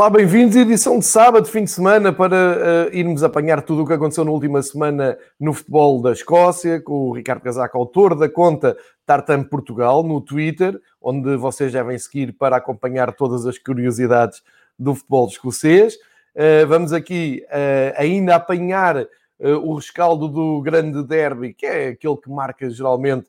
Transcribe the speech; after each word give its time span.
Olá, 0.00 0.08
bem-vindos. 0.08 0.56
Edição 0.56 0.98
de 0.98 1.04
sábado, 1.04 1.46
fim 1.46 1.64
de 1.64 1.70
semana, 1.70 2.10
para 2.10 2.88
uh, 2.88 2.96
irmos 2.96 3.22
apanhar 3.22 3.60
tudo 3.60 3.82
o 3.82 3.86
que 3.86 3.92
aconteceu 3.92 4.24
na 4.24 4.30
última 4.30 4.62
semana 4.62 5.18
no 5.38 5.52
futebol 5.52 6.00
da 6.00 6.10
Escócia, 6.10 6.80
com 6.80 7.10
o 7.10 7.12
Ricardo 7.12 7.42
Casaco, 7.42 7.76
autor 7.76 8.14
da 8.14 8.26
conta 8.26 8.78
Tartan 9.04 9.42
Portugal, 9.42 10.02
no 10.02 10.18
Twitter, 10.22 10.80
onde 11.02 11.36
vocês 11.36 11.70
devem 11.70 11.98
seguir 11.98 12.32
para 12.32 12.56
acompanhar 12.56 13.12
todas 13.12 13.44
as 13.44 13.58
curiosidades 13.58 14.42
do 14.78 14.94
futebol 14.94 15.28
escocês. 15.28 15.96
Uh, 16.34 16.66
vamos 16.66 16.94
aqui 16.94 17.44
uh, 17.50 18.00
ainda 18.00 18.36
apanhar 18.36 19.06
o 19.38 19.74
rescaldo 19.74 20.28
do 20.28 20.62
grande 20.62 21.02
derby, 21.02 21.52
que 21.52 21.66
é 21.66 21.88
aquele 21.88 22.16
que 22.16 22.30
marca 22.30 22.70
geralmente 22.70 23.26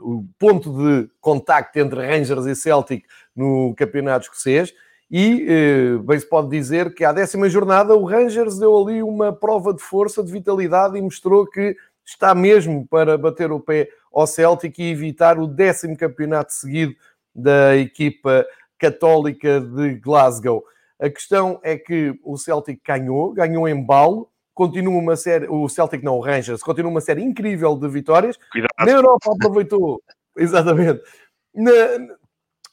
o 0.00 0.24
ponto 0.36 0.70
de 0.72 1.08
contacto 1.20 1.78
entre 1.78 2.04
Rangers 2.04 2.44
e 2.44 2.56
Celtic 2.56 3.04
no 3.34 3.72
campeonato 3.76 4.26
escocês. 4.26 4.72
E 5.10 5.46
eh, 5.48 5.98
bem 6.02 6.18
se 6.18 6.28
pode 6.28 6.48
dizer 6.48 6.94
que 6.94 7.04
à 7.04 7.12
décima 7.12 7.48
jornada 7.48 7.94
o 7.94 8.04
Rangers 8.04 8.58
deu 8.58 8.76
ali 8.76 9.02
uma 9.02 9.32
prova 9.32 9.72
de 9.72 9.82
força, 9.82 10.22
de 10.24 10.32
vitalidade 10.32 10.98
e 10.98 11.02
mostrou 11.02 11.46
que 11.46 11.76
está 12.04 12.34
mesmo 12.34 12.86
para 12.86 13.16
bater 13.16 13.50
o 13.52 13.60
pé 13.60 13.88
ao 14.12 14.26
Celtic 14.26 14.78
e 14.78 14.90
evitar 14.90 15.38
o 15.38 15.46
décimo 15.46 15.96
campeonato 15.96 16.52
seguido 16.52 16.94
da 17.34 17.76
equipa 17.76 18.46
católica 18.78 19.60
de 19.60 19.94
Glasgow. 19.94 20.64
A 21.00 21.10
questão 21.10 21.58
é 21.62 21.76
que 21.76 22.18
o 22.22 22.36
Celtic 22.36 22.80
ganhou, 22.86 23.32
ganhou 23.32 23.68
em 23.68 23.84
balo, 23.84 24.30
continua 24.52 24.94
uma 24.96 25.16
série, 25.16 25.46
o 25.48 25.68
Celtic 25.68 26.02
não, 26.02 26.18
o 26.18 26.20
Rangers, 26.20 26.62
continua 26.62 26.90
uma 26.90 27.00
série 27.00 27.22
incrível 27.22 27.76
de 27.76 27.88
vitórias. 27.88 28.38
Cuidado. 28.52 28.70
Na 28.78 28.92
Europa 28.92 29.32
aproveitou, 29.32 30.02
exatamente. 30.36 31.02
Na, 31.54 31.72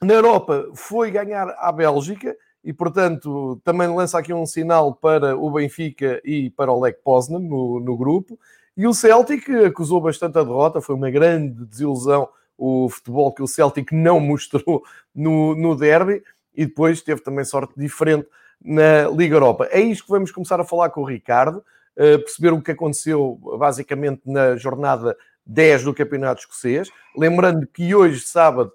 na 0.03 0.13
Europa 0.13 0.67
foi 0.73 1.11
ganhar 1.11 1.49
à 1.59 1.71
Bélgica 1.71 2.35
e, 2.63 2.73
portanto, 2.73 3.61
também 3.63 3.87
lança 3.87 4.17
aqui 4.17 4.33
um 4.33 4.45
sinal 4.45 4.95
para 4.95 5.35
o 5.37 5.51
Benfica 5.51 6.19
e 6.25 6.49
para 6.49 6.71
o 6.71 6.79
Lech 6.79 6.99
Poznan 7.03 7.39
no, 7.39 7.79
no 7.79 7.95
grupo. 7.95 8.39
E 8.75 8.87
o 8.87 8.93
Celtic 8.93 9.47
acusou 9.49 10.01
bastante 10.01 10.37
a 10.37 10.43
derrota, 10.43 10.81
foi 10.81 10.95
uma 10.95 11.11
grande 11.11 11.65
desilusão 11.65 12.27
o 12.57 12.87
futebol 12.89 13.33
que 13.33 13.41
o 13.41 13.47
Celtic 13.47 13.91
não 13.91 14.19
mostrou 14.19 14.83
no, 15.15 15.55
no 15.55 15.75
derby 15.75 16.23
e 16.53 16.65
depois 16.65 17.01
teve 17.01 17.21
também 17.21 17.43
sorte 17.43 17.73
diferente 17.75 18.27
na 18.63 19.09
Liga 19.09 19.35
Europa. 19.35 19.67
É 19.71 19.79
isto 19.79 20.03
que 20.03 20.11
vamos 20.11 20.31
começar 20.31 20.59
a 20.59 20.63
falar 20.63 20.91
com 20.91 21.01
o 21.01 21.05
Ricardo, 21.05 21.57
uh, 21.57 22.19
perceber 22.19 22.53
o 22.53 22.61
que 22.61 22.71
aconteceu 22.71 23.39
basicamente 23.57 24.21
na 24.25 24.55
jornada 24.57 25.17
10 25.43 25.85
do 25.85 25.93
Campeonato 25.93 26.41
Escocês. 26.41 26.89
Lembrando 27.17 27.65
que 27.65 27.95
hoje, 27.95 28.19
sábado, 28.19 28.71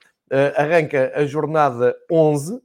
arranca 0.56 1.12
a 1.14 1.24
jornada 1.24 1.96
11 2.10 2.60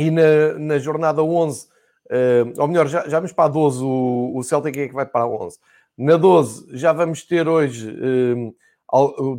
e 0.00 0.10
na, 0.10 0.54
na 0.58 0.78
jornada 0.78 1.22
11, 1.22 1.66
uh, 1.66 1.68
eh, 2.10 2.44
ou 2.56 2.68
melhor, 2.68 2.86
já, 2.86 3.06
já 3.06 3.18
vamos 3.18 3.32
para 3.32 3.44
a 3.44 3.48
12, 3.48 3.84
o, 3.84 4.32
o 4.34 4.42
Celtic 4.42 4.76
é 4.78 4.88
que 4.88 4.94
vai 4.94 5.04
para 5.04 5.24
a 5.24 5.28
11. 5.28 5.58
Na 5.98 6.16
12 6.16 6.68
já 6.76 6.92
vamos 6.92 7.22
ter 7.24 7.46
hoje 7.46 7.94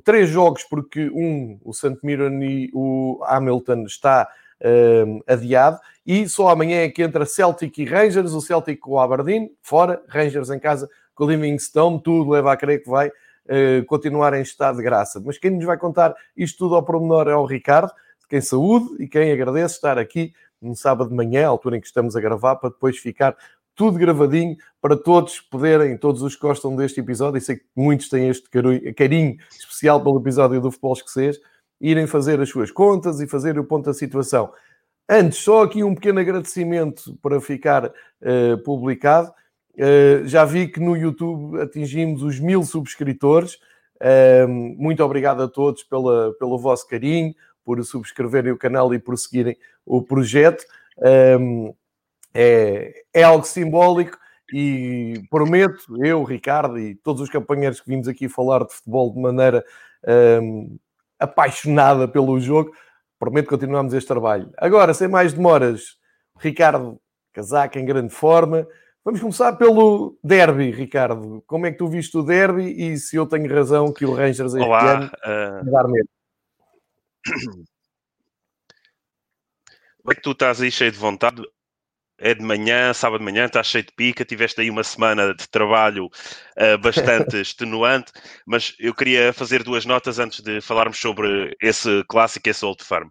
três 0.04 0.30
jogos, 0.30 0.64
porque 0.64 1.10
um, 1.10 1.60
o 1.64 1.74
St. 1.74 1.98
Mirren 2.04 2.42
e 2.44 2.72
o 2.74 3.20
Hamilton 3.26 3.84
está 3.84 4.28
uh, 4.62 5.24
adiado, 5.28 5.80
e 6.06 6.30
só 6.30 6.50
amanhã 6.50 6.84
é 6.84 6.90
que 6.90 7.02
entra 7.02 7.26
Celtic 7.26 7.78
e 7.80 7.86
Rangers, 7.86 8.34
o 8.34 8.42
Celtic 8.42 8.80
com 8.80 8.92
o 8.92 9.00
Aberdeen, 9.00 9.52
fora, 9.62 10.02
Rangers 10.08 10.50
em 10.50 10.60
casa 10.60 10.90
com 11.16 11.26
o 11.26 11.30
Livingstone, 11.30 12.02
tudo 12.02 12.32
leva 12.32 12.54
a 12.54 12.58
crer 12.58 12.84
que 12.84 12.90
vai 12.90 13.12
uh, 13.52 13.86
continuar 13.86 14.34
em 14.34 14.42
estado 14.42 14.78
de 14.78 14.84
graça. 14.84 15.22
Mas 15.24 15.38
quem 15.38 15.52
nos 15.52 15.66
vai 15.66 15.78
contar 15.78 16.16
isto 16.36 16.58
tudo 16.58 16.76
ao 16.76 16.84
pormenor 16.84 17.28
é 17.28 17.36
o 17.36 17.46
Ricardo, 17.46 17.90
de 18.22 18.28
quem 18.30 18.40
saúde 18.40 19.04
e 19.04 19.08
quem 19.08 19.32
agradece 19.32 19.76
estar 19.76 19.98
aqui 20.00 20.34
no 20.62 20.76
sábado 20.76 21.10
de 21.10 21.16
manhã, 21.16 21.46
à 21.46 21.50
altura 21.50 21.78
em 21.78 21.82
que 21.82 21.88
estamos 21.88 22.16
a 22.16 22.22
gravar, 22.22 22.56
para 22.56 22.70
depois 22.70 22.98
ficar 22.98 23.36
tudo 23.76 23.98
gravadinho 23.98 24.56
para 24.80 24.96
todos 24.96 25.40
poderem, 25.40 25.98
todos 25.98 26.22
os 26.22 26.36
que 26.36 26.42
gostam 26.42 26.76
deste 26.76 27.00
episódio, 27.00 27.38
e 27.38 27.42
sei 27.42 27.58
que 27.58 27.66
muitos 27.76 28.10
têm 28.10 28.30
este 28.30 28.48
carinho 28.96 29.38
especial 29.50 30.02
pelo 30.04 30.20
episódio 30.20 30.62
do 30.62 30.72
futebol 30.72 30.94
escocês, 30.94 31.40
irem 31.80 32.06
fazer 32.06 32.40
as 32.40 32.50
suas 32.50 32.70
contas 32.70 33.20
e 33.20 33.28
fazer 33.28 33.58
o 33.58 33.64
ponto 33.64 33.86
da 33.86 33.94
situação. 33.94 34.52
Antes, 35.10 35.40
só 35.40 35.64
aqui 35.64 35.84
um 35.84 35.96
pequeno 35.96 36.20
agradecimento 36.20 37.18
para 37.22 37.42
ficar 37.42 37.88
uh, 37.88 38.58
publicado. 38.64 39.34
Uh, 39.78 40.28
já 40.28 40.44
vi 40.44 40.68
que 40.68 40.80
no 40.80 40.98
YouTube 40.98 41.62
atingimos 41.62 42.24
os 42.24 42.40
mil 42.40 42.64
subscritores. 42.64 43.56
Uh, 43.96 44.48
muito 44.48 45.04
obrigado 45.04 45.44
a 45.44 45.48
todos 45.48 45.84
pela, 45.84 46.34
pelo 46.38 46.58
vosso 46.58 46.88
carinho, 46.88 47.34
por 47.64 47.84
subscreverem 47.84 48.52
o 48.52 48.58
canal 48.58 48.94
e 48.94 49.00
por 49.00 49.18
seguirem 49.18 49.58
o 49.86 50.02
projeto. 50.02 50.64
é, 52.34 53.04
é 53.14 53.24
algo 53.24 53.46
simbólico 53.46 54.18
e 54.54 55.24
prometo, 55.30 56.04
eu, 56.04 56.24
Ricardo 56.24 56.78
e 56.78 56.96
todos 56.96 57.22
os 57.22 57.30
companheiros 57.30 57.80
que 57.80 57.90
vimos 57.90 58.08
aqui 58.08 58.28
falar 58.28 58.66
de 58.66 58.74
futebol 58.74 59.14
de 59.14 59.20
maneira 59.20 59.64
apaixonada 61.20 62.08
pelo 62.08 62.40
jogo. 62.40 62.72
Prometo 63.20 63.50
continuarmos 63.50 63.94
este 63.94 64.08
trabalho. 64.08 64.52
Agora, 64.58 64.94
sem 64.94 65.08
mais 65.08 65.32
demoras, 65.32 65.98
Ricardo 66.38 67.00
Casaca 67.32 67.80
em 67.80 67.86
grande 67.86 68.14
forma. 68.14 68.68
Vamos 69.04 69.20
começar 69.20 69.54
pelo 69.54 70.18
derby, 70.24 70.70
Ricardo. 70.70 71.44
Como 71.48 71.66
é 71.66 71.72
que 71.72 71.78
tu 71.78 71.88
viste 71.88 72.16
o 72.18 72.24
derby 72.24 72.66
e 72.66 72.98
se 72.98 73.16
eu 73.16 73.26
tenho 73.26 73.52
razão 73.54 73.92
que 73.92 74.06
o 74.06 74.14
Rangers 74.14 74.54
este 74.54 74.66
Olá, 74.66 74.92
ano 74.94 75.06
uh... 75.06 75.72
dar 75.72 75.88
medo? 75.88 76.10
Como 79.98 80.12
é 80.12 80.16
que 80.16 80.22
tu 80.22 80.32
estás 80.32 80.62
aí 80.62 80.72
cheio 80.72 80.92
de 80.92 80.98
vontade? 80.98 81.44
é 82.22 82.36
de 82.36 82.44
manhã, 82.44 82.94
sábado 82.94 83.20
de 83.20 83.26
manhã, 83.26 83.46
estás 83.46 83.68
cheio 83.68 83.84
de 83.84 83.92
pica, 83.94 84.24
tiveste 84.24 84.62
aí 84.62 84.70
uma 84.70 84.84
semana 84.84 85.34
de 85.34 85.50
trabalho 85.50 86.06
uh, 86.06 86.78
bastante 86.80 87.38
extenuante, 87.42 88.12
mas 88.46 88.76
eu 88.80 88.94
queria 88.94 89.34
fazer 89.34 89.64
duas 89.64 89.86
notas 89.86 90.20
antes 90.20 90.40
de 90.42 90.62
falarmos 90.62 91.00
sobre 91.00 91.56
esse 91.60 92.04
clássico, 92.08 92.48
esse 92.48 92.64
Old 92.64 92.84
Firm. 92.84 93.10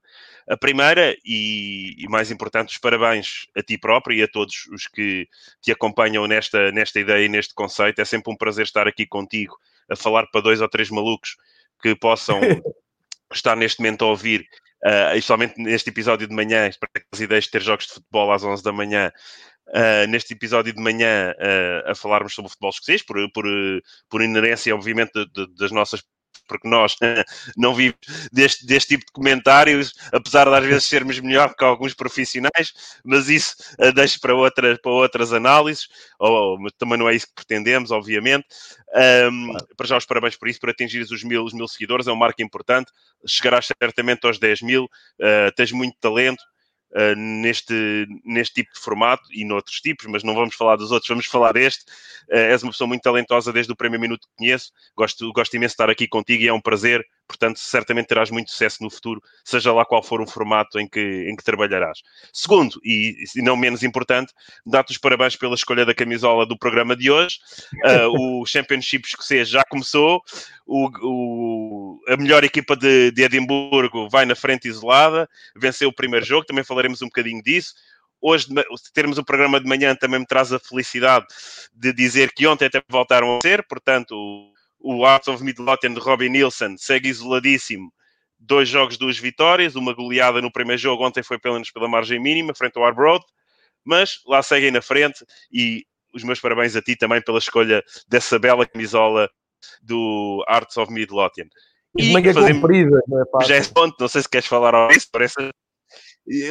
A 0.50 0.56
primeira, 0.56 1.16
e, 1.24 1.94
e, 1.96 2.08
mais 2.08 2.28
importante, 2.32 2.70
os 2.70 2.78
parabéns 2.78 3.46
a 3.56 3.62
ti 3.62 3.78
próprio 3.78 4.18
e 4.18 4.22
a 4.24 4.28
todos 4.28 4.66
os 4.72 4.88
que 4.88 5.28
te 5.62 5.70
acompanham 5.70 6.26
nesta, 6.26 6.72
nesta 6.72 6.98
ideia 6.98 7.24
e 7.24 7.28
neste 7.28 7.54
conceito. 7.54 8.00
É 8.00 8.04
sempre 8.04 8.32
um 8.32 8.36
prazer 8.36 8.64
estar 8.64 8.88
aqui 8.88 9.06
contigo 9.06 9.56
a 9.88 9.94
falar 9.94 10.26
para 10.26 10.40
dois 10.40 10.60
ou 10.60 10.68
três 10.68 10.90
malucos 10.90 11.36
que 11.80 11.94
possam 11.94 12.40
estar 13.32 13.54
neste 13.54 13.78
momento 13.78 14.04
a 14.04 14.08
ouvir 14.08 14.44
uh, 14.84 15.14
especialmente 15.14 15.54
neste 15.58 15.90
episódio 15.90 16.26
de 16.26 16.34
manhã, 16.34 16.68
para 16.78 16.90
as 17.12 17.20
ideias 17.20 17.44
de 17.44 17.50
ter 17.50 17.62
jogos 17.62 17.86
de 17.86 17.94
futebol 17.94 18.32
às 18.32 18.42
11 18.42 18.62
da 18.62 18.72
manhã, 18.72 19.12
uh, 19.68 20.06
neste 20.08 20.32
episódio 20.34 20.72
de 20.72 20.82
manhã 20.82 21.32
uh, 21.38 21.90
a 21.90 21.94
falarmos 21.94 22.34
sobre 22.34 22.48
o 22.48 22.50
futebol 22.50 22.70
escocês, 22.70 23.02
por, 23.02 23.16
por, 23.32 23.44
por 24.08 24.22
inerência, 24.22 24.74
obviamente, 24.74 25.12
de, 25.12 25.26
de, 25.26 25.54
das 25.54 25.70
nossas 25.70 26.02
porque 26.50 26.68
nós 26.68 26.96
não 27.56 27.72
vivemos 27.72 28.28
deste, 28.32 28.66
deste 28.66 28.88
tipo 28.88 29.06
de 29.06 29.12
comentários, 29.12 29.94
apesar 30.12 30.48
de 30.48 30.56
às 30.56 30.64
vezes 30.64 30.84
sermos 30.84 31.20
melhor 31.20 31.54
que 31.54 31.64
alguns 31.64 31.94
profissionais, 31.94 32.74
mas 33.04 33.28
isso 33.28 33.54
uh, 33.78 33.92
deixo 33.92 34.20
para, 34.20 34.34
outra, 34.34 34.76
para 34.82 34.90
outras 34.90 35.32
análises, 35.32 35.86
ou, 36.18 36.58
também 36.76 36.98
não 36.98 37.08
é 37.08 37.14
isso 37.14 37.28
que 37.28 37.34
pretendemos, 37.34 37.92
obviamente. 37.92 38.44
Um, 38.92 39.46
claro. 39.46 39.68
Para 39.76 39.86
já 39.86 39.96
os 39.96 40.04
parabéns 40.04 40.36
por 40.36 40.48
isso, 40.48 40.58
por 40.58 40.70
atingir 40.70 41.02
os 41.02 41.22
mil, 41.22 41.44
os 41.44 41.52
mil 41.52 41.68
seguidores, 41.68 42.08
é 42.08 42.12
um 42.12 42.16
marco 42.16 42.42
importante, 42.42 42.90
chegarás 43.24 43.66
certamente 43.66 44.26
aos 44.26 44.40
10 44.40 44.62
mil, 44.62 44.84
uh, 44.84 45.52
tens 45.54 45.70
muito 45.70 45.96
talento, 46.00 46.42
uh, 46.92 47.14
neste, 47.16 48.06
neste 48.24 48.54
tipo 48.54 48.72
de 48.74 48.80
formato 48.80 49.22
e 49.32 49.44
noutros 49.44 49.80
tipos, 49.80 50.06
mas 50.06 50.22
não 50.22 50.34
vamos 50.34 50.54
falar 50.54 50.76
dos 50.76 50.90
outros, 50.90 51.08
vamos 51.08 51.26
falar 51.26 51.52
deste. 51.52 51.84
Uh, 52.28 52.50
és 52.50 52.62
uma 52.62 52.72
pessoa 52.72 52.88
muito 52.88 53.02
talentosa 53.02 53.52
desde 53.52 53.72
o 53.72 53.76
primeiro 53.76 54.02
minuto 54.02 54.28
que 54.28 54.36
conheço. 54.36 54.72
Gosto, 54.96 55.32
gosto 55.32 55.54
imenso 55.54 55.72
de 55.72 55.74
estar 55.74 55.90
aqui 55.90 56.06
contigo 56.06 56.42
e 56.42 56.48
é 56.48 56.52
um 56.52 56.60
prazer 56.60 57.04
portanto, 57.30 57.60
certamente 57.60 58.08
terás 58.08 58.28
muito 58.28 58.50
sucesso 58.50 58.82
no 58.82 58.90
futuro, 58.90 59.22
seja 59.44 59.72
lá 59.72 59.84
qual 59.84 60.02
for 60.02 60.20
o 60.20 60.26
formato 60.26 60.80
em 60.80 60.88
que, 60.88 61.00
em 61.30 61.36
que 61.36 61.44
trabalharás. 61.44 62.00
Segundo, 62.32 62.80
e, 62.84 63.14
e 63.36 63.42
não 63.42 63.56
menos 63.56 63.84
importante, 63.84 64.32
dá-te 64.66 64.90
os 64.90 64.98
parabéns 64.98 65.36
pela 65.36 65.54
escolha 65.54 65.86
da 65.86 65.94
camisola 65.94 66.44
do 66.44 66.58
programa 66.58 66.96
de 66.96 67.08
hoje. 67.08 67.38
Uh, 67.84 68.40
o 68.40 68.46
Championship 68.46 69.06
escocês 69.06 69.48
já 69.48 69.62
começou, 69.64 70.20
o, 70.66 70.90
o, 71.02 72.00
a 72.08 72.16
melhor 72.16 72.42
equipa 72.42 72.74
de, 72.74 73.12
de 73.12 73.22
Edimburgo 73.22 74.08
vai 74.08 74.26
na 74.26 74.34
frente 74.34 74.66
isolada, 74.66 75.28
venceu 75.54 75.88
o 75.88 75.94
primeiro 75.94 76.26
jogo, 76.26 76.44
também 76.44 76.64
falaremos 76.64 77.00
um 77.00 77.06
bocadinho 77.06 77.42
disso 77.42 77.74
hoje 78.22 78.48
termos 78.92 79.16
o 79.16 79.24
programa 79.24 79.58
de 79.58 79.66
manhã 79.66 79.96
também 79.96 80.20
me 80.20 80.26
traz 80.26 80.52
a 80.52 80.58
felicidade 80.58 81.24
de 81.72 81.90
dizer 81.90 82.32
que 82.32 82.46
ontem 82.46 82.66
até 82.66 82.82
voltaram 82.86 83.38
a 83.38 83.40
ser, 83.40 83.66
portanto, 83.66 84.52
o 84.80 85.04
Arts 85.04 85.28
of 85.28 85.44
Midlothian 85.44 85.94
de 85.94 86.00
Robin 86.00 86.30
Nielsen 86.30 86.76
segue 86.76 87.08
isoladíssimo. 87.08 87.92
Dois 88.38 88.68
jogos, 88.68 88.96
duas 88.96 89.18
vitórias, 89.18 89.76
uma 89.76 89.92
goleada 89.92 90.40
no 90.40 90.50
primeiro 90.50 90.80
jogo, 90.80 91.06
ontem 91.06 91.22
foi 91.22 91.38
pelo 91.38 91.54
menos 91.54 91.70
pela 91.70 91.88
margem 91.88 92.18
mínima, 92.18 92.54
frente 92.54 92.78
ao 92.78 92.84
Arbroath, 92.84 93.24
mas 93.84 94.20
lá 94.26 94.42
seguem 94.42 94.70
na 94.70 94.80
frente 94.80 95.24
e 95.52 95.84
os 96.14 96.24
meus 96.24 96.40
parabéns 96.40 96.74
a 96.74 96.82
ti 96.82 96.96
também 96.96 97.22
pela 97.22 97.38
escolha 97.38 97.84
dessa 98.08 98.38
bela 98.38 98.66
camisola 98.66 99.28
do 99.82 100.42
Arts 100.48 100.76
of 100.78 100.92
Midlothian. 100.92 101.46
E, 101.98 102.12
fazemos... 102.12 102.60
comprida, 102.60 103.02
não 103.06 103.20
é 103.20 103.44
Já 103.44 103.56
é 103.56 103.64
ponto, 103.64 103.96
não 104.00 104.08
sei 104.08 104.22
se 104.22 104.28
queres 104.28 104.46
falar 104.46 104.74
ao 104.74 104.90
isso, 104.90 105.08
parece 105.12 105.34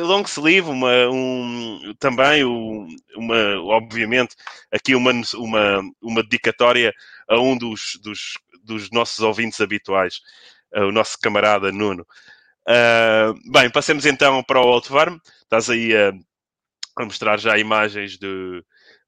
long 0.02 0.24
sleeve, 0.24 0.70
uma, 0.70 1.10
um, 1.10 1.94
também 2.00 2.44
uma, 2.44 3.62
obviamente, 3.64 4.36
aqui 4.72 4.96
uma, 4.96 5.12
uma, 5.36 5.82
uma 6.02 6.24
dedicatória 6.24 6.94
a 7.28 7.40
um 7.40 7.58
dos, 7.58 8.00
dos, 8.04 8.34
dos 8.64 8.90
nossos 8.92 9.20
ouvintes 9.20 9.62
habituais, 9.62 10.22
o 10.74 10.92
nosso 10.92 11.18
camarada 11.20 11.72
Nuno. 11.72 12.06
Uh, 12.68 13.34
bem, 13.52 13.70
passemos 13.72 14.06
então 14.06 14.44
para 14.44 14.62
o 14.62 14.68
Old 14.68 14.88
Farm. 14.88 15.18
Estás 15.42 15.70
aí 15.70 15.96
a, 15.96 16.12
a 16.98 17.06
mostrar 17.06 17.40
já 17.40 17.58
imagens 17.58 18.18
de, 18.18 18.64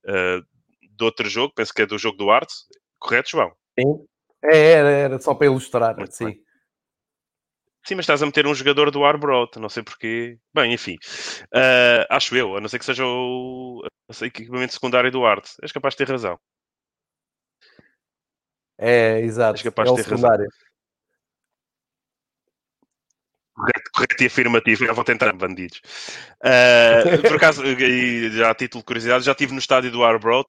uh, 0.06 0.42
de 0.81 1.04
outro 1.04 1.30
jogo, 1.30 1.54
penso 1.56 1.74
que 1.74 1.84
é 1.84 1.86
do 1.86 1.98
jogo 1.98 2.18
do 2.18 2.31
Arte, 2.31 2.54
correto, 2.98 3.30
João? 3.30 3.52
Sim, 3.80 4.06
é, 4.44 4.72
era, 4.72 4.90
era 4.90 5.19
só 5.19 5.36
para 5.36 5.46
ilustrar, 5.48 5.96
Muito 5.96 6.16
sim. 6.16 6.25
Bem. 6.25 6.44
Sim, 7.83 7.95
mas 7.95 8.04
estás 8.04 8.22
a 8.22 8.25
meter 8.25 8.45
um 8.45 8.54
jogador 8.54 8.92
do 8.92 9.04
Arbroath, 9.04 9.56
não 9.57 9.69
sei 9.69 9.83
porquê. 9.83 10.38
Bem, 10.54 10.74
enfim. 10.74 10.98
Uh, 11.54 12.06
acho 12.10 12.36
eu, 12.36 12.56
a 12.56 12.62
não 12.62 12.69
ser 12.69 12.78
que 12.78 12.86
seja 12.86 13.04
o, 13.06 13.81
equipamento 14.22 14.74
secundário 14.74 15.12
do 15.12 15.25
Arte. 15.25 15.51
És 15.62 15.72
capaz 15.72 15.94
de 15.94 16.00
ter 16.00 16.10
razão. 16.10 16.39
É, 18.78 19.19
exato. 19.22 19.57
És 19.57 19.63
capaz 19.63 19.89
é 19.89 19.92
de 19.92 19.98
ter 19.98 20.04
secundário. 20.04 20.45
razão. 20.45 20.70
Correto, 24.01 24.24
e 24.24 24.25
afirmativo, 24.25 24.86
eu 24.86 24.95
vou 24.95 25.03
tentar 25.03 25.31
bandidos. 25.33 25.80
Uh, 26.44 27.21
por 27.21 27.36
acaso, 27.36 27.62
já 28.31 28.50
a 28.50 28.56
título 28.56 28.81
de 28.81 28.86
curiosidade, 28.86 29.24
já 29.24 29.31
estive 29.31 29.53
no 29.53 29.59
estádio 29.59 29.92
do 29.92 30.03
Arbroath. 30.03 30.48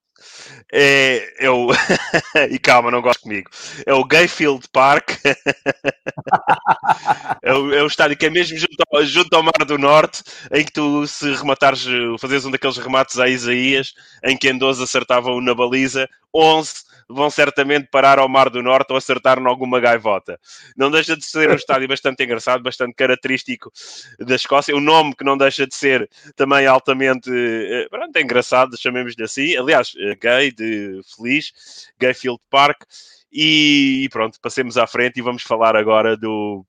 É, 0.71 1.45
é 1.45 1.49
o... 1.51 1.69
e 2.49 2.57
calma, 2.57 2.89
não 2.89 3.01
gosto 3.01 3.21
comigo. 3.21 3.51
É 3.85 3.93
o 3.93 4.03
Gayfield 4.03 4.65
Park. 4.71 5.11
é, 7.43 7.53
o, 7.53 7.73
é 7.73 7.83
o 7.83 7.87
estádio 7.87 8.17
que 8.17 8.25
é 8.25 8.29
mesmo 8.31 8.57
junto 8.57 8.83
ao, 8.91 9.05
junto 9.05 9.35
ao 9.35 9.43
Mar 9.43 9.65
do 9.67 9.77
Norte, 9.77 10.23
em 10.51 10.65
que 10.65 10.71
tu, 10.71 11.05
se 11.05 11.31
rematares, 11.33 11.85
fazes 12.19 12.45
um 12.45 12.51
daqueles 12.51 12.77
remates 12.77 13.19
a 13.19 13.27
Isaías, 13.27 13.93
em 14.23 14.35
que 14.35 14.49
em 14.49 14.57
12 14.57 14.81
acertavam 14.81 15.39
na 15.41 15.53
baliza, 15.53 16.09
11 16.33 16.73
vão 17.13 17.29
certamente 17.29 17.87
parar 17.89 18.19
ao 18.19 18.27
Mar 18.27 18.49
do 18.49 18.61
Norte 18.61 18.91
ou 18.91 18.97
acertar 18.97 19.39
em 19.39 19.45
alguma 19.45 19.79
gaivota. 19.79 20.39
Não 20.75 20.91
deixa 20.91 21.15
de 21.15 21.25
ser 21.25 21.49
um 21.49 21.55
estádio 21.55 21.87
bastante 21.87 22.23
engraçado, 22.23 22.63
bastante 22.63 22.93
característico 22.93 23.71
da 24.19 24.35
Escócia. 24.35 24.75
O 24.75 24.81
nome 24.81 25.15
que 25.15 25.23
não 25.23 25.37
deixa 25.37 25.67
de 25.67 25.75
ser 25.75 26.09
também 26.35 26.67
altamente 26.67 27.29
eh, 27.31 27.87
pronto, 27.89 28.17
engraçado, 28.17 28.77
chamemos-lhe 28.79 29.23
assim. 29.23 29.55
Aliás, 29.55 29.93
eh, 29.97 30.15
gay, 30.15 30.51
de 30.51 31.01
feliz, 31.15 31.51
Gayfield 31.99 32.39
Park. 32.49 32.83
E 33.31 34.07
pronto, 34.11 34.39
passemos 34.39 34.77
à 34.77 34.85
frente 34.85 35.17
e 35.17 35.21
vamos 35.23 35.41
falar 35.41 35.75
agora 35.75 36.15
do, 36.15 36.63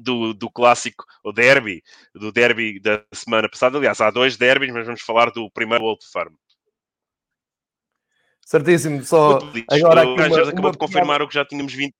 do, 0.00 0.34
do 0.34 0.50
clássico, 0.50 1.04
o 1.22 1.32
derby, 1.32 1.82
do 2.14 2.32
derby 2.32 2.80
da 2.80 3.04
semana 3.12 3.48
passada. 3.48 3.78
Aliás, 3.78 4.00
há 4.00 4.10
dois 4.10 4.36
derbys, 4.36 4.72
mas 4.72 4.86
vamos 4.86 5.02
falar 5.02 5.30
do 5.30 5.50
primeiro 5.50 5.84
Old 5.84 6.04
Firm. 6.04 6.34
Certíssimo. 8.46 9.02
Só 9.04 9.38
agora 9.70 10.02
aqui 10.02 10.10
o 10.10 10.16
Rangers 10.16 10.48
acabou 10.48 10.70
de 10.70 10.78
confirmar 10.78 11.22
o 11.22 11.28
que 11.28 11.34
já 11.34 11.44
tínhamos 11.44 11.72
vindo. 11.72 11.92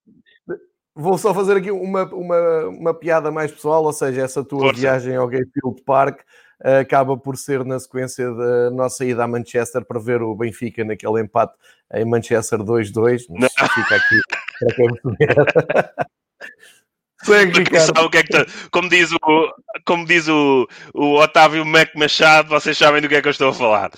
Vou 0.96 1.18
só 1.18 1.34
fazer 1.34 1.56
aqui 1.56 1.72
uma, 1.72 2.04
uma, 2.14 2.68
uma 2.68 2.94
piada 2.94 3.30
mais 3.30 3.50
pessoal, 3.50 3.82
ou 3.82 3.92
seja, 3.92 4.22
essa 4.22 4.44
tua 4.44 4.60
Força. 4.60 4.80
viagem 4.80 5.16
ao 5.16 5.26
Gayfield 5.26 5.82
Park 5.84 6.20
uh, 6.64 6.78
acaba 6.80 7.16
por 7.16 7.36
ser 7.36 7.64
na 7.64 7.80
sequência 7.80 8.32
da 8.32 8.70
nossa 8.70 9.04
ida 9.04 9.24
a 9.24 9.28
Manchester 9.28 9.84
para 9.84 9.98
ver 9.98 10.22
o 10.22 10.36
Benfica 10.36 10.84
naquele 10.84 11.20
empate 11.20 11.54
em 11.92 12.04
Manchester 12.04 12.60
2-2. 12.60 13.22
Fica 13.22 13.96
aqui 13.96 14.20
para 14.60 14.74
quem 14.76 16.04
o 18.04 18.10
que 18.10 18.18
é 18.18 18.22
que 18.22 18.28
tá, 18.28 18.44
como 18.70 18.88
diz 18.88 19.10
o, 19.12 19.54
como 19.84 20.06
diz 20.06 20.28
o, 20.28 20.68
o 20.92 21.18
Otávio 21.18 21.64
Mac 21.64 21.94
Machado, 21.94 22.50
vocês 22.50 22.76
sabem 22.76 23.00
do 23.00 23.08
que 23.08 23.14
é 23.14 23.22
que 23.22 23.28
eu 23.28 23.32
estou 23.32 23.48
a 23.48 23.54
falar. 23.54 23.90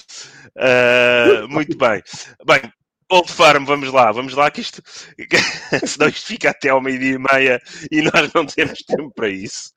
Uh, 0.56 1.48
muito 1.48 1.76
bem. 1.76 2.02
Bem, 2.46 2.72
Old 3.10 3.30
Farm, 3.30 3.64
vamos 3.64 3.92
lá, 3.92 4.10
vamos 4.10 4.34
lá, 4.34 4.50
que 4.50 4.60
isto, 4.60 4.82
senão 5.86 6.08
isto 6.08 6.26
fica 6.26 6.50
até 6.50 6.70
ao 6.70 6.80
meio-dia 6.80 7.14
e 7.14 7.18
meia 7.18 7.60
e 7.90 8.02
nós 8.02 8.32
não 8.34 8.44
temos 8.46 8.78
tempo 8.80 9.12
para 9.14 9.28
isso. 9.28 9.72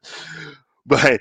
Bem, 0.85 1.19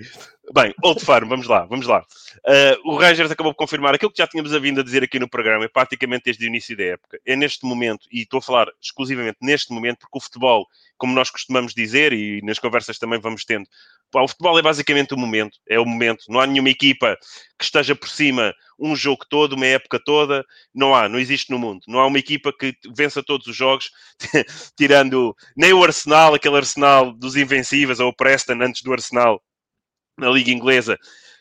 bem, 0.54 0.74
Old 0.82 1.04
Farm, 1.04 1.28
vamos 1.28 1.46
lá, 1.46 1.64
vamos 1.64 1.86
lá. 1.86 2.00
Uh, 2.46 2.90
o 2.90 2.96
Rangers 2.96 3.30
acabou 3.30 3.52
de 3.52 3.58
confirmar 3.58 3.94
aquilo 3.94 4.10
que 4.10 4.22
já 4.22 4.26
tínhamos 4.26 4.52
vindo 4.60 4.80
a 4.80 4.84
dizer 4.84 5.02
aqui 5.02 5.18
no 5.18 5.28
programa, 5.28 5.68
praticamente 5.68 6.24
desde 6.26 6.44
o 6.44 6.48
início 6.48 6.76
da 6.76 6.84
época. 6.84 7.18
É 7.26 7.36
neste 7.36 7.66
momento, 7.66 8.06
e 8.10 8.22
estou 8.22 8.38
a 8.38 8.42
falar 8.42 8.68
exclusivamente 8.80 9.38
neste 9.42 9.72
momento, 9.72 9.98
porque 10.00 10.18
o 10.18 10.20
futebol 10.20 10.66
como 10.98 11.14
nós 11.14 11.30
costumamos 11.30 11.72
dizer, 11.72 12.12
e 12.12 12.42
nas 12.42 12.58
conversas 12.58 12.98
também 12.98 13.20
vamos 13.20 13.44
tendo, 13.44 13.66
pá, 14.10 14.20
o 14.20 14.28
futebol 14.28 14.58
é 14.58 14.62
basicamente 14.62 15.14
o 15.14 15.16
momento, 15.16 15.58
é 15.68 15.78
o 15.78 15.86
momento. 15.86 16.24
Não 16.28 16.40
há 16.40 16.46
nenhuma 16.46 16.68
equipa 16.68 17.16
que 17.56 17.64
esteja 17.64 17.94
por 17.94 18.08
cima 18.08 18.52
um 18.78 18.94
jogo 18.96 19.24
todo, 19.30 19.54
uma 19.54 19.66
época 19.66 20.00
toda, 20.04 20.44
não 20.74 20.94
há, 20.94 21.08
não 21.08 21.18
existe 21.18 21.50
no 21.50 21.58
mundo. 21.58 21.80
Não 21.86 22.00
há 22.00 22.06
uma 22.06 22.18
equipa 22.18 22.52
que 22.52 22.74
vença 22.96 23.22
todos 23.22 23.46
os 23.46 23.56
jogos, 23.56 23.90
tirando 24.76 25.34
nem 25.56 25.72
o 25.72 25.82
Arsenal, 25.82 26.34
aquele 26.34 26.56
Arsenal 26.56 27.12
dos 27.12 27.36
Invencíveis, 27.36 28.00
ou 28.00 28.08
o 28.08 28.16
Preston 28.16 28.60
antes 28.60 28.82
do 28.82 28.92
Arsenal 28.92 29.40
na 30.18 30.30
Liga 30.30 30.50
Inglesa, 30.50 30.98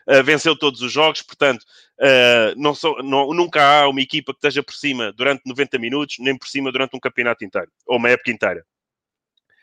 uh, 0.08 0.24
venceu 0.24 0.58
todos 0.58 0.82
os 0.82 0.92
jogos, 0.92 1.22
portanto, 1.22 1.64
uh, 2.00 2.54
não 2.56 2.74
não, 3.04 3.34
nunca 3.34 3.64
há 3.64 3.90
uma 3.90 4.02
equipa 4.02 4.32
que 4.34 4.38
esteja 4.38 4.64
por 4.64 4.74
cima 4.74 5.12
durante 5.12 5.42
90 5.46 5.78
minutos, 5.80 6.16
nem 6.20 6.38
por 6.38 6.48
cima 6.48 6.72
durante 6.72 6.96
um 6.96 7.00
campeonato 7.00 7.44
inteiro, 7.44 7.72
ou 7.86 7.98
uma 7.98 8.10
época 8.10 8.32
inteira 8.32 8.64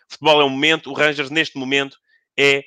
futebol 0.09 0.41
é 0.41 0.45
um 0.45 0.51
momento, 0.51 0.91
o 0.91 0.95
Rangers 0.95 1.31
neste 1.31 1.59
momento 1.59 1.99
é 2.39 2.65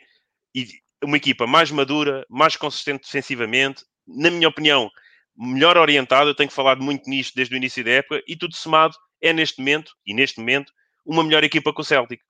uma 1.04 1.18
equipa 1.18 1.46
mais 1.46 1.72
madura, 1.72 2.26
mais 2.30 2.56
consistente 2.56 3.04
defensivamente, 3.04 3.84
na 4.08 4.30
minha 4.30 4.48
opinião, 4.48 4.90
melhor 5.36 5.78
orientado. 5.78 6.30
Eu 6.30 6.36
tenho 6.36 6.52
falado 6.52 6.82
muito 6.82 7.10
nisto 7.10 7.36
desde 7.36 7.54
o 7.54 7.58
início 7.58 7.84
da 7.84 7.92
época 7.92 8.24
e 8.28 8.36
tudo 8.36 8.56
somado 8.56 8.96
é 9.22 9.34
neste 9.34 9.60
momento, 9.60 9.94
e 10.06 10.14
neste 10.14 10.40
momento, 10.40 10.72
uma 11.06 11.24
melhor 11.24 11.44
equipa 11.44 11.74
que 11.74 11.82
o 11.82 11.84
Celtic. 11.84 12.22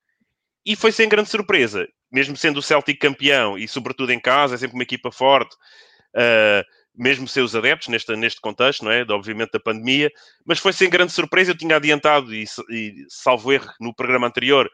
E 0.66 0.76
foi 0.76 0.92
sem 0.92 1.08
grande 1.08 1.30
surpresa, 1.30 1.88
mesmo 2.12 2.38
sendo 2.38 2.58
o 2.58 2.62
Celtic 2.62 3.00
campeão 3.00 3.58
e 3.58 3.68
sobretudo 3.68 4.12
em 4.12 4.20
casa, 4.20 4.56
é 4.56 4.58
sempre 4.58 4.76
uma 4.76 4.84
equipa 4.84 5.12
forte, 5.12 5.56
uh, 6.16 6.64
mesmo 6.96 7.28
seus 7.28 7.54
adeptos 7.54 7.90
neste, 7.90 8.16
neste 8.16 8.42
contexto, 8.42 8.84
não 8.84 8.92
é? 8.92 9.06
De, 9.06 9.14
obviamente 9.14 9.52
da 9.52 9.60
pandemia, 9.60 10.12
mas 10.46 10.60
foi 10.60 10.74
sem 10.74 10.90
grande 10.90 11.12
surpresa. 11.12 11.52
Eu 11.52 11.58
tinha 11.58 11.76
adiantado, 11.76 12.34
e, 12.34 12.46
e 12.70 13.06
salvo 13.10 13.52
erro 13.54 13.72
no 13.80 13.94
programa 13.94 14.28
anterior, 14.28 14.70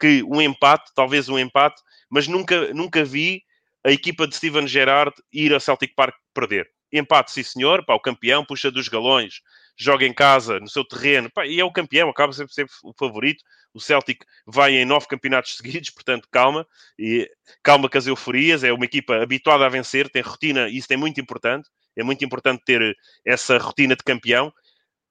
que 0.00 0.22
um 0.24 0.40
empate, 0.40 0.90
talvez 0.94 1.28
um 1.28 1.38
empate, 1.38 1.80
mas 2.10 2.26
nunca, 2.26 2.72
nunca 2.72 3.04
vi 3.04 3.42
a 3.84 3.90
equipa 3.90 4.26
de 4.26 4.34
Steven 4.34 4.66
Gerrard 4.66 5.14
ir 5.32 5.54
a 5.54 5.60
Celtic 5.60 5.94
Park 5.94 6.14
perder. 6.34 6.66
Empate, 6.92 7.32
sim 7.32 7.42
senhor, 7.42 7.84
pá, 7.84 7.94
o 7.94 8.00
campeão 8.00 8.44
puxa 8.44 8.70
dos 8.70 8.88
galões, 8.88 9.40
joga 9.76 10.06
em 10.06 10.12
casa, 10.12 10.58
no 10.58 10.68
seu 10.68 10.84
terreno, 10.84 11.30
pá, 11.30 11.46
e 11.46 11.60
é 11.60 11.64
o 11.64 11.72
campeão, 11.72 12.08
acaba 12.08 12.32
sempre 12.32 12.54
ser 12.54 12.66
o 12.82 12.94
favorito. 12.98 13.44
O 13.74 13.80
Celtic 13.80 14.24
vai 14.46 14.72
em 14.74 14.84
nove 14.84 15.06
campeonatos 15.06 15.56
seguidos, 15.58 15.90
portanto, 15.90 16.28
calma, 16.30 16.66
e 16.98 17.30
calma 17.62 17.88
com 17.88 17.98
as 17.98 18.06
euforias, 18.06 18.64
é 18.64 18.72
uma 18.72 18.84
equipa 18.84 19.22
habituada 19.22 19.66
a 19.66 19.68
vencer, 19.68 20.08
tem 20.08 20.22
rotina, 20.22 20.68
e 20.68 20.78
isso 20.78 20.90
é 20.90 20.96
muito 20.96 21.20
importante, 21.20 21.68
é 21.94 22.02
muito 22.02 22.24
importante 22.24 22.62
ter 22.64 22.96
essa 23.24 23.58
rotina 23.58 23.94
de 23.94 24.02
campeão, 24.02 24.52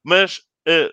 mas 0.03 0.39
uh, 0.67 0.91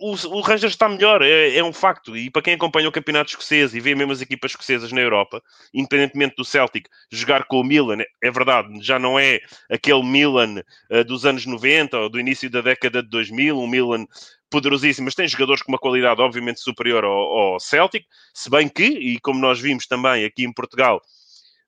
o, 0.00 0.36
o 0.36 0.40
Rangers 0.40 0.72
está 0.72 0.88
melhor, 0.88 1.22
é, 1.22 1.56
é, 1.56 1.64
um 1.64 1.72
facto. 1.72 2.16
E 2.16 2.30
para 2.30 2.42
quem 2.42 2.54
acompanha 2.54 2.88
o 2.88 2.92
campeonato 2.92 3.30
escocês 3.30 3.74
e 3.74 3.80
vê 3.80 3.94
mesmo 3.94 4.12
as 4.12 4.20
equipas 4.20 4.52
escocesas 4.52 4.92
na 4.92 5.00
Europa, 5.00 5.42
independentemente 5.74 6.36
do 6.36 6.44
Celtic 6.44 6.88
jogar 7.10 7.44
com 7.44 7.60
o 7.60 7.64
Milan, 7.64 7.98
é 8.22 8.30
verdade, 8.30 8.68
já 8.80 8.98
não 8.98 9.18
é 9.18 9.40
aquele 9.70 10.02
Milan 10.02 10.62
uh, 10.90 11.04
dos 11.04 11.26
anos 11.26 11.44
90 11.44 11.98
ou 11.98 12.08
do 12.08 12.20
início 12.20 12.50
da 12.50 12.60
década 12.60 13.02
de 13.02 13.08
2000, 13.08 13.58
um 13.58 13.66
Milan 13.66 14.06
poderosíssimo, 14.50 15.04
mas 15.04 15.14
tem 15.14 15.28
jogadores 15.28 15.62
com 15.62 15.72
uma 15.72 15.78
qualidade 15.78 16.20
obviamente 16.20 16.60
superior 16.60 17.04
ao, 17.04 17.12
ao 17.12 17.60
Celtic, 17.60 18.06
se 18.32 18.48
bem 18.48 18.68
que, 18.68 18.84
e 18.84 19.20
como 19.20 19.40
nós 19.40 19.60
vimos 19.60 19.86
também 19.86 20.24
aqui 20.24 20.44
em 20.44 20.52
Portugal, 20.52 21.02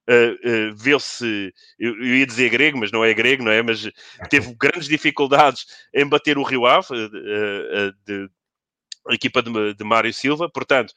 Uh, 0.08 0.32
uh, 0.32 0.76
vê-se, 0.76 1.54
eu, 1.78 1.94
eu, 1.96 2.16
ia 2.16 2.26
dizer 2.26 2.48
grego, 2.50 2.78
mas 2.78 2.90
não 2.90 3.04
é 3.04 3.14
grego, 3.14 3.44
não 3.44 3.52
é? 3.52 3.62
Mas 3.62 3.88
teve 4.28 4.54
grandes 4.58 4.88
dificuldades 4.88 5.66
em 5.94 6.06
bater 6.06 6.36
o 6.36 6.42
Rio 6.42 6.66
Ave, 6.66 6.86
uh, 6.92 7.92
de, 8.04 8.28
a 9.08 9.14
equipa 9.14 9.42
de, 9.42 9.74
de 9.74 9.84
Mário 9.84 10.12
Silva, 10.12 10.48
portanto, 10.48 10.92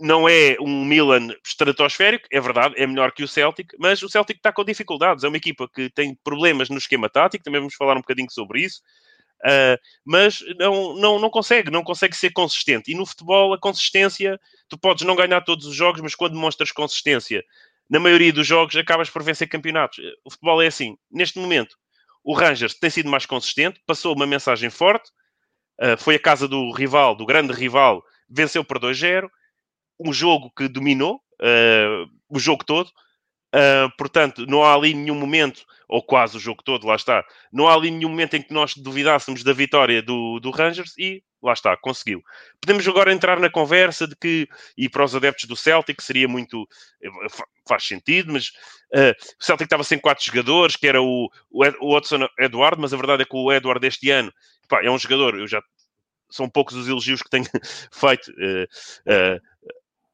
não 0.00 0.28
é 0.28 0.56
um 0.60 0.84
Milan 0.84 1.28
estratosférico, 1.44 2.26
é 2.32 2.40
verdade, 2.40 2.74
é 2.78 2.86
melhor 2.86 3.12
que 3.12 3.22
o 3.22 3.28
Celtic, 3.28 3.74
mas 3.78 4.02
o 4.02 4.08
Celtic 4.08 4.38
está 4.38 4.50
com 4.50 4.64
dificuldades. 4.64 5.24
É 5.24 5.28
uma 5.28 5.36
equipa 5.36 5.68
que 5.68 5.90
tem 5.90 6.16
problemas 6.24 6.70
no 6.70 6.78
esquema 6.78 7.08
tático, 7.08 7.44
também 7.44 7.60
vamos 7.60 7.74
falar 7.74 7.96
um 7.96 8.00
bocadinho 8.00 8.30
sobre 8.30 8.62
isso. 8.62 8.80
Uh, 9.42 9.76
mas 10.04 10.40
não, 10.58 10.94
não, 10.96 11.18
não 11.18 11.30
consegue, 11.30 11.70
não 11.70 11.82
consegue 11.82 12.16
ser 12.16 12.30
consistente. 12.30 12.92
E 12.92 12.94
no 12.94 13.06
futebol, 13.06 13.54
a 13.54 13.58
consistência, 13.58 14.38
tu 14.68 14.78
podes 14.78 15.04
não 15.04 15.16
ganhar 15.16 15.40
todos 15.42 15.66
os 15.66 15.74
jogos, 15.74 16.00
mas 16.00 16.14
quando 16.14 16.34
mostras 16.34 16.72
consistência, 16.72 17.42
na 17.90 17.98
maioria 17.98 18.32
dos 18.32 18.46
jogos, 18.46 18.76
acabas 18.76 19.10
por 19.10 19.22
vencer 19.24 19.48
campeonatos. 19.48 19.98
O 20.24 20.30
futebol 20.30 20.62
é 20.62 20.68
assim. 20.68 20.96
Neste 21.10 21.40
momento, 21.40 21.76
o 22.22 22.32
Rangers 22.32 22.74
tem 22.74 22.88
sido 22.88 23.10
mais 23.10 23.26
consistente, 23.26 23.80
passou 23.84 24.14
uma 24.14 24.26
mensagem 24.26 24.70
forte, 24.70 25.10
uh, 25.82 25.96
foi 25.98 26.14
a 26.14 26.20
casa 26.20 26.46
do 26.46 26.70
rival, 26.70 27.16
do 27.16 27.26
grande 27.26 27.52
rival, 27.52 28.00
venceu 28.28 28.64
por 28.64 28.78
2-0 28.78 29.28
um 29.98 30.12
jogo 30.12 30.50
que 30.56 30.68
dominou 30.68 31.16
uh, 31.16 32.08
o 32.28 32.38
jogo 32.38 32.64
todo. 32.64 32.88
Uh, 33.52 33.90
portanto, 33.98 34.46
não 34.46 34.62
há 34.62 34.72
ali 34.72 34.94
nenhum 34.94 35.16
momento, 35.16 35.64
ou 35.88 36.00
quase 36.00 36.36
o 36.36 36.40
jogo 36.40 36.62
todo, 36.62 36.86
lá 36.86 36.94
está, 36.94 37.24
não 37.52 37.66
há 37.66 37.74
ali 37.74 37.90
nenhum 37.90 38.08
momento 38.08 38.34
em 38.34 38.42
que 38.42 38.54
nós 38.54 38.76
duvidássemos 38.76 39.42
da 39.42 39.52
vitória 39.52 40.00
do, 40.00 40.38
do 40.38 40.50
Rangers 40.50 40.96
e 40.96 41.24
lá 41.42 41.52
está, 41.52 41.76
conseguiu. 41.76 42.22
Podemos 42.60 42.86
agora 42.86 43.12
entrar 43.12 43.40
na 43.40 43.50
conversa 43.50 44.06
de 44.06 44.14
que, 44.16 44.48
e 44.76 44.88
para 44.88 45.04
os 45.04 45.14
adeptos 45.14 45.46
do 45.46 45.56
Celtic 45.56 46.00
seria 46.00 46.28
muito, 46.28 46.68
faz 47.66 47.86
sentido, 47.86 48.32
mas 48.32 48.48
uh, 48.94 49.14
o 49.38 49.44
Celtic 49.44 49.66
estava 49.66 49.84
sem 49.84 49.98
quatro 49.98 50.24
jogadores, 50.24 50.76
que 50.76 50.86
era 50.86 51.00
o, 51.00 51.30
o, 51.50 51.64
Ed, 51.64 51.76
o 51.80 51.96
Hudson 51.96 52.28
Edward, 52.38 52.80
mas 52.80 52.92
a 52.92 52.96
verdade 52.96 53.22
é 53.22 53.26
que 53.26 53.36
o 53.36 53.52
Edward 53.52 53.86
este 53.86 54.10
ano 54.10 54.32
pá, 54.68 54.82
é 54.84 54.90
um 54.90 54.98
jogador, 54.98 55.38
eu 55.38 55.48
já 55.48 55.62
são 56.30 56.48
poucos 56.48 56.76
os 56.76 56.88
elogios 56.88 57.22
que 57.22 57.30
tenho 57.30 57.44
feito. 57.92 58.30
Uh, 58.32 58.64
uh, 59.10 59.40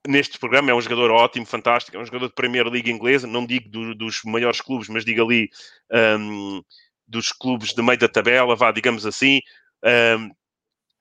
neste 0.06 0.38
programa. 0.38 0.70
É 0.70 0.74
um 0.74 0.80
jogador 0.80 1.10
ótimo, 1.10 1.44
fantástico. 1.44 1.96
É 1.96 2.00
um 2.00 2.04
jogador 2.04 2.28
de 2.28 2.34
Primeira 2.34 2.68
Liga 2.68 2.90
Inglesa. 2.90 3.26
Não 3.26 3.44
digo 3.44 3.68
do, 3.68 3.94
dos 3.94 4.22
maiores 4.24 4.60
clubes, 4.60 4.88
mas 4.88 5.04
digo 5.04 5.22
ali 5.22 5.50
um, 6.18 6.62
dos 7.06 7.32
clubes 7.32 7.74
de 7.74 7.82
meio 7.82 7.98
da 7.98 8.08
tabela, 8.08 8.56
vá, 8.56 8.70
digamos 8.72 9.04
assim. 9.04 9.40
Um, 9.84 10.30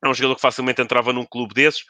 é 0.07 0.11
um 0.11 0.13
jogador 0.13 0.35
que 0.35 0.41
facilmente 0.41 0.81
entrava 0.81 1.13
num 1.13 1.25
clube 1.25 1.53
desses. 1.53 1.85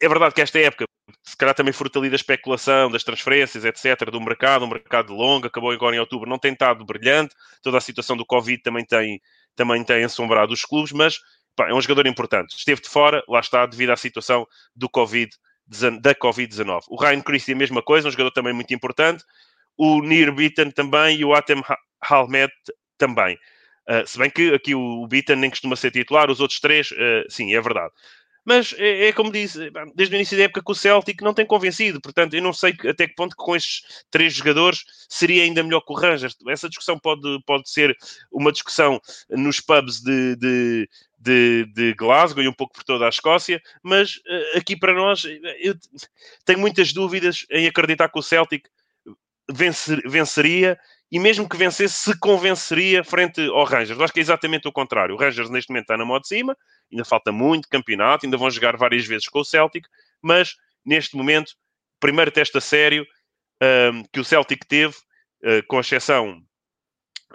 É 0.00 0.08
verdade 0.08 0.34
que 0.34 0.42
esta 0.42 0.58
época, 0.58 0.84
se 1.22 1.36
calhar 1.36 1.54
também 1.54 1.72
fruto 1.72 1.98
ali 1.98 2.10
da 2.10 2.16
especulação, 2.16 2.90
das 2.90 3.02
transferências, 3.02 3.64
etc., 3.64 4.10
do 4.10 4.20
mercado, 4.20 4.64
um 4.64 4.68
mercado 4.68 5.14
longo, 5.14 5.46
acabou 5.46 5.70
agora 5.70 5.96
em 5.96 5.98
outubro, 5.98 6.28
não 6.28 6.38
tem 6.38 6.52
estado 6.52 6.84
brilhante. 6.84 7.34
Toda 7.62 7.78
a 7.78 7.80
situação 7.80 8.16
do 8.16 8.26
Covid 8.26 8.62
também 8.62 8.84
tem, 8.84 9.20
também 9.54 9.82
tem 9.82 10.04
assombrado 10.04 10.52
os 10.52 10.64
clubes, 10.64 10.92
mas 10.92 11.18
pá, 11.56 11.70
é 11.70 11.74
um 11.74 11.80
jogador 11.80 12.06
importante. 12.06 12.54
Esteve 12.56 12.82
de 12.82 12.88
fora, 12.88 13.22
lá 13.26 13.40
está, 13.40 13.64
devido 13.64 13.90
à 13.90 13.96
situação 13.96 14.46
do 14.74 14.88
Covid 14.88 15.30
da 16.00 16.14
Covid-19. 16.14 16.82
O 16.88 16.96
Ryan 16.96 17.20
Christie 17.22 17.54
a 17.54 17.56
mesma 17.56 17.82
coisa, 17.82 18.06
um 18.06 18.10
jogador 18.10 18.30
também 18.30 18.52
muito 18.52 18.72
importante. 18.72 19.24
O 19.76 20.00
Nir 20.00 20.32
Beaton 20.32 20.70
também 20.70 21.18
e 21.18 21.24
o 21.24 21.34
Atem 21.34 21.62
Halmed 22.00 22.52
também. 22.96 23.36
Uh, 23.88 24.06
se 24.06 24.18
bem 24.18 24.28
que 24.28 24.52
aqui 24.52 24.74
o 24.74 25.06
Beaton 25.06 25.36
nem 25.36 25.50
costuma 25.50 25.76
ser 25.76 25.90
titular, 25.90 26.30
os 26.30 26.40
outros 26.40 26.60
três, 26.60 26.90
uh, 26.90 27.24
sim, 27.28 27.54
é 27.54 27.60
verdade. 27.60 27.92
Mas 28.46 28.72
é, 28.78 29.08
é, 29.08 29.12
como 29.12 29.32
disse, 29.32 29.72
desde 29.96 30.14
o 30.14 30.16
início 30.16 30.38
da 30.38 30.44
época 30.44 30.62
que 30.64 30.70
o 30.70 30.74
Celtic 30.74 31.20
não 31.20 31.34
tem 31.34 31.44
convencido, 31.44 32.00
portanto, 32.00 32.34
eu 32.34 32.40
não 32.40 32.52
sei 32.52 32.76
até 32.88 33.08
que 33.08 33.14
ponto 33.16 33.36
que 33.36 33.44
com 33.44 33.56
estes 33.56 34.04
três 34.08 34.34
jogadores 34.34 34.84
seria 35.08 35.42
ainda 35.42 35.64
melhor 35.64 35.80
que 35.80 35.92
o 35.92 35.96
Rangers. 35.96 36.36
Essa 36.48 36.68
discussão 36.68 36.96
pode, 36.96 37.42
pode 37.44 37.68
ser 37.68 37.96
uma 38.30 38.52
discussão 38.52 39.00
nos 39.28 39.60
pubs 39.60 40.00
de, 40.00 40.36
de, 40.36 40.88
de, 41.18 41.66
de, 41.74 41.94
Glasgow 41.94 42.40
e 42.40 42.46
um 42.46 42.52
pouco 42.52 42.74
por 42.74 42.84
toda 42.84 43.06
a 43.06 43.08
Escócia, 43.08 43.60
mas 43.82 44.14
uh, 44.14 44.58
aqui 44.58 44.76
para 44.76 44.94
nós 44.94 45.24
eu 45.58 45.74
tenho 46.44 46.60
muitas 46.60 46.92
dúvidas 46.92 47.44
em 47.50 47.66
acreditar 47.66 48.08
que 48.08 48.18
o 48.18 48.22
Celtic 48.22 48.68
vencer, 49.50 50.00
venceria 50.08 50.78
e 51.10 51.18
mesmo 51.18 51.48
que 51.48 51.56
vencesse, 51.56 51.94
se 51.94 52.18
convenceria 52.18 53.04
frente 53.04 53.40
ao 53.40 53.64
Rangers. 53.64 53.98
Eu 53.98 54.04
acho 54.04 54.12
que 54.12 54.20
é 54.20 54.22
exatamente 54.22 54.66
o 54.66 54.72
contrário. 54.72 55.14
O 55.14 55.18
Rangers 55.18 55.48
neste 55.48 55.70
momento 55.70 55.84
está 55.84 55.96
na 55.96 56.04
moda 56.04 56.22
de 56.22 56.28
cima, 56.28 56.56
ainda 56.90 57.04
falta 57.04 57.30
muito 57.30 57.68
campeonato, 57.68 58.26
ainda 58.26 58.36
vão 58.36 58.50
jogar 58.50 58.76
várias 58.76 59.06
vezes 59.06 59.28
com 59.28 59.40
o 59.40 59.44
Celtic, 59.44 59.86
mas 60.20 60.56
neste 60.84 61.16
momento, 61.16 61.52
primeiro 62.00 62.30
teste 62.30 62.58
a 62.58 62.60
sério 62.60 63.06
um, 63.92 64.04
que 64.12 64.20
o 64.20 64.24
Celtic 64.24 64.64
teve, 64.66 64.94
uh, 65.44 65.64
com 65.68 65.80
exceção. 65.80 66.42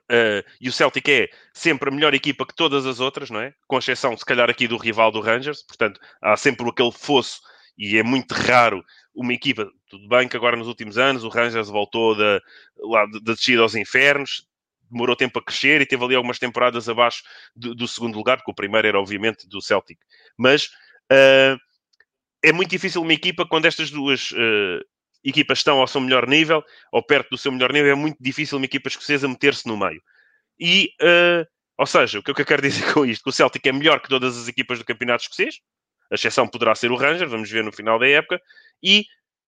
Uh, 0.10 0.44
e 0.60 0.68
o 0.68 0.74
Celtic 0.74 1.08
é 1.10 1.30
sempre 1.54 1.90
a 1.90 1.92
melhor 1.92 2.14
equipa 2.14 2.46
que 2.46 2.56
todas 2.56 2.86
as 2.86 3.00
outras, 3.00 3.30
não 3.30 3.40
é? 3.40 3.54
Com 3.68 3.78
exceção, 3.78 4.16
se 4.16 4.26
calhar, 4.26 4.50
aqui 4.50 4.68
do 4.68 4.78
rival 4.78 5.12
do 5.12 5.22
Rangers, 5.22 5.64
portanto, 5.64 6.00
há 6.22 6.36
sempre 6.36 6.68
aquele 6.70 6.92
fosso, 6.92 7.42
e 7.78 7.98
é 7.98 8.04
muito 8.04 8.34
raro 8.34 8.84
uma 9.14 9.34
equipa, 9.34 9.70
tudo 9.90 10.08
bem 10.08 10.28
que 10.28 10.38
agora 10.38 10.56
nos 10.56 10.68
últimos 10.68 10.98
anos 10.98 11.24
o 11.24 11.30
Rangers 11.30 11.68
voltou 11.68 12.16
da, 12.16 12.42
lá, 12.78 13.06
da 13.06 13.34
descida 13.34 13.62
aos 13.62 13.76
infernos, 13.76 14.48
demorou 14.90 15.16
tempo 15.16 15.40
a 15.40 15.44
crescer 15.44 15.82
e 15.82 15.86
teve 15.86 16.04
ali 16.04 16.16
algumas 16.16 16.40
temporadas 16.40 16.90
abaixo 16.90 17.24
do, 17.56 17.74
do 17.74 17.88
segundo 17.88 18.18
lugar, 18.18 18.38
porque 18.38 18.52
o 18.52 18.56
primeiro 18.56 18.88
era 18.88 19.00
obviamente 19.00 19.48
do 19.48 19.62
Celtic. 19.62 19.98
Mas 20.38 20.66
uh, 21.12 21.58
é 22.44 22.52
muito 22.52 22.70
difícil 22.70 23.02
uma 23.02 23.14
equipa 23.14 23.46
quando 23.46 23.66
estas 23.66 23.90
duas 23.90 24.32
uh, 24.32 24.86
equipas 25.24 25.60
estão 25.60 25.80
ao 25.80 25.88
seu 25.88 26.02
melhor 26.02 26.28
nível, 26.28 26.64
ou 26.92 27.04
perto 27.04 27.32
do 27.32 27.38
seu 27.38 27.52
melhor 27.52 27.72
nível, 27.72 27.92
é 27.92 27.96
muito 27.96 28.18
difícil 28.20 28.58
uma 28.58 28.66
equipa 28.66 28.90
escocesa 28.90 29.28
meter-se 29.28 29.68
no 29.68 29.78
meio. 29.78 30.02
E, 30.60 30.94
uh, 31.02 31.46
ou 31.78 31.86
seja, 31.86 32.20
o 32.20 32.24
que 32.24 32.32
eu 32.32 32.46
quero 32.46 32.62
dizer 32.62 32.84
com 32.94 33.06
isto? 33.06 33.24
Que 33.24 33.30
o 33.30 33.34
Celtic 33.34 33.66
é 33.66 33.72
melhor 33.72 34.02
que 34.02 34.10
todas 34.10 34.38
as 34.38 34.48
equipas 34.48 34.80
do 34.80 34.86
campeonato 34.86 35.24
escocês, 35.24 35.60
a 36.12 36.16
exceção 36.16 36.48
poderá 36.48 36.76
ser 36.76 36.92
o 36.92 36.96
Ranger, 36.96 37.28
vamos 37.30 37.50
ver 37.50 37.64
no 37.64 37.72
final 37.72 37.98
da 37.98 38.08
época, 38.08 38.42
e 38.84 39.06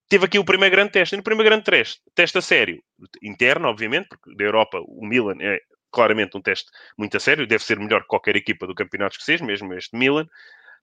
teve 0.07 0.25
aqui 0.25 0.39
o 0.39 0.45
primeiro 0.45 0.73
grande 0.75 0.91
teste. 0.91 1.15
E 1.15 1.17
no 1.17 1.23
primeiro 1.23 1.49
grande 1.49 1.65
teste, 1.65 2.01
teste 2.15 2.37
a 2.37 2.41
sério, 2.41 2.81
interno, 3.21 3.67
obviamente, 3.67 4.07
porque 4.07 4.33
da 4.35 4.43
Europa 4.45 4.79
o 4.79 5.05
Milan 5.05 5.35
é 5.41 5.59
claramente 5.91 6.37
um 6.37 6.41
teste 6.41 6.71
muito 6.97 7.15
a 7.17 7.19
sério, 7.19 7.45
deve 7.45 7.63
ser 7.63 7.79
melhor 7.79 8.01
que 8.01 8.07
qualquer 8.07 8.35
equipa 8.35 8.65
do 8.65 8.73
campeonato 8.73 9.15
escocês, 9.15 9.41
mesmo 9.41 9.73
este 9.73 9.95
Milan. 9.95 10.27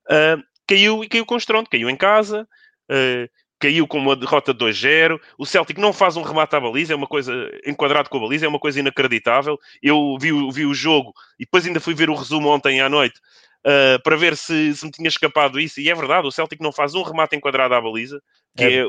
Uh, 0.09 0.43
caiu 0.67 1.03
e 1.03 1.09
caiu 1.09 1.27
com 1.27 1.37
estrondo, 1.37 1.69
caiu 1.69 1.89
em 1.91 1.97
casa, 1.97 2.47
uh, 2.91 3.29
caiu 3.59 3.87
com 3.89 3.99
uma 3.99 4.15
derrota 4.15 4.55
2-0. 4.55 5.21
O 5.39 5.47
Celtic 5.47 5.79
não 5.79 5.93
faz 5.93 6.17
um 6.17 6.23
remate 6.23 6.55
à 6.55 6.61
baliza, 6.61 6.93
é 6.93 6.97
uma 6.97 7.07
coisa 7.07 7.33
enquadrado 7.67 8.09
com 8.09 8.19
a 8.19 8.21
baliza, 8.21 8.47
é 8.47 8.49
uma 8.49 8.59
coisa 8.59 8.81
inacreditável. 8.81 9.59
Eu 9.83 10.17
vi, 10.21 10.31
vi 10.53 10.65
o 10.65 10.75
jogo 10.75 11.13
e 11.39 11.45
depois 11.45 11.67
ainda 11.67 11.81
fui 11.81 11.95
ver 11.95 12.11
o 12.11 12.15
resumo 12.15 12.49
ontem 12.49 12.81
à 12.81 12.89
noite 12.89 13.21
uh, 13.67 14.03
para 14.03 14.17
ver 14.17 14.37
se, 14.37 14.75
se 14.75 14.85
me 14.85 14.91
tinha 14.91 15.09
escapado 15.09 15.59
isso. 15.61 15.81
E 15.81 15.91
é 15.91 15.95
verdade, 15.95 16.27
o 16.27 16.33
Celtic 16.33 16.61
não 16.61 16.73
faz 16.73 16.95
um 16.95 17.03
remate 17.03 17.37
enquadrado 17.37 17.75
à 17.75 17.81
baliza, 17.81 18.23
que 18.57 18.65
é, 18.65 18.81
é 18.81 18.87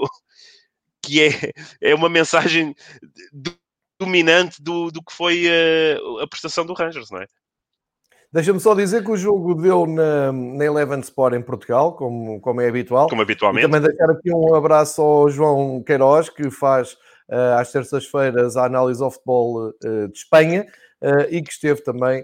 que 1.01 1.23
é, 1.23 1.51
é 1.81 1.95
uma 1.95 2.09
mensagem 2.09 2.75
dominante 3.99 4.61
do, 4.61 4.91
do 4.91 5.03
que 5.03 5.13
foi 5.13 5.47
a, 5.47 6.23
a 6.23 6.27
prestação 6.27 6.65
do 6.65 6.73
Rangers, 6.73 7.09
não 7.11 7.19
é? 7.21 7.27
Deixa-me 8.33 8.61
só 8.61 8.73
dizer 8.73 9.03
que 9.03 9.11
o 9.11 9.17
jogo 9.17 9.55
deu 9.55 9.85
na, 9.85 10.31
na 10.31 10.63
Eleven 10.63 11.01
Sport 11.01 11.35
em 11.35 11.41
Portugal, 11.41 11.93
como, 11.97 12.39
como 12.39 12.61
é 12.61 12.69
habitual. 12.69 13.09
Como 13.09 13.21
habitualmente. 13.21 13.65
E 13.65 13.69
também 13.69 13.81
deixar 13.81 14.09
aqui 14.09 14.33
um 14.33 14.55
abraço 14.55 15.01
ao 15.01 15.29
João 15.29 15.83
Queiroz, 15.83 16.29
que 16.29 16.49
faz 16.49 16.93
uh, 17.29 17.59
às 17.59 17.73
terças-feiras 17.73 18.55
a 18.55 18.65
análise 18.65 19.03
ao 19.03 19.11
futebol 19.11 19.67
uh, 19.67 20.07
de 20.07 20.17
Espanha 20.17 20.65
uh, 21.01 21.27
e 21.29 21.41
que 21.41 21.51
esteve 21.51 21.83
também 21.83 22.23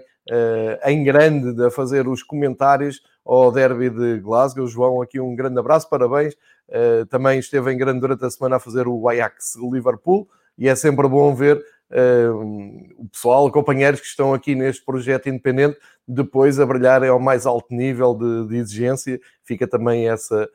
em 0.84 1.02
grande 1.04 1.64
a 1.64 1.70
fazer 1.70 2.06
os 2.06 2.22
comentários 2.22 3.00
ao 3.28 3.52
derby 3.52 3.90
de 3.90 4.20
Glasgow. 4.20 4.66
João, 4.66 5.02
aqui 5.02 5.20
um 5.20 5.36
grande 5.36 5.58
abraço, 5.58 5.88
parabéns. 5.88 6.34
Uh, 6.68 7.04
também 7.06 7.38
esteve 7.38 7.72
em 7.72 7.76
grande 7.76 8.00
durante 8.00 8.24
a 8.24 8.30
semana 8.30 8.56
a 8.56 8.60
fazer 8.60 8.86
o 8.86 9.08
Ajax 9.08 9.54
Liverpool 9.56 10.28
e 10.56 10.68
é 10.68 10.74
sempre 10.74 11.08
bom 11.08 11.34
ver 11.34 11.62
uh, 11.90 12.92
o 12.98 13.08
pessoal, 13.10 13.50
companheiros 13.50 14.00
que 14.00 14.06
estão 14.06 14.34
aqui 14.34 14.54
neste 14.54 14.84
projeto 14.84 15.28
independente, 15.28 15.78
depois 16.06 16.58
a 16.58 16.66
brilharem 16.66 17.08
ao 17.08 17.20
mais 17.20 17.46
alto 17.46 17.74
nível 17.74 18.14
de, 18.14 18.48
de 18.48 18.56
exigência. 18.56 19.20
Fica 19.44 19.66
também 19.66 20.08
essa, 20.08 20.48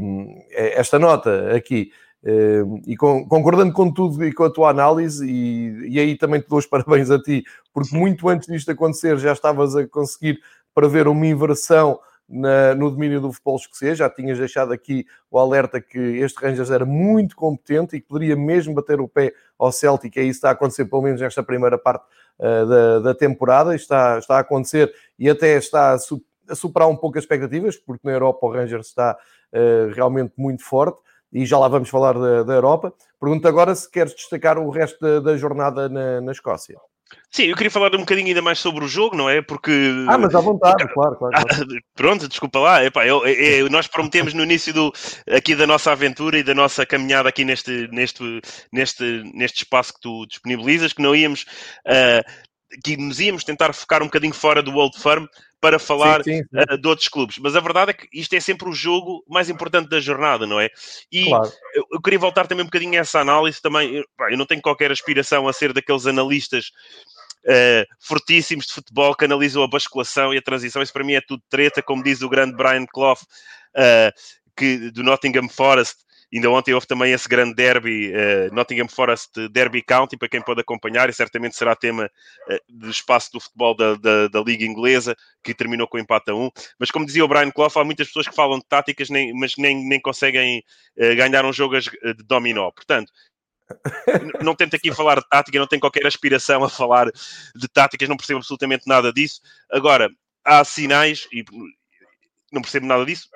um, 0.00 0.42
eh, 0.50 0.78
esta 0.78 0.98
nota 0.98 1.54
aqui. 1.54 1.90
E 2.86 2.96
com, 2.96 3.26
concordando 3.26 3.72
com 3.72 3.90
tudo 3.90 4.22
e 4.24 4.32
com 4.32 4.44
a 4.44 4.50
tua 4.50 4.70
análise, 4.70 5.26
e, 5.26 5.88
e 5.88 5.98
aí 5.98 6.16
também 6.18 6.40
te 6.40 6.48
dou 6.48 6.58
os 6.58 6.66
parabéns 6.68 7.10
a 7.10 7.18
ti, 7.18 7.42
porque 7.72 7.96
muito 7.96 8.28
antes 8.28 8.46
disto 8.46 8.70
acontecer 8.70 9.16
já 9.18 9.32
estavas 9.32 9.74
a 9.74 9.86
conseguir 9.86 10.38
para 10.74 10.86
ver 10.86 11.08
uma 11.08 11.26
inversão 11.26 11.98
na, 12.30 12.74
no 12.74 12.90
domínio 12.90 13.20
do 13.20 13.32
futebol 13.32 13.56
escocês. 13.56 13.98
Já 13.98 14.08
tinhas 14.08 14.38
deixado 14.38 14.72
aqui 14.72 15.04
o 15.30 15.38
alerta 15.38 15.80
que 15.80 15.98
este 15.98 16.40
Rangers 16.40 16.70
era 16.70 16.84
muito 16.84 17.34
competente 17.34 17.96
e 17.96 18.00
que 18.00 18.06
poderia 18.06 18.36
mesmo 18.36 18.74
bater 18.74 19.00
o 19.00 19.08
pé 19.08 19.32
ao 19.58 19.72
Celtic, 19.72 20.16
e 20.16 20.20
isso 20.20 20.38
está 20.38 20.50
a 20.50 20.52
acontecer 20.52 20.84
pelo 20.84 21.02
menos 21.02 21.20
nesta 21.20 21.42
primeira 21.42 21.76
parte 21.76 22.04
uh, 22.38 22.66
da, 22.66 22.98
da, 23.00 23.14
temporada. 23.14 23.74
Está, 23.74 24.18
está 24.18 24.36
a 24.36 24.40
acontecer 24.40 24.92
e 25.18 25.28
até 25.28 25.56
está 25.56 25.92
a, 25.92 25.98
a 26.48 26.54
superar 26.54 26.88
um 26.88 26.96
pouco 26.96 27.18
as 27.18 27.24
expectativas, 27.24 27.76
porque 27.76 28.06
na 28.06 28.12
Europa 28.12 28.46
o 28.46 28.52
Rangers 28.52 28.86
está 28.86 29.18
uh, 29.52 29.92
realmente 29.92 30.32
muito 30.36 30.62
forte 30.62 30.98
e 31.32 31.46
já 31.46 31.58
lá 31.58 31.68
vamos 31.68 31.88
falar 31.88 32.14
da, 32.14 32.42
da 32.42 32.54
Europa. 32.54 32.92
Pergunto 33.20 33.46
agora 33.46 33.74
se 33.74 33.90
queres 33.90 34.14
destacar 34.14 34.58
o 34.58 34.70
resto 34.70 34.98
da, 35.00 35.20
da 35.20 35.36
jornada 35.36 35.88
na, 35.88 36.20
na 36.20 36.32
Escócia. 36.32 36.76
Sim, 37.30 37.44
eu 37.44 37.56
queria 37.56 37.70
falar 37.70 37.94
um 37.94 38.00
bocadinho 38.00 38.28
ainda 38.28 38.42
mais 38.42 38.58
sobre 38.58 38.84
o 38.84 38.88
jogo, 38.88 39.16
não 39.16 39.28
é? 39.28 39.40
Porque. 39.40 39.72
Ah, 40.08 40.18
mas 40.18 40.34
à 40.34 40.40
vontade, 40.40 40.86
claro, 40.92 41.16
claro. 41.16 41.32
claro. 41.32 41.66
Pronto, 41.94 42.28
desculpa 42.28 42.58
lá. 42.58 42.84
Epá, 42.84 43.06
eu, 43.06 43.24
eu, 43.26 43.68
nós 43.68 43.86
prometemos 43.86 44.34
no 44.34 44.42
início 44.42 44.72
do, 44.72 44.92
aqui 45.28 45.54
da 45.54 45.66
nossa 45.66 45.92
aventura 45.92 46.38
e 46.38 46.42
da 46.42 46.54
nossa 46.54 46.84
caminhada 46.84 47.28
aqui 47.28 47.44
neste, 47.44 47.88
neste, 47.92 48.40
neste, 48.72 49.22
neste 49.34 49.58
espaço 49.58 49.94
que 49.94 50.00
tu 50.00 50.26
disponibilizas 50.26 50.92
que 50.92 51.02
não 51.02 51.14
íamos. 51.14 51.42
Uh, 51.86 52.49
que 52.84 52.96
nos 52.96 53.20
íamos 53.20 53.44
tentar 53.44 53.72
focar 53.72 54.02
um 54.02 54.06
bocadinho 54.06 54.34
fora 54.34 54.62
do 54.62 54.74
Old 54.74 54.98
Firm 54.98 55.26
para 55.60 55.78
falar 55.78 56.22
sim, 56.22 56.38
sim, 56.38 56.42
sim. 56.42 56.74
Uh, 56.74 56.78
de 56.78 56.88
outros 56.88 57.08
clubes. 57.08 57.38
Mas 57.38 57.54
a 57.54 57.60
verdade 57.60 57.90
é 57.90 57.94
que 57.94 58.08
isto 58.12 58.32
é 58.34 58.40
sempre 58.40 58.68
o 58.68 58.72
jogo 58.72 59.24
mais 59.28 59.50
importante 59.50 59.88
da 59.88 60.00
jornada, 60.00 60.46
não 60.46 60.58
é? 60.58 60.70
E 61.12 61.26
claro. 61.26 61.52
eu, 61.74 61.84
eu, 61.92 62.00
queria 62.00 62.18
voltar 62.18 62.46
também 62.46 62.62
um 62.62 62.68
bocadinho 62.68 62.94
a 62.94 63.02
essa 63.02 63.20
análise 63.20 63.60
também. 63.60 63.94
Eu, 63.94 64.04
eu 64.30 64.38
não 64.38 64.46
tenho 64.46 64.62
qualquer 64.62 64.90
aspiração 64.90 65.46
a 65.46 65.52
ser 65.52 65.72
daqueles 65.72 66.06
analistas 66.06 66.70
uh, 67.44 67.84
fortíssimos 68.00 68.66
de 68.66 68.72
futebol 68.72 69.14
que 69.14 69.24
analisam 69.24 69.62
a 69.62 69.68
basculação 69.68 70.32
e 70.32 70.38
a 70.38 70.42
transição. 70.42 70.82
Isso 70.82 70.92
para 70.92 71.04
mim 71.04 71.14
é 71.14 71.20
tudo 71.20 71.42
treta, 71.50 71.82
como 71.82 72.02
diz 72.02 72.22
o 72.22 72.28
grande 72.28 72.56
Brian 72.56 72.86
Clough, 72.86 73.20
uh, 73.76 74.12
que, 74.56 74.90
do 74.90 75.02
Nottingham 75.02 75.48
Forest 75.48 75.96
Ainda 76.32 76.48
ontem 76.50 76.72
houve 76.72 76.86
também 76.86 77.12
esse 77.12 77.28
grande 77.28 77.54
derby, 77.54 78.12
uh, 78.12 78.54
Nottingham 78.54 78.88
Forest 78.88 79.48
Derby 79.48 79.82
County, 79.82 80.16
para 80.16 80.28
quem 80.28 80.40
pode 80.40 80.60
acompanhar, 80.60 81.08
e 81.08 81.12
certamente 81.12 81.56
será 81.56 81.74
tema 81.74 82.06
uh, 82.48 82.58
do 82.68 82.88
espaço 82.88 83.32
do 83.32 83.40
futebol 83.40 83.74
da, 83.74 83.94
da, 83.96 84.28
da, 84.28 84.40
Liga 84.40 84.64
Inglesa, 84.64 85.16
que 85.42 85.52
terminou 85.52 85.88
com 85.88 85.98
empate 85.98 86.30
a 86.30 86.34
1. 86.34 86.50
Mas 86.78 86.90
como 86.90 87.04
dizia 87.04 87.24
o 87.24 87.28
Brian 87.28 87.50
Clough, 87.50 87.72
há 87.76 87.84
muitas 87.84 88.06
pessoas 88.06 88.28
que 88.28 88.34
falam 88.34 88.58
de 88.58 88.64
táticas, 88.66 89.10
nem, 89.10 89.32
mas 89.34 89.54
nem, 89.58 89.84
nem 89.88 90.00
conseguem 90.00 90.62
uh, 90.96 91.16
ganhar 91.16 91.44
um 91.44 91.52
jogo 91.52 91.80
de 91.80 92.22
dominó. 92.24 92.70
Portanto, 92.70 93.12
não 94.42 94.54
tento 94.54 94.76
aqui 94.76 94.92
falar 94.92 95.16
de 95.16 95.28
tática, 95.28 95.58
não 95.58 95.66
tenho 95.66 95.80
qualquer 95.80 96.06
aspiração 96.06 96.62
a 96.64 96.68
falar 96.68 97.06
de 97.54 97.68
táticas, 97.72 98.08
não 98.08 98.16
percebo 98.16 98.38
absolutamente 98.38 98.86
nada 98.86 99.12
disso. 99.12 99.40
Agora, 99.70 100.08
há 100.44 100.64
sinais, 100.64 101.26
e 101.32 101.44
não 102.52 102.62
percebo 102.62 102.86
nada 102.86 103.04
disso, 103.04 103.28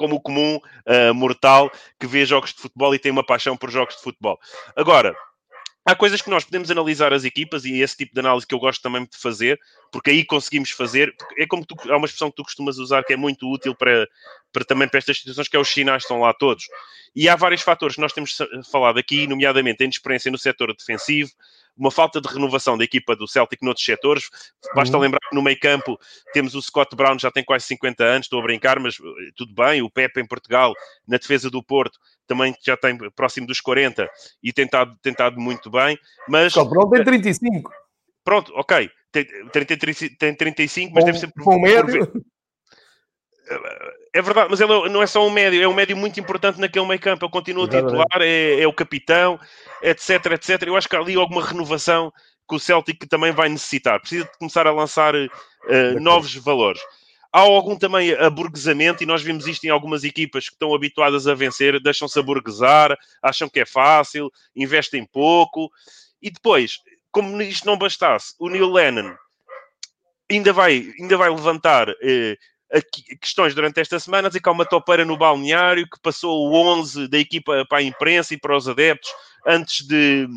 como 0.00 0.16
o 0.16 0.20
comum 0.20 0.56
uh, 0.56 1.14
mortal 1.14 1.70
que 2.00 2.06
vê 2.06 2.24
jogos 2.24 2.54
de 2.54 2.62
futebol 2.62 2.94
e 2.94 2.98
tem 2.98 3.12
uma 3.12 3.22
paixão 3.22 3.54
por 3.54 3.70
jogos 3.70 3.96
de 3.96 4.02
futebol. 4.02 4.40
Agora, 4.74 5.14
há 5.84 5.94
coisas 5.94 6.22
que 6.22 6.30
nós 6.30 6.42
podemos 6.42 6.70
analisar 6.70 7.12
as 7.12 7.22
equipas 7.22 7.66
e 7.66 7.82
esse 7.82 7.98
tipo 7.98 8.14
de 8.14 8.20
análise 8.20 8.46
que 8.46 8.54
eu 8.54 8.58
gosto 8.58 8.80
também 8.80 9.02
de 9.02 9.18
fazer, 9.18 9.60
porque 9.92 10.08
aí 10.08 10.24
conseguimos 10.24 10.70
fazer. 10.70 11.14
É 11.36 11.46
como 11.46 11.66
tu, 11.66 11.76
há 11.92 11.98
uma 11.98 12.06
expressão 12.06 12.30
que 12.30 12.36
tu 12.36 12.44
costumas 12.44 12.78
usar 12.78 13.04
que 13.04 13.12
é 13.12 13.16
muito 13.16 13.46
útil 13.46 13.74
para, 13.74 14.08
para 14.50 14.64
também 14.64 14.88
para 14.88 14.96
estas 14.96 15.18
situações, 15.18 15.48
que 15.48 15.56
é 15.56 15.60
os 15.60 15.68
sinais 15.68 16.04
estão 16.04 16.20
lá 16.20 16.32
todos. 16.32 16.64
E 17.14 17.28
há 17.28 17.36
vários 17.36 17.60
fatores 17.60 17.96
que 17.96 18.00
nós 18.00 18.14
temos 18.14 18.38
falado 18.72 18.98
aqui, 18.98 19.26
nomeadamente 19.26 19.82
a 19.82 19.84
inexperiência 19.84 20.30
no 20.30 20.38
setor 20.38 20.74
defensivo, 20.74 21.30
uma 21.76 21.90
falta 21.90 22.20
de 22.20 22.28
renovação 22.28 22.76
da 22.76 22.84
equipa 22.84 23.16
do 23.16 23.26
Celtic 23.26 23.62
noutros 23.62 23.84
setores. 23.84 24.24
Basta 24.74 24.96
uhum. 24.96 25.02
lembrar 25.02 25.20
que 25.28 25.34
no 25.34 25.42
meio 25.42 25.58
campo 25.58 25.98
temos 26.32 26.54
o 26.54 26.62
Scott 26.62 26.94
Brown, 26.94 27.18
já 27.18 27.30
tem 27.30 27.44
quase 27.44 27.66
50 27.66 28.04
anos, 28.04 28.26
estou 28.26 28.40
a 28.40 28.42
brincar, 28.42 28.78
mas 28.78 28.94
eh, 28.94 29.30
tudo 29.36 29.54
bem. 29.54 29.82
O 29.82 29.90
Pepe 29.90 30.20
em 30.20 30.26
Portugal, 30.26 30.74
na 31.06 31.16
defesa 31.16 31.50
do 31.50 31.62
Porto, 31.62 31.98
também 32.26 32.54
já 32.64 32.76
tem 32.76 32.96
próximo 33.14 33.46
dos 33.46 33.60
40 33.60 34.08
e 34.42 34.52
tentado, 34.52 34.96
tentado 35.02 35.40
muito 35.40 35.70
bem. 35.70 35.98
Mas. 36.28 36.52
Scott 36.52 36.70
Brown 36.70 36.90
tem 36.90 37.04
35. 37.04 37.70
Pronto, 38.24 38.52
ok. 38.54 38.90
Tem, 39.12 39.24
tem, 39.50 39.64
tem 40.18 40.34
35, 40.34 40.94
mas 40.94 41.02
com, 41.02 41.06
deve 41.06 41.18
ser. 41.18 41.32
Com 41.32 41.60
médio. 41.60 42.12
É 44.12 44.22
verdade, 44.22 44.48
mas 44.50 44.60
ele 44.60 44.72
é 44.72 44.88
não 44.88 45.02
é 45.02 45.06
só 45.06 45.26
um 45.26 45.30
médio, 45.30 45.62
é 45.62 45.68
um 45.68 45.74
médio 45.74 45.96
muito 45.96 46.18
importante 46.18 46.60
naquele 46.60 46.86
meio 46.86 47.00
campo. 47.00 47.24
Ele 47.24 47.32
continua 47.32 47.68
titular, 47.68 48.20
é, 48.20 48.60
é, 48.60 48.66
o 48.66 48.72
capitão, 48.72 49.38
etc, 49.82 50.26
etc. 50.32 50.62
Eu 50.62 50.76
acho 50.76 50.88
que 50.88 50.96
há 50.96 51.00
ali 51.00 51.14
alguma 51.16 51.44
renovação 51.44 52.12
que 52.48 52.54
o 52.56 52.58
Celtic 52.58 53.06
também 53.08 53.32
vai 53.32 53.48
necessitar. 53.48 54.00
Precisa 54.00 54.24
de 54.24 54.38
começar 54.38 54.66
a 54.66 54.72
lançar 54.72 55.14
uh, 55.14 56.00
novos 56.00 56.34
valores. 56.34 56.80
Há 57.32 57.40
algum 57.40 57.76
também 57.76 58.12
aburguesamento, 58.14 59.04
e 59.04 59.06
nós 59.06 59.22
vimos 59.22 59.46
isto 59.46 59.64
em 59.64 59.70
algumas 59.70 60.02
equipas 60.02 60.48
que 60.48 60.54
estão 60.54 60.74
habituadas 60.74 61.28
a 61.28 61.34
vencer, 61.34 61.80
deixam-se 61.80 62.18
aburguesar, 62.18 62.98
acham 63.22 63.48
que 63.48 63.60
é 63.60 63.64
fácil, 63.64 64.32
investem 64.54 65.04
pouco. 65.04 65.70
E 66.20 66.28
depois, 66.28 66.78
como 67.12 67.40
isto 67.40 67.66
não 67.66 67.78
bastasse, 67.78 68.34
o 68.38 68.48
Neil 68.48 68.68
Lennon 68.68 69.14
ainda 70.28 70.52
vai, 70.52 70.92
ainda 70.98 71.16
vai 71.16 71.30
levantar 71.30 71.88
eh, 72.02 72.36
questões 73.20 73.54
durante 73.54 73.80
esta 73.80 73.98
semana, 73.98 74.28
dizer 74.28 74.40
que 74.40 74.48
há 74.48 74.52
uma 74.52 74.64
topeira 74.64 75.04
no 75.04 75.16
balneário 75.16 75.88
que 75.88 76.00
passou 76.00 76.48
o 76.48 76.54
11 76.54 77.08
da 77.08 77.18
equipa 77.18 77.64
para 77.68 77.78
a 77.78 77.82
imprensa 77.82 78.34
e 78.34 78.38
para 78.38 78.56
os 78.56 78.68
adeptos 78.68 79.10
antes 79.46 79.86
de 79.86 80.28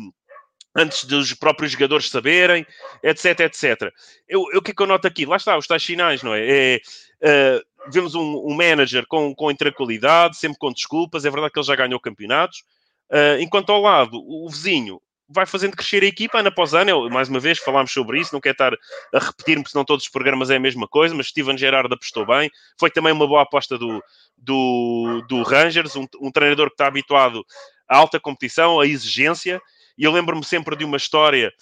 antes 0.76 1.04
dos 1.04 1.32
próprios 1.34 1.72
jogadores 1.72 2.10
saberem, 2.10 2.66
etc, 3.02 3.40
etc. 3.40 3.92
Eu, 4.28 4.44
eu, 4.52 4.58
o 4.58 4.62
que 4.62 4.72
é 4.72 4.74
que 4.74 4.82
eu 4.82 4.86
noto 4.86 5.06
aqui? 5.06 5.24
Lá 5.24 5.36
está, 5.36 5.56
os 5.56 5.68
tais 5.68 5.84
sinais, 5.84 6.22
não 6.22 6.34
é? 6.34 6.40
é 6.42 6.80
uh, 7.22 7.90
vemos 7.92 8.16
um, 8.16 8.42
um, 8.44 8.54
manager 8.54 9.06
com, 9.06 9.32
com 9.34 9.50
intranquilidade, 9.50 10.36
sempre 10.36 10.58
com 10.58 10.72
desculpas, 10.72 11.24
é 11.24 11.30
verdade 11.30 11.52
que 11.52 11.60
ele 11.60 11.66
já 11.66 11.76
ganhou 11.76 12.00
campeonatos, 12.00 12.64
uh, 13.10 13.40
enquanto 13.40 13.70
ao 13.70 13.80
lado, 13.80 14.16
o 14.16 14.48
vizinho 14.50 15.00
vai 15.28 15.46
fazendo 15.46 15.76
crescer 15.76 16.02
a 16.02 16.06
equipa 16.06 16.38
ano 16.38 16.48
após 16.48 16.74
ano. 16.74 16.90
Eu, 16.90 17.10
mais 17.10 17.28
uma 17.28 17.40
vez, 17.40 17.58
falámos 17.58 17.92
sobre 17.92 18.20
isso, 18.20 18.32
não 18.32 18.40
quero 18.40 18.54
estar 18.54 18.72
a 19.12 19.18
repetir-me, 19.18 19.64
senão 19.68 19.84
todos 19.84 20.04
os 20.04 20.10
programas 20.10 20.50
é 20.50 20.56
a 20.56 20.60
mesma 20.60 20.86
coisa, 20.86 21.14
mas 21.14 21.28
Steven 21.28 21.56
Gerrard 21.56 21.92
apostou 21.92 22.26
bem. 22.26 22.50
Foi 22.78 22.90
também 22.90 23.12
uma 23.12 23.26
boa 23.26 23.42
aposta 23.42 23.78
do, 23.78 24.02
do, 24.36 25.24
do 25.28 25.42
Rangers, 25.42 25.96
um, 25.96 26.06
um 26.20 26.30
treinador 26.30 26.68
que 26.68 26.74
está 26.74 26.86
habituado 26.86 27.44
à 27.88 27.96
alta 27.96 28.20
competição, 28.20 28.80
à 28.80 28.86
exigência. 28.86 29.60
E 29.96 30.04
eu 30.04 30.12
lembro-me 30.12 30.44
sempre 30.44 30.76
de 30.76 30.84
uma 30.84 30.96
história. 30.96 31.52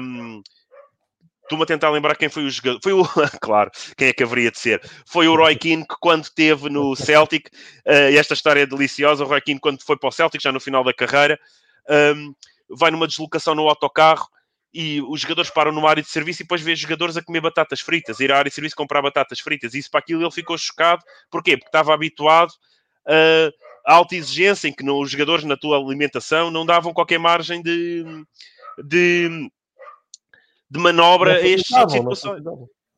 Um, 0.00 0.42
Estou-me 1.44 1.64
a 1.64 1.66
tentar 1.66 1.90
lembrar 1.90 2.16
quem 2.16 2.30
foi 2.30 2.44
o 2.44 2.50
jogador. 2.50 2.80
Foi 2.82 2.94
o. 2.94 3.04
claro, 3.38 3.70
quem 3.98 4.08
é 4.08 4.12
que 4.14 4.22
haveria 4.22 4.50
de 4.50 4.58
ser? 4.58 4.80
Foi 5.06 5.28
o 5.28 5.36
Roy 5.36 5.54
Keane 5.54 5.86
que, 5.86 5.94
quando 6.00 6.26
teve 6.30 6.70
no 6.70 6.96
Celtic, 6.96 7.48
uh, 7.86 8.16
esta 8.16 8.32
história 8.32 8.62
é 8.62 8.66
deliciosa. 8.66 9.24
O 9.24 9.28
Roy 9.28 9.42
Keane, 9.42 9.60
quando 9.60 9.82
foi 9.84 9.98
para 9.98 10.08
o 10.08 10.12
Celtic, 10.12 10.42
já 10.42 10.50
no 10.50 10.58
final 10.58 10.82
da 10.82 10.94
carreira, 10.94 11.38
um, 12.16 12.34
vai 12.68 12.90
numa 12.90 13.06
deslocação 13.06 13.54
no 13.54 13.68
autocarro 13.68 14.28
e 14.72 15.00
os 15.02 15.20
jogadores 15.20 15.50
param 15.50 15.70
numa 15.70 15.88
área 15.88 16.02
de 16.02 16.08
serviço 16.08 16.42
e 16.42 16.44
depois 16.44 16.60
vê 16.60 16.74
jogadores 16.74 17.16
a 17.16 17.22
comer 17.22 17.40
batatas 17.40 17.80
fritas, 17.80 18.18
ir 18.18 18.32
à 18.32 18.38
área 18.38 18.48
de 18.48 18.54
serviço 18.54 18.74
comprar 18.74 19.00
batatas 19.00 19.38
fritas. 19.38 19.72
E 19.72 19.78
isso 19.78 19.90
para 19.90 20.00
aquilo 20.00 20.22
ele 20.22 20.30
ficou 20.32 20.58
chocado. 20.58 21.02
Porquê? 21.30 21.56
Porque 21.56 21.68
estava 21.68 21.94
habituado 21.94 22.52
a 23.86 23.94
alta 23.94 24.16
exigência 24.16 24.66
em 24.66 24.72
que 24.72 24.88
os 24.88 25.10
jogadores 25.10 25.44
na 25.44 25.56
tua 25.56 25.76
alimentação 25.76 26.50
não 26.50 26.66
davam 26.66 26.92
qualquer 26.92 27.18
margem 27.18 27.62
de, 27.62 28.04
de, 28.82 29.50
de 30.70 30.80
manobra 30.80 31.34
a 31.34 31.86
tipo 31.86 31.90
situações 31.90 32.42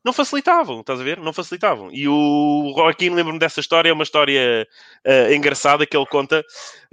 não 0.07 0.13
facilitavam, 0.13 0.79
estás 0.79 1.01
a 1.01 1.03
ver? 1.03 1.19
Não 1.19 1.33
facilitavam. 1.33 1.89
E 1.91 2.07
o 2.07 2.73
Joaquim, 2.73 3.09
lembro-me 3.09 3.37
dessa 3.37 3.59
história, 3.59 3.89
é 3.89 3.93
uma 3.93 4.03
história 4.03 4.65
uh, 5.05 5.33
engraçada 5.33 5.85
que 5.85 5.97
ele 5.97 6.05
conta 6.05 6.45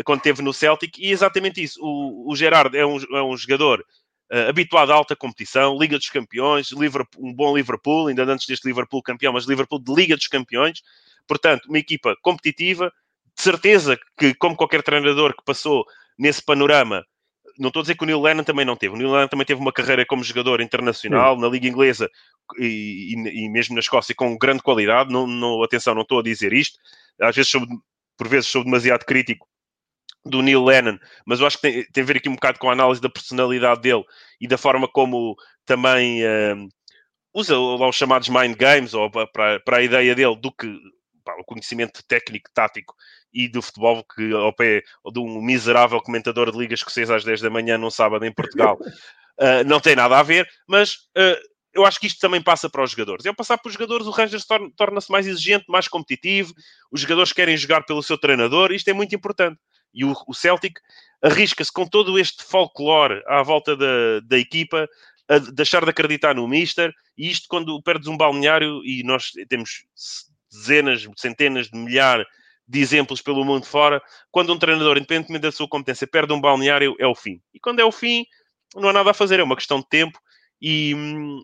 quando 0.04 0.18
esteve 0.18 0.42
no 0.42 0.52
Celtic, 0.52 0.98
e 0.98 1.06
é 1.06 1.10
exatamente 1.10 1.62
isso. 1.62 1.78
O, 1.80 2.32
o 2.32 2.34
Gerard 2.34 2.76
é 2.76 2.84
um, 2.84 2.98
é 3.16 3.22
um 3.22 3.36
jogador 3.36 3.84
uh, 4.32 4.48
habituado 4.48 4.90
à 4.90 4.96
alta 4.96 5.14
competição, 5.14 5.78
Liga 5.78 5.96
dos 5.96 6.10
Campeões, 6.10 6.72
Liverpool, 6.72 7.24
um 7.24 7.32
bom 7.32 7.56
Liverpool, 7.56 8.08
ainda 8.08 8.24
antes 8.24 8.48
deste 8.48 8.66
Liverpool 8.66 9.00
campeão, 9.00 9.32
mas 9.32 9.44
Liverpool 9.44 9.78
de 9.78 9.94
Liga 9.94 10.16
dos 10.16 10.26
Campeões. 10.26 10.82
Portanto, 11.24 11.66
uma 11.68 11.78
equipa 11.78 12.16
competitiva, 12.20 12.92
de 13.36 13.42
certeza 13.42 13.96
que, 14.18 14.34
como 14.34 14.56
qualquer 14.56 14.82
treinador 14.82 15.36
que 15.36 15.44
passou 15.44 15.84
nesse 16.18 16.44
panorama, 16.44 17.04
não 17.58 17.68
estou 17.68 17.80
a 17.80 17.82
dizer 17.82 17.96
que 17.96 18.02
o 18.02 18.06
Neil 18.06 18.20
Lennon 18.20 18.44
também 18.44 18.64
não 18.64 18.76
teve. 18.76 18.94
O 18.94 18.96
Neil 18.96 19.10
Lennon 19.10 19.28
também 19.28 19.46
teve 19.46 19.60
uma 19.60 19.72
carreira 19.72 20.04
como 20.04 20.24
jogador 20.24 20.60
internacional 20.60 21.34
Sim. 21.34 21.40
na 21.40 21.48
Liga 21.48 21.68
Inglesa 21.68 22.10
e, 22.58 23.14
e, 23.14 23.44
e, 23.44 23.48
mesmo 23.48 23.74
na 23.74 23.80
Escócia 23.80 24.14
com 24.14 24.36
grande 24.36 24.62
qualidade. 24.62 25.12
Não, 25.12 25.26
não, 25.26 25.62
atenção, 25.62 25.94
não 25.94 26.02
estou 26.02 26.20
a 26.20 26.22
dizer 26.22 26.52
isto. 26.52 26.78
Às 27.20 27.36
vezes, 27.36 27.50
sou, 27.50 27.62
por 28.16 28.28
vezes, 28.28 28.48
sou 28.48 28.64
demasiado 28.64 29.04
crítico 29.04 29.46
do 30.24 30.40
Neil 30.40 30.64
Lennon, 30.64 30.98
mas 31.26 31.40
eu 31.40 31.46
acho 31.46 31.58
que 31.58 31.70
tem, 31.70 31.84
tem 31.92 32.02
a 32.02 32.06
ver 32.06 32.16
aqui 32.16 32.28
um 32.28 32.34
bocado 32.34 32.58
com 32.58 32.70
a 32.70 32.72
análise 32.72 33.00
da 33.00 33.10
personalidade 33.10 33.82
dele 33.82 34.02
e 34.40 34.48
da 34.48 34.56
forma 34.56 34.88
como 34.88 35.36
também 35.66 36.24
uh, 36.24 36.68
usa 37.34 37.58
lá 37.58 37.88
os 37.88 37.96
chamados 37.96 38.28
mind 38.28 38.56
games 38.56 38.94
ou 38.94 39.10
para, 39.10 39.60
para 39.60 39.76
a 39.76 39.82
ideia 39.82 40.14
dele 40.14 40.36
do 40.36 40.50
que 40.50 40.66
pá, 41.24 41.34
o 41.38 41.44
conhecimento 41.44 42.02
técnico, 42.06 42.50
tático 42.52 42.94
e 43.32 43.48
do 43.48 43.62
futebol 43.62 44.04
que 44.04 44.32
ao 44.32 44.52
pé 44.52 44.82
de 45.12 45.18
um 45.18 45.40
miserável 45.40 46.00
comentador 46.00 46.52
de 46.52 46.58
Liga 46.58 46.74
Escocesa 46.74 47.16
às 47.16 47.24
10 47.24 47.40
da 47.40 47.50
manhã 47.50 47.78
num 47.78 47.90
sábado 47.90 48.24
em 48.24 48.32
Portugal 48.32 48.78
uh, 48.80 49.64
não 49.66 49.80
tem 49.80 49.96
nada 49.96 50.18
a 50.18 50.22
ver, 50.22 50.48
mas 50.66 50.94
uh, 51.16 51.54
eu 51.72 51.84
acho 51.84 51.98
que 51.98 52.06
isto 52.06 52.20
também 52.20 52.40
passa 52.40 52.70
para 52.70 52.84
os 52.84 52.92
jogadores. 52.92 53.24
E 53.24 53.28
ao 53.28 53.34
passar 53.34 53.58
para 53.58 53.68
os 53.68 53.72
jogadores, 53.74 54.06
o 54.06 54.10
Rangers 54.10 54.46
torna-se 54.76 55.10
mais 55.10 55.26
exigente, 55.26 55.64
mais 55.68 55.88
competitivo, 55.88 56.54
os 56.90 57.00
jogadores 57.00 57.32
querem 57.32 57.56
jogar 57.56 57.82
pelo 57.82 58.02
seu 58.02 58.16
treinador, 58.16 58.72
isto 58.72 58.88
é 58.88 58.92
muito 58.92 59.14
importante. 59.14 59.58
E 59.92 60.04
o, 60.04 60.14
o 60.26 60.34
Celtic 60.34 60.78
arrisca-se 61.22 61.72
com 61.72 61.86
todo 61.86 62.18
este 62.18 62.44
folclore 62.44 63.22
à 63.26 63.42
volta 63.42 63.76
da, 63.76 64.20
da 64.22 64.38
equipa 64.38 64.88
a 65.28 65.38
deixar 65.38 65.84
de 65.84 65.90
acreditar 65.90 66.34
no 66.34 66.46
Mister, 66.46 66.92
e 67.16 67.30
isto 67.30 67.48
quando 67.48 67.80
perdes 67.82 68.08
um 68.08 68.16
balneário, 68.16 68.84
e 68.84 69.02
nós 69.02 69.32
temos 69.48 69.84
dezenas, 70.54 71.06
centenas 71.16 71.68
de 71.68 71.76
milhares 71.78 72.26
de 72.66 72.80
exemplos 72.80 73.20
pelo 73.20 73.44
mundo 73.44 73.66
fora, 73.66 74.02
quando 74.30 74.52
um 74.52 74.58
treinador, 74.58 74.96
independentemente 74.96 75.42
da 75.42 75.52
sua 75.52 75.68
competência, 75.68 76.06
perde 76.06 76.32
um 76.32 76.40
balneário, 76.40 76.96
é 76.98 77.06
o 77.06 77.14
fim. 77.14 77.40
E 77.52 77.60
quando 77.60 77.80
é 77.80 77.84
o 77.84 77.92
fim, 77.92 78.24
não 78.74 78.88
há 78.88 78.92
nada 78.92 79.10
a 79.10 79.14
fazer, 79.14 79.38
é 79.38 79.42
uma 79.42 79.56
questão 79.56 79.80
de 79.80 79.88
tempo 79.88 80.18
e, 80.60 80.94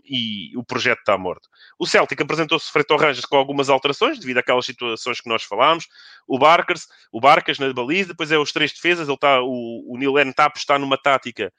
e 0.04 0.56
o 0.56 0.64
projeto 0.64 1.00
está 1.00 1.18
morto. 1.18 1.48
O 1.78 1.86
Celtic 1.86 2.20
apresentou-se 2.20 2.70
frente 2.70 2.90
ao 2.90 2.98
Rangers 2.98 3.26
com 3.26 3.36
algumas 3.36 3.68
alterações, 3.68 4.18
devido 4.18 4.38
àquelas 4.38 4.64
situações 4.64 5.20
que 5.20 5.28
nós 5.28 5.42
falámos. 5.42 5.86
O 6.26 6.38
Barkers, 6.38 6.86
o 7.12 7.20
Barcas 7.20 7.58
na 7.58 7.70
baliza, 7.72 8.08
depois 8.08 8.32
é 8.32 8.38
os 8.38 8.52
três 8.52 8.72
defesas, 8.72 9.08
ele 9.08 9.14
está, 9.14 9.42
o, 9.42 9.92
o 9.92 9.98
Neil 9.98 10.14
está 10.56 10.78
numa 10.78 10.96
tática 10.96 11.52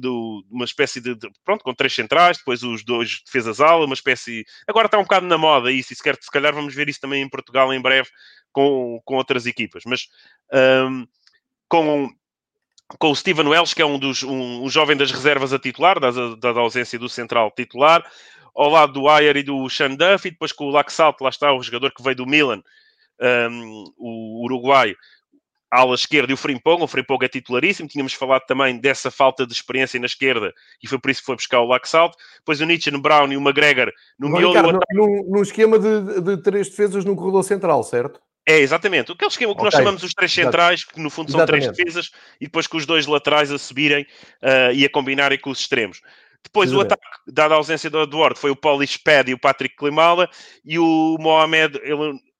do, 0.00 0.44
uma 0.50 0.64
espécie 0.64 1.00
de, 1.00 1.14
de, 1.14 1.30
pronto, 1.44 1.64
com 1.64 1.74
três 1.74 1.94
centrais, 1.94 2.38
depois 2.38 2.62
os 2.62 2.84
dois 2.84 3.22
defesas 3.24 3.60
ala, 3.60 3.84
uma 3.84 3.94
espécie, 3.94 4.44
agora 4.66 4.86
está 4.86 4.98
um 4.98 5.02
bocado 5.02 5.26
na 5.26 5.38
moda 5.38 5.70
isso, 5.70 5.92
e 5.92 5.96
se, 5.96 6.02
se 6.02 6.30
calhar 6.30 6.54
vamos 6.54 6.74
ver 6.74 6.88
isso 6.88 7.00
também 7.00 7.22
em 7.22 7.28
Portugal 7.28 7.72
em 7.72 7.80
breve 7.80 8.08
com, 8.52 9.00
com 9.04 9.14
outras 9.14 9.46
equipas, 9.46 9.82
mas 9.86 10.08
um, 10.88 11.06
com, 11.68 12.10
com 12.98 13.10
o 13.10 13.16
Steven 13.16 13.46
Welsh, 13.46 13.74
que 13.74 13.82
é 13.82 13.86
um 13.86 13.98
dos 13.98 14.22
um, 14.22 14.64
um 14.64 14.68
jovem 14.68 14.96
das 14.96 15.10
reservas 15.10 15.52
a 15.52 15.58
titular, 15.58 15.98
da, 16.00 16.10
da, 16.10 16.52
da, 16.52 16.60
ausência 16.60 16.98
do 16.98 17.08
central 17.08 17.50
titular, 17.50 18.04
ao 18.54 18.68
lado 18.68 18.92
do 18.92 19.08
Ayer 19.08 19.36
e 19.36 19.42
do 19.42 19.68
Sean 19.70 19.94
Duffy, 19.94 20.32
depois 20.32 20.52
com 20.52 20.64
o 20.64 20.70
Laxalt, 20.70 21.20
lá 21.20 21.30
está 21.30 21.52
o 21.52 21.62
jogador 21.62 21.92
que 21.92 22.02
veio 22.02 22.16
do 22.16 22.26
Milan, 22.26 22.62
um, 23.50 23.84
o 23.96 24.44
uruguaio, 24.44 24.96
ala 25.70 25.94
esquerda 25.94 26.32
e 26.32 26.34
o 26.34 26.36
Frimpong. 26.36 26.82
O 26.82 26.86
Frimpong 26.86 27.24
é 27.24 27.28
titularíssimo. 27.28 27.88
Tínhamos 27.88 28.12
falado 28.14 28.42
também 28.46 28.78
dessa 28.78 29.10
falta 29.10 29.46
de 29.46 29.52
experiência 29.52 30.00
na 30.00 30.06
esquerda 30.06 30.52
e 30.82 30.88
foi 30.88 30.98
por 30.98 31.10
isso 31.10 31.20
que 31.20 31.26
foi 31.26 31.36
buscar 31.36 31.60
o 31.60 31.66
Laxalt. 31.66 32.14
Depois 32.38 32.60
o 32.60 32.64
Nietzsche 32.64 32.90
no 32.90 33.00
Brown 33.00 33.32
e 33.32 33.36
o 33.36 33.40
McGregor 33.40 33.92
no 34.18 34.30
Bom, 34.30 34.38
miolo. 34.38 34.54
Ricardo, 34.54 34.80
num, 34.92 35.24
num 35.28 35.42
esquema 35.42 35.78
de, 35.78 36.20
de, 36.20 36.42
três 36.42 36.68
defesas 36.68 37.04
no 37.04 37.14
corredor 37.14 37.44
central, 37.44 37.82
certo? 37.82 38.20
É, 38.46 38.58
exatamente. 38.58 39.12
Aquele 39.12 39.30
esquema 39.30 39.52
que 39.54 39.60
okay. 39.60 39.64
nós 39.64 39.74
chamamos 39.74 40.02
os 40.02 40.14
três 40.14 40.32
centrais, 40.32 40.84
que 40.84 40.98
no 40.98 41.10
fundo 41.10 41.30
são 41.30 41.40
Exatamente. 41.40 41.72
três 41.72 41.76
defesas, 41.76 42.10
e 42.40 42.46
depois 42.46 42.66
com 42.66 42.78
os 42.78 42.86
dois 42.86 43.06
laterais 43.06 43.52
a 43.52 43.58
subirem 43.58 44.02
uh, 44.42 44.72
e 44.74 44.84
a 44.84 44.90
combinarem 44.90 45.38
com 45.38 45.50
os 45.50 45.60
extremos. 45.60 46.00
Depois 46.42 46.72
o 46.72 46.80
ataque, 46.80 47.02
dada 47.26 47.54
a 47.54 47.58
ausência 47.58 47.90
do 47.90 48.00
Eduardo, 48.00 48.38
foi 48.38 48.50
o 48.50 48.56
Paulo 48.56 48.82
Sped 48.82 49.30
e 49.30 49.34
o 49.34 49.38
Patrick 49.38 49.76
Klimala 49.76 50.28
e 50.64 50.78
o 50.78 51.16
Mohamed 51.20 51.78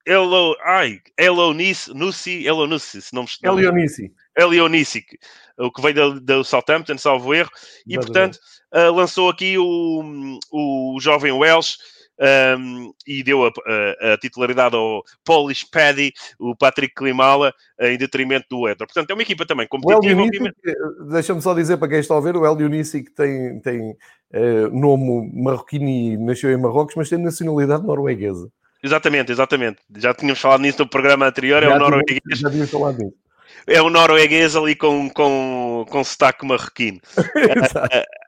Elo, 0.05 0.55
ai, 0.63 0.99
Elonice, 1.17 1.93
Nussi, 1.93 2.45
Elonice, 2.45 3.01
se 3.01 3.13
não 3.13 3.23
me 3.23 3.29
Elionissi. 3.43 4.11
Elionissi, 4.37 5.05
o 5.57 5.71
que 5.71 5.81
veio 5.81 6.19
do, 6.19 6.43
Southampton, 6.43 6.97
salvo 6.97 7.33
erro, 7.33 7.51
e 7.85 7.95
portanto 7.95 8.39
uh, 8.73 8.91
lançou 8.91 9.29
aqui 9.29 9.57
o, 9.57 10.39
o 10.51 10.97
jovem 10.99 11.31
Welsh 11.31 11.77
um, 12.57 12.93
e 13.07 13.23
deu 13.23 13.45
a, 13.45 13.49
a, 13.49 14.13
a, 14.13 14.17
titularidade 14.17 14.75
ao 14.75 15.03
Polish 15.25 15.65
Paddy, 15.69 16.13
o 16.39 16.55
Patrick 16.55 16.93
Klimala, 16.93 17.53
em 17.79 17.97
detrimento 17.97 18.45
do 18.49 18.67
Edward. 18.67 18.93
Portanto, 18.93 19.09
é 19.09 19.13
uma 19.13 19.23
equipa 19.23 19.45
também 19.45 19.67
competitiva. 19.67 20.51
Deixa-me 21.09 21.41
só 21.41 21.53
dizer 21.53 21.77
para 21.77 21.89
quem 21.89 21.99
está 21.99 22.15
a 22.15 22.21
ver, 22.21 22.37
o 22.37 22.45
El 22.45 22.55
Dionissi 22.55 23.03
que 23.03 23.11
tem, 23.11 23.59
tem 23.61 23.91
uh, 23.91 24.69
nome 24.71 25.31
marroquino 25.33 25.89
e 25.89 26.17
nasceu 26.17 26.51
em 26.51 26.57
Marrocos, 26.57 26.95
mas 26.95 27.09
tem 27.09 27.17
nacionalidade 27.17 27.85
norueguesa. 27.85 28.51
Exatamente, 28.83 29.31
exatamente. 29.31 29.77
Já 29.97 30.13
tínhamos 30.13 30.39
falado 30.39 30.61
nisso 30.61 30.79
no 30.79 30.89
programa 30.89 31.27
anterior, 31.27 31.61
é 31.61 31.67
já 31.67 31.73
é 31.73 31.75
o 31.75 31.79
norueguês. 31.79 32.39
Já 32.39 32.49
tínhamos 32.49 32.71
falado 32.71 32.97
nisso. 32.97 33.21
É 33.67 33.81
o 33.81 33.89
norueguês 33.91 34.55
ali 34.55 34.75
com, 34.75 35.07
com, 35.09 35.85
com 35.87 36.03
sotaque 36.03 36.45
marroquino. 36.45 36.99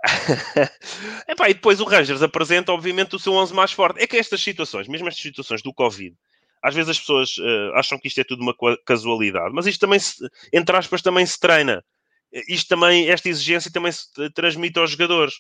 Epá, 1.28 1.50
e 1.50 1.56
depois 1.56 1.80
o 1.80 1.86
Rangers 1.86 2.22
apresenta, 2.22 2.72
obviamente, 2.72 3.16
o 3.16 3.20
seu 3.20 3.34
11 3.34 3.54
mais 3.54 3.72
forte. 3.72 4.02
É 4.02 4.06
que 4.06 4.18
estas 4.18 4.44
situações, 4.44 4.88
mesmo 4.88 5.08
estas 5.08 5.24
situações 5.24 5.64
do 5.64 5.74
Covid, 5.74 6.16
às 6.62 6.76
vezes 6.76 6.92
as 6.92 7.00
pessoas 7.00 7.38
uh, 7.38 7.74
acham 7.76 7.98
que 7.98 8.08
isto 8.08 8.22
é 8.22 8.24
tudo 8.24 8.44
uma 8.44 8.56
casualidade, 8.86 9.54
mas 9.54 9.66
isto 9.66 9.82
também, 9.82 10.00
se, 10.00 10.16
entre 10.52 10.76
aspas, 10.78 11.02
também 11.02 11.26
se 11.26 11.40
treina. 11.40 11.84
Isto 12.48 12.70
também, 12.70 13.10
esta 13.10 13.28
exigência 13.28 13.72
também 13.72 13.92
se 13.92 14.08
transmite 14.34 14.78
aos 14.78 14.92
jogadores. 14.92 15.36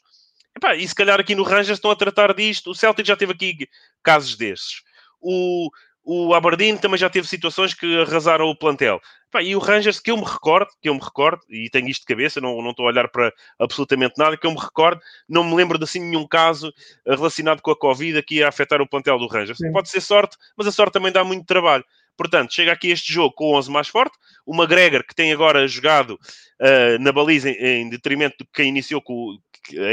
Epá, 0.56 0.76
e 0.76 0.88
se 0.88 0.93
calhar 0.93 1.19
aqui 1.19 1.36
no 1.36 1.43
Rangers 1.43 1.78
estão 1.78 1.91
a 1.91 1.95
tratar 1.95 2.34
disto. 2.34 2.71
O 2.71 2.76
Celtic 2.76 3.06
já 3.06 3.15
teve 3.15 3.32
aqui 3.32 3.67
casos 4.04 4.36
desses 4.36 4.82
o, 5.24 5.70
o 6.04 6.34
Aberdeen 6.34 6.78
também 6.78 6.98
já 6.98 7.10
teve 7.10 7.28
situações 7.28 7.74
que 7.74 8.02
arrasaram 8.02 8.48
o 8.48 8.56
plantel. 8.56 9.00
e 9.42 9.56
o 9.56 9.60
Rangers, 9.60 10.00
que 10.00 10.12
eu 10.12 10.18
me 10.18 10.26
recordo, 10.26 10.68
que 10.82 10.90
eu 10.90 10.94
me 10.94 11.00
recordo, 11.00 11.42
e 11.50 11.70
tenho 11.70 11.88
isto 11.88 12.02
de 12.02 12.08
cabeça, 12.08 12.42
não, 12.42 12.62
não 12.62 12.72
estou 12.72 12.86
a 12.86 12.90
olhar 12.90 13.08
para 13.08 13.34
absolutamente 13.58 14.16
nada, 14.18 14.38
que 14.38 14.46
eu 14.46 14.52
me 14.52 14.60
recordo, 14.60 15.02
não 15.28 15.44
me 15.44 15.56
lembro 15.56 15.78
de 15.78 15.86
assim 15.86 16.00
nenhum 16.00 16.28
caso 16.28 16.72
relacionado 17.08 17.62
com 17.62 17.72
a 17.72 17.78
Covid 17.78 18.22
que 18.24 18.36
ia 18.36 18.50
afetar 18.50 18.82
o 18.82 18.88
plantel 18.88 19.18
do 19.18 19.28
Rangers. 19.28 19.58
Sim. 19.58 19.72
Pode 19.72 19.90
ser 19.90 20.02
sorte, 20.02 20.38
mas 20.58 20.68
a 20.68 20.72
sorte 20.72 20.94
também 20.94 21.12
dá 21.12 21.24
muito 21.24 21.46
trabalho. 21.46 21.86
Portanto, 22.18 22.54
chega 22.54 22.72
aqui 22.72 22.90
este 22.90 23.12
jogo 23.12 23.34
com 23.34 23.46
o 23.46 23.58
11 23.58 23.72
mais 23.72 23.88
forte, 23.88 24.18
o 24.46 24.54
McGregor, 24.56 25.04
que 25.04 25.16
tem 25.16 25.34
agora 25.34 25.68
jogado 25.68 26.12
uh, 26.12 27.00
na 27.00 27.12
baliza 27.12 27.50
em, 27.50 27.56
em, 27.56 27.90
detrimento 27.90 28.38
de 28.40 28.50
quem 28.54 28.70
iniciou 28.70 29.02
com, 29.02 29.38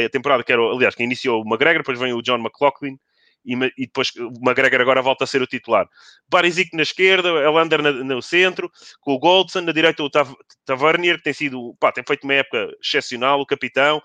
a 0.05 0.09
temporada, 0.11 0.45
que 0.45 0.53
era, 0.53 0.61
aliás, 0.61 0.95
quem 0.95 1.07
iniciou 1.07 1.43
o 1.43 1.49
McGregor, 1.49 1.79
depois 1.79 1.99
vem 1.99 2.13
o 2.13 2.21
John 2.21 2.39
McLaughlin, 2.39 2.99
e, 3.45 3.55
e 3.55 3.87
depois 3.87 4.11
o 4.17 4.33
McGregor 4.43 4.81
agora 4.81 5.03
volta 5.03 5.25
a 5.25 5.27
ser 5.27 5.43
o 5.43 5.47
titular. 5.47 5.89
Barisic 6.29 6.75
na 6.77 6.83
esquerda, 6.83 7.29
Elander 7.29 7.83
no 7.83 8.23
centro, 8.23 8.71
com 9.01 9.15
o 9.15 9.19
Goldson, 9.19 9.63
na 9.63 9.73
direita 9.73 10.03
o 10.03 10.11
Tav 10.11 10.33
Tavernier, 10.65 11.17
que 11.19 11.25
tem 11.25 11.33
sido, 11.33 11.75
pá, 11.81 11.93
tem 11.93 12.05
feito 12.07 12.25
uma 12.25 12.35
época 12.35 12.69
excepcional, 12.83 13.41
o 13.41 13.47
capitão. 13.47 14.03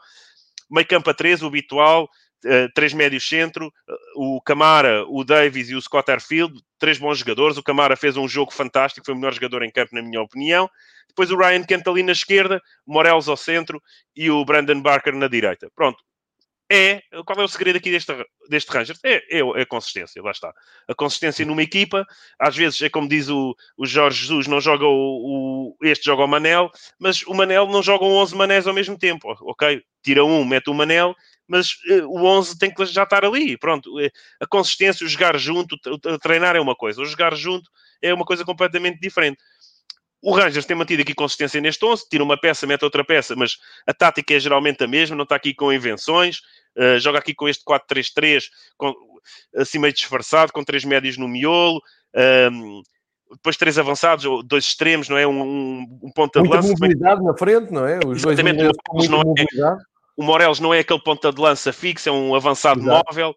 Meio 0.69 0.87
campo 0.87 1.09
a 1.09 1.13
três, 1.13 1.43
o 1.43 1.47
habitual, 1.47 2.05
uh, 2.45 2.71
três 2.73 2.93
médios 2.93 3.27
centro, 3.27 3.67
uh, 3.67 4.35
o 4.35 4.41
Camara, 4.41 5.05
o 5.07 5.23
Davis 5.23 5.69
e 5.69 5.75
o 5.75 5.81
Scott 5.81 6.09
Airfield, 6.09 6.59
três 6.79 6.97
bons 6.97 7.19
jogadores. 7.19 7.57
O 7.57 7.63
Camara 7.63 7.95
fez 7.95 8.17
um 8.17 8.27
jogo 8.27 8.51
fantástico, 8.51 9.05
foi 9.05 9.13
o 9.13 9.17
melhor 9.17 9.33
jogador 9.33 9.63
em 9.63 9.71
campo, 9.71 9.93
na 9.93 10.01
minha 10.01 10.21
opinião. 10.21 10.69
Depois 11.07 11.31
o 11.31 11.37
Ryan 11.37 11.63
Kent 11.63 11.87
ali 11.87 12.03
na 12.03 12.11
esquerda, 12.11 12.61
Morelos 12.85 13.29
ao 13.29 13.37
centro 13.37 13.81
e 14.15 14.29
o 14.29 14.43
Brandon 14.43 14.81
Barker 14.81 15.13
na 15.13 15.27
direita. 15.27 15.69
Pronto, 15.75 16.03
é 16.71 17.01
qual 17.25 17.39
é 17.39 17.43
o 17.43 17.47
segredo 17.47 17.77
aqui 17.77 17.91
deste, 17.91 18.11
deste 18.49 18.71
Rangers? 18.71 18.99
É, 19.03 19.15
é, 19.37 19.39
é, 19.39 19.61
a 19.61 19.65
consistência, 19.65 20.21
lá 20.21 20.31
está. 20.31 20.53
A 20.87 20.95
consistência 20.95 21.45
numa 21.45 21.61
equipa, 21.61 22.05
às 22.39 22.55
vezes 22.55 22.81
é 22.81 22.89
como 22.89 23.07
diz 23.07 23.29
o, 23.29 23.55
o 23.77 23.85
Jorge 23.85 24.21
Jesus, 24.21 24.47
não 24.47 24.59
joga 24.59 24.85
o, 24.85 24.89
o, 24.89 25.77
este 25.83 26.05
joga 26.05 26.23
o 26.23 26.27
Manel, 26.27 26.71
mas 26.99 27.21
o 27.23 27.33
Manel 27.33 27.67
não 27.67 27.83
joga 27.83 28.05
11 28.05 28.35
Manés 28.35 28.67
ao 28.67 28.73
mesmo 28.73 28.97
tempo, 28.97 29.35
ok? 29.41 29.81
Tira 30.03 30.25
um, 30.25 30.43
mete 30.43 30.69
o 30.69 30.73
Manel, 30.73 31.15
mas 31.47 31.73
uh, 31.89 32.07
o 32.07 32.25
11 32.25 32.57
tem 32.57 32.73
que 32.73 32.85
já 32.85 33.03
estar 33.03 33.23
ali, 33.23 33.57
pronto. 33.57 33.99
Eh, 33.99 34.11
a 34.41 34.47
consistência, 34.47 35.05
o 35.05 35.09
jogar 35.09 35.37
junto, 35.37 35.75
o 35.85 36.19
treinar 36.19 36.55
é 36.55 36.59
uma 36.59 36.75
coisa, 36.75 37.01
o 37.01 37.05
jogar 37.05 37.35
junto 37.35 37.69
é 38.01 38.13
uma 38.13 38.25
coisa 38.25 38.43
completamente 38.43 38.99
diferente. 38.99 39.37
O 40.25 40.31
Rangers 40.31 40.65
tem 40.65 40.75
mantido 40.75 41.03
aqui 41.03 41.13
consistência 41.13 41.61
neste 41.61 41.85
11, 41.85 42.09
tira 42.09 42.23
uma 42.23 42.35
peça, 42.35 42.65
mete 42.65 42.81
outra 42.81 43.05
peça, 43.05 43.35
mas 43.35 43.59
a 43.85 43.93
tática 43.93 44.33
é 44.33 44.39
geralmente 44.39 44.83
a 44.83 44.87
mesma, 44.87 45.15
não 45.15 45.21
está 45.21 45.35
aqui 45.35 45.53
com 45.53 45.71
invenções. 45.71 46.39
Uh, 46.75 46.97
joga 46.99 47.19
aqui 47.19 47.35
com 47.35 47.47
este 47.47 47.63
4-3-3, 47.63 48.45
assim 49.55 49.77
meio 49.77 49.93
disfarçado, 49.93 50.51
com 50.51 50.63
três 50.63 50.83
médios 50.83 51.15
no 51.15 51.27
miolo. 51.27 51.79
Um, 52.51 52.81
depois 53.33 53.55
três 53.55 53.77
avançados, 53.77 54.25
ou 54.25 54.41
dois 54.41 54.65
extremos, 54.65 55.09
não 55.09 55.15
é? 55.15 55.27
Um, 55.27 55.43
um, 55.43 55.99
um 56.01 56.11
ponta 56.11 56.39
muita 56.39 56.57
de 56.57 56.69
lança. 56.69 56.69
mobilidade 56.69 57.23
na 57.23 57.37
frente, 57.37 57.71
não 57.71 57.85
é? 57.85 57.99
Os 58.03 58.25
Exatamente, 58.25 58.63
dois 58.63 59.07
o, 59.07 59.11
não 59.11 59.21
é, 59.21 59.77
o 60.17 60.23
Morelos 60.23 60.59
não 60.59 60.73
é 60.73 60.79
aquele 60.79 61.03
ponta 61.03 61.31
de 61.31 61.39
lança 61.39 61.71
fixo, 61.71 62.09
é 62.09 62.11
um 62.11 62.33
avançado 62.33 62.79
Exato. 62.79 63.05
móvel. 63.07 63.35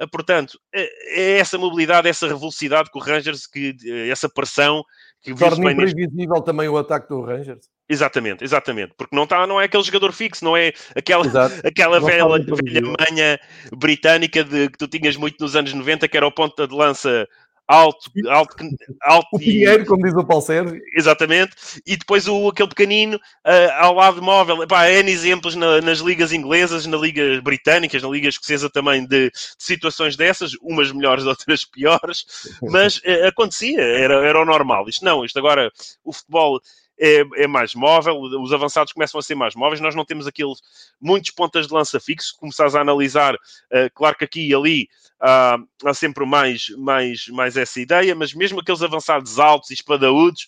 Uh, 0.00 0.08
portanto, 0.10 0.58
é, 0.72 1.34
é 1.34 1.38
essa 1.38 1.58
mobilidade, 1.58 2.08
essa 2.08 2.26
velocidade 2.28 2.90
que 2.90 2.96
o 2.96 3.02
Rangers, 3.02 3.46
que, 3.46 3.76
essa 4.10 4.26
pressão 4.26 4.82
que 5.22 5.34
Torna 5.34 5.72
imprevisível 5.72 6.34
neste... 6.34 6.44
também 6.44 6.68
o 6.68 6.78
ataque 6.78 7.08
do 7.08 7.20
Rangers. 7.20 7.68
Exatamente, 7.88 8.44
exatamente, 8.44 8.94
porque 8.96 9.14
não, 9.14 9.26
tá, 9.26 9.46
não 9.46 9.60
é 9.60 9.64
aquele 9.64 9.82
jogador 9.82 10.12
fixo, 10.12 10.44
não 10.44 10.56
é 10.56 10.72
aquela, 10.94 11.24
aquela 11.64 12.00
velha, 12.00 12.24
velha 12.26 12.82
manha 12.82 13.40
britânica 13.76 14.44
de, 14.44 14.70
que 14.70 14.78
tu 14.78 14.88
tinhas 14.88 15.16
muito 15.16 15.36
nos 15.40 15.56
anos 15.56 15.74
90, 15.74 16.08
que 16.08 16.16
era 16.16 16.26
o 16.26 16.32
ponta 16.32 16.66
de 16.66 16.74
lança 16.74 17.28
alto, 17.70 18.10
alto, 18.28 18.56
alto 19.02 19.28
o 19.32 19.38
Pinheiro, 19.38 19.82
e, 19.82 19.86
como 19.86 20.04
diz 20.04 20.14
o 20.14 20.24
Paulo 20.24 20.42
Sérgio. 20.42 20.80
Exatamente, 20.96 21.52
e 21.86 21.96
depois 21.96 22.26
o, 22.26 22.48
aquele 22.48 22.68
pequenino 22.68 23.16
uh, 23.16 23.72
ao 23.78 23.94
lado 23.94 24.20
móvel. 24.20 24.62
Epá, 24.62 24.90
N 24.90 25.10
exemplos 25.10 25.54
na, 25.54 25.80
nas 25.80 26.00
ligas 26.00 26.32
inglesas, 26.32 26.86
na 26.86 26.96
liga 26.96 27.40
britânicas, 27.42 28.02
na 28.02 28.08
liga 28.08 28.28
escocesa 28.28 28.68
também, 28.68 29.06
de, 29.06 29.30
de 29.30 29.32
situações 29.58 30.16
dessas, 30.16 30.52
umas 30.60 30.90
melhores, 30.90 31.24
outras 31.26 31.64
piores, 31.64 32.24
mas 32.62 32.98
uh, 32.98 33.28
acontecia, 33.28 33.80
era, 33.80 34.26
era 34.26 34.40
o 34.40 34.44
normal. 34.44 34.88
Isto 34.88 35.04
não, 35.04 35.24
isto 35.24 35.38
agora, 35.38 35.70
o 36.04 36.12
futebol 36.12 36.60
é, 37.00 37.24
é, 37.42 37.46
mais 37.46 37.74
móvel, 37.74 38.20
os 38.20 38.52
avançados 38.52 38.92
começam 38.92 39.18
a 39.18 39.22
ser 39.22 39.34
mais 39.34 39.54
móveis. 39.54 39.80
Nós 39.80 39.94
não 39.94 40.04
temos 40.04 40.26
aqueles 40.26 40.60
muitos 41.00 41.30
pontas 41.30 41.66
de 41.66 41.72
lança 41.72 41.98
fixos. 41.98 42.30
Começares 42.30 42.74
a 42.74 42.80
analisar, 42.82 43.34
uh, 43.34 43.90
claro 43.94 44.16
que 44.16 44.24
aqui 44.24 44.48
e 44.48 44.54
ali 44.54 44.88
uh, 45.22 45.66
há 45.88 45.94
sempre 45.94 46.26
mais, 46.26 46.68
mais, 46.76 47.26
mais 47.28 47.56
essa 47.56 47.80
ideia, 47.80 48.14
mas 48.14 48.34
mesmo 48.34 48.60
aqueles 48.60 48.82
avançados 48.82 49.38
altos 49.38 49.70
e 49.70 49.74
espadaúdos 49.74 50.46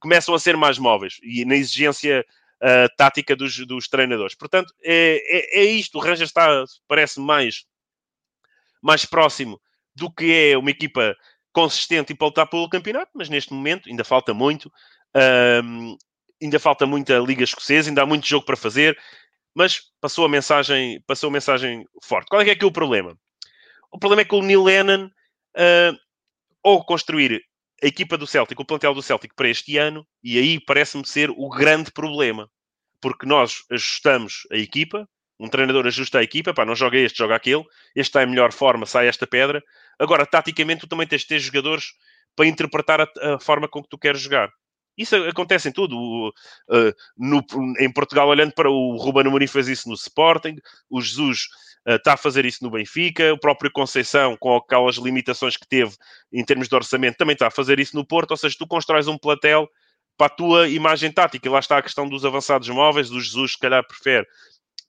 começam 0.00 0.34
a 0.34 0.38
ser 0.38 0.56
mais 0.56 0.78
móveis 0.78 1.18
e 1.22 1.44
na 1.44 1.54
exigência 1.54 2.26
uh, 2.60 2.96
tática 2.96 3.36
dos, 3.36 3.56
dos 3.64 3.86
treinadores. 3.86 4.34
Portanto, 4.34 4.74
é, 4.82 5.22
é, 5.28 5.60
é 5.60 5.64
isto. 5.64 5.96
O 5.96 6.00
Rangers 6.00 6.30
está, 6.30 6.64
parece 6.88 7.20
mais, 7.20 7.64
mais 8.82 9.04
próximo 9.04 9.60
do 9.94 10.10
que 10.10 10.50
é 10.50 10.58
uma 10.58 10.70
equipa 10.70 11.16
consistente 11.52 12.12
e 12.12 12.16
para 12.16 12.26
lutar 12.26 12.46
pelo 12.48 12.68
campeonato, 12.68 13.12
mas 13.14 13.28
neste 13.28 13.52
momento 13.52 13.88
ainda 13.88 14.02
falta 14.02 14.34
muito. 14.34 14.70
Um, 15.16 15.96
ainda 16.42 16.58
falta 16.58 16.86
muita 16.86 17.18
Liga 17.18 17.44
Escocesa, 17.44 17.90
ainda 17.90 18.02
há 18.02 18.06
muito 18.06 18.26
jogo 18.26 18.44
para 18.44 18.56
fazer, 18.56 18.98
mas 19.54 19.80
passou 20.00 20.24
a 20.24 20.28
mensagem, 20.28 21.00
passou 21.06 21.28
a 21.28 21.32
mensagem 21.32 21.84
forte. 22.02 22.28
Qual 22.28 22.40
é 22.40 22.44
que 22.44 22.50
é, 22.50 22.56
é 22.60 22.66
o 22.66 22.72
problema? 22.72 23.16
O 23.92 23.98
problema 23.98 24.22
é 24.22 24.24
que 24.24 24.34
o 24.34 24.42
Neil 24.42 24.62
Lennon, 24.62 25.06
uh, 25.06 25.96
ou 26.62 26.84
construir 26.84 27.40
a 27.82 27.86
equipa 27.86 28.18
do 28.18 28.26
Celtic, 28.26 28.58
o 28.58 28.64
plantel 28.64 28.94
do 28.94 29.02
Celtic 29.02 29.32
para 29.34 29.48
este 29.48 29.78
ano, 29.78 30.06
e 30.22 30.38
aí 30.38 30.58
parece-me 30.58 31.06
ser 31.06 31.30
o 31.30 31.48
grande 31.48 31.92
problema, 31.92 32.50
porque 33.00 33.26
nós 33.26 33.62
ajustamos 33.70 34.46
a 34.50 34.56
equipa, 34.56 35.08
um 35.38 35.48
treinador 35.48 35.86
ajusta 35.86 36.18
a 36.18 36.22
equipa, 36.22 36.54
pá, 36.54 36.64
não 36.64 36.74
joga 36.74 36.96
este, 36.96 37.18
joga 37.18 37.36
aquele, 37.36 37.62
este 37.94 38.10
está 38.10 38.22
em 38.22 38.26
melhor 38.26 38.52
forma, 38.52 38.86
sai 38.86 39.08
esta 39.08 39.26
pedra. 39.26 39.62
Agora, 39.98 40.24
taticamente, 40.24 40.82
tu 40.82 40.86
também 40.88 41.06
tens 41.06 41.22
de 41.22 41.28
ter 41.28 41.38
jogadores 41.38 41.92
para 42.34 42.46
interpretar 42.46 43.00
a, 43.00 43.34
a 43.34 43.38
forma 43.38 43.68
com 43.68 43.82
que 43.82 43.88
tu 43.88 43.98
queres 43.98 44.20
jogar. 44.20 44.50
Isso 44.96 45.16
acontece 45.16 45.68
em 45.68 45.72
tudo. 45.72 45.96
O, 45.96 46.28
uh, 46.28 46.94
no, 47.16 47.44
em 47.78 47.92
Portugal, 47.92 48.28
olhando 48.28 48.52
para 48.52 48.70
o 48.70 48.96
Ruben 48.96 49.26
Amorim 49.26 49.46
fez 49.46 49.68
isso 49.68 49.88
no 49.88 49.94
Sporting, 49.94 50.56
o 50.88 51.00
Jesus 51.00 51.48
uh, 51.86 51.96
está 51.96 52.14
a 52.14 52.16
fazer 52.16 52.44
isso 52.44 52.62
no 52.62 52.70
Benfica, 52.70 53.32
o 53.32 53.38
próprio 53.38 53.70
Conceição, 53.70 54.36
com 54.36 54.56
aquelas 54.56 54.96
limitações 54.96 55.56
que 55.56 55.66
teve 55.66 55.94
em 56.32 56.44
termos 56.44 56.68
de 56.68 56.74
orçamento, 56.74 57.16
também 57.16 57.34
está 57.34 57.48
a 57.48 57.50
fazer 57.50 57.80
isso 57.80 57.96
no 57.96 58.06
Porto. 58.06 58.32
Ou 58.32 58.36
seja, 58.36 58.56
tu 58.58 58.66
constróis 58.66 59.08
um 59.08 59.18
platel 59.18 59.68
para 60.16 60.26
a 60.26 60.30
tua 60.30 60.68
imagem 60.68 61.10
tática. 61.10 61.46
E 61.46 61.50
lá 61.50 61.58
está 61.58 61.78
a 61.78 61.82
questão 61.82 62.08
dos 62.08 62.24
avançados 62.24 62.68
móveis. 62.68 63.10
O 63.10 63.20
Jesus, 63.20 63.52
se 63.52 63.58
calhar, 63.58 63.84
prefere 63.86 64.26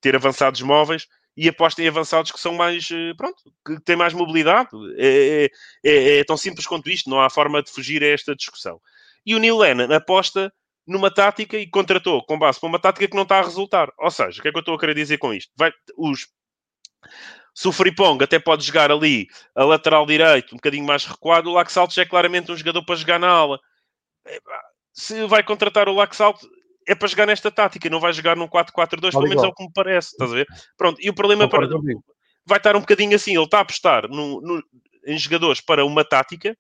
ter 0.02 0.16
avançados 0.16 0.62
móveis 0.62 1.08
e 1.38 1.50
aposta 1.50 1.82
em 1.82 1.88
avançados 1.88 2.32
que 2.32 2.40
são 2.40 2.54
mais, 2.54 2.90
eh, 2.92 3.14
pronto, 3.18 3.44
que 3.66 3.80
têm 3.82 3.96
mais 3.96 4.14
mobilidade. 4.14 4.70
É, 4.98 5.46
é, 5.46 5.50
é, 5.84 6.20
é, 6.20 6.24
tão 6.24 6.38
simples 6.38 6.66
quanto 6.66 6.90
isto, 6.90 7.10
não 7.10 7.20
há 7.20 7.30
forma 7.30 7.62
de 7.62 7.72
fugir 7.72 8.04
a 8.04 8.08
esta 8.08 8.36
discussão. 8.36 8.80
E 9.26 9.36
o 9.36 9.40
Neil 9.40 9.58
Lennon 9.58 9.94
aposta 9.94 10.54
numa 10.88 11.10
tática 11.10 11.58
e 11.58 11.68
contratou 11.68 12.24
com 12.26 12.38
base 12.38 12.60
para 12.60 12.70
uma 12.70 12.80
tática 12.80 13.08
que 13.08 13.16
não 13.16 13.24
está 13.24 13.40
a 13.40 13.44
resultar. 13.44 13.92
Ou 13.98 14.12
seja, 14.12 14.40
o 14.40 14.42
que 14.42 14.48
é 14.48 14.52
que 14.52 14.58
eu 14.58 14.62
estou 14.62 14.76
a 14.76 14.80
querer 14.80 14.94
dizer 14.94 15.18
com 15.18 15.34
isto? 15.34 15.52
Vai, 15.58 15.72
os, 15.98 16.28
se 17.54 17.68
o 17.68 17.72
Fripong 17.72 18.24
até 18.24 18.38
pode 18.38 18.64
jogar 18.64 18.92
ali 18.92 19.28
a 19.56 19.64
lateral 19.64 20.06
direito, 20.06 20.54
um 20.54 20.58
bocadinho 20.58 20.86
mais 20.86 21.06
recuado, 21.06 21.50
o 21.50 21.54
Laxalt 21.54 21.98
é 21.98 22.06
claramente 22.06 22.52
um 22.52 22.58
jogador 22.58 22.86
para 22.86 22.96
jogar 22.96 23.20
na 23.20 23.30
ala. 23.30 23.60
Se 24.94 25.26
vai 25.26 25.44
contratar 25.44 25.90
o 25.90 25.96
Laxalt, 25.96 26.42
é 26.88 26.94
para 26.94 27.08
jogar 27.08 27.26
nesta 27.26 27.50
tática, 27.50 27.90
não 27.90 28.00
vai 28.00 28.14
jogar 28.14 28.36
num 28.36 28.48
4-4-2, 28.48 29.12
pelo 29.12 29.24
menos 29.24 29.44
é 29.44 29.48
o 29.48 29.54
que 29.54 29.64
me 29.64 29.72
parece, 29.74 30.10
estás 30.10 30.32
a 30.32 30.36
ver? 30.36 30.46
Pronto, 30.78 31.02
e 31.02 31.10
o 31.10 31.16
problema 31.16 31.50
para... 31.50 31.68
vai 32.46 32.58
estar 32.58 32.76
um 32.76 32.82
bocadinho 32.82 33.16
assim, 33.16 33.36
ele 33.36 33.44
está 33.44 33.58
a 33.60 33.62
apostar 33.62 34.08
no, 34.08 34.40
no, 34.42 34.64
em 35.08 35.18
jogadores 35.18 35.62
para 35.62 35.84
uma 35.84 36.06
tática 36.06 36.56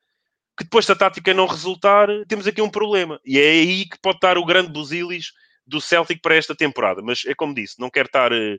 que 0.57 0.63
depois 0.63 0.85
da 0.85 0.95
tática 0.95 1.33
não 1.33 1.47
resultar, 1.47 2.07
temos 2.27 2.47
aqui 2.47 2.61
um 2.61 2.69
problema. 2.69 3.19
E 3.25 3.39
é 3.39 3.49
aí 3.49 3.85
que 3.85 3.99
pode 3.99 4.17
estar 4.17 4.37
o 4.37 4.45
grande 4.45 4.71
busilis 4.71 5.33
do 5.67 5.81
Celtic 5.81 6.21
para 6.21 6.35
esta 6.35 6.55
temporada. 6.55 7.01
Mas 7.01 7.25
é 7.25 7.35
como 7.35 7.53
disse, 7.53 7.79
não 7.79 7.89
quero 7.89 8.07
estar, 8.07 8.31
eh, 8.31 8.57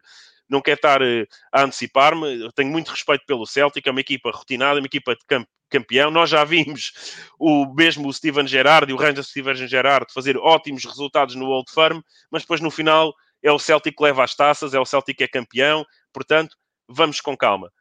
não 0.49 0.61
quero 0.61 0.77
estar 0.77 1.01
eh, 1.01 1.27
a 1.53 1.63
antecipar-me. 1.63 2.51
Tenho 2.55 2.71
muito 2.71 2.91
respeito 2.91 3.25
pelo 3.27 3.47
Celtic, 3.47 3.87
é 3.87 3.91
uma 3.91 4.01
equipa 4.01 4.31
rotinada, 4.31 4.79
uma 4.79 4.87
equipa 4.87 5.15
de 5.15 5.47
campeão. 5.71 6.11
Nós 6.11 6.29
já 6.29 6.45
vimos 6.45 6.93
o 7.39 7.73
mesmo 7.75 8.09
o 8.09 8.13
Steven 8.13 8.47
Gerrard 8.47 8.91
e 8.91 8.95
o 8.95 8.99
Rangers 8.99 9.29
Steven 9.29 9.55
Gerrard 9.55 10.13
fazer 10.13 10.37
ótimos 10.37 10.85
resultados 10.85 11.35
no 11.35 11.47
Old 11.47 11.71
Firm, 11.73 12.01
mas 12.31 12.43
depois 12.43 12.61
no 12.61 12.71
final 12.71 13.15
é 13.43 13.51
o 13.51 13.59
Celtic 13.59 13.97
que 13.97 14.03
leva 14.03 14.23
as 14.23 14.35
taças, 14.35 14.75
é 14.75 14.81
o 14.81 14.85
Celtic 14.85 15.17
que 15.17 15.25
é 15.25 15.29
campeão. 15.29 15.85
Portanto, 16.13 16.57
vamos 16.89 17.21
com 17.21 17.37
calma. 17.37 17.73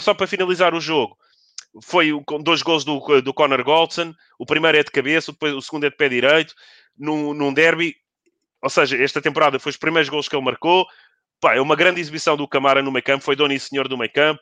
Só 0.00 0.14
para 0.14 0.26
finalizar 0.26 0.74
o 0.74 0.80
jogo, 0.80 1.16
foi 1.82 2.12
com 2.26 2.42
dois 2.42 2.62
gols 2.62 2.84
do, 2.84 3.20
do 3.20 3.34
Conor 3.34 3.62
Goldson. 3.62 4.14
O 4.38 4.46
primeiro 4.46 4.78
é 4.78 4.82
de 4.82 4.90
cabeça, 4.90 5.32
depois, 5.32 5.54
o 5.54 5.60
segundo 5.60 5.84
é 5.84 5.90
de 5.90 5.96
pé 5.96 6.08
direito, 6.08 6.54
num, 6.96 7.34
num 7.34 7.52
derby. 7.52 7.96
Ou 8.62 8.70
seja, 8.70 8.96
esta 9.02 9.20
temporada 9.20 9.58
foi 9.58 9.70
os 9.70 9.76
primeiros 9.76 10.08
gols 10.08 10.28
que 10.28 10.36
ele 10.36 10.44
marcou. 10.44 10.86
Pá, 11.40 11.54
é 11.54 11.60
uma 11.60 11.76
grande 11.76 12.00
exibição 12.00 12.36
do 12.36 12.48
Camara 12.48 12.82
no 12.82 12.92
meio 12.92 13.02
campo, 13.02 13.24
foi 13.24 13.36
dono 13.36 13.52
e 13.52 13.60
senhor 13.60 13.88
do 13.88 13.98
meio 13.98 14.12
campo. 14.12 14.40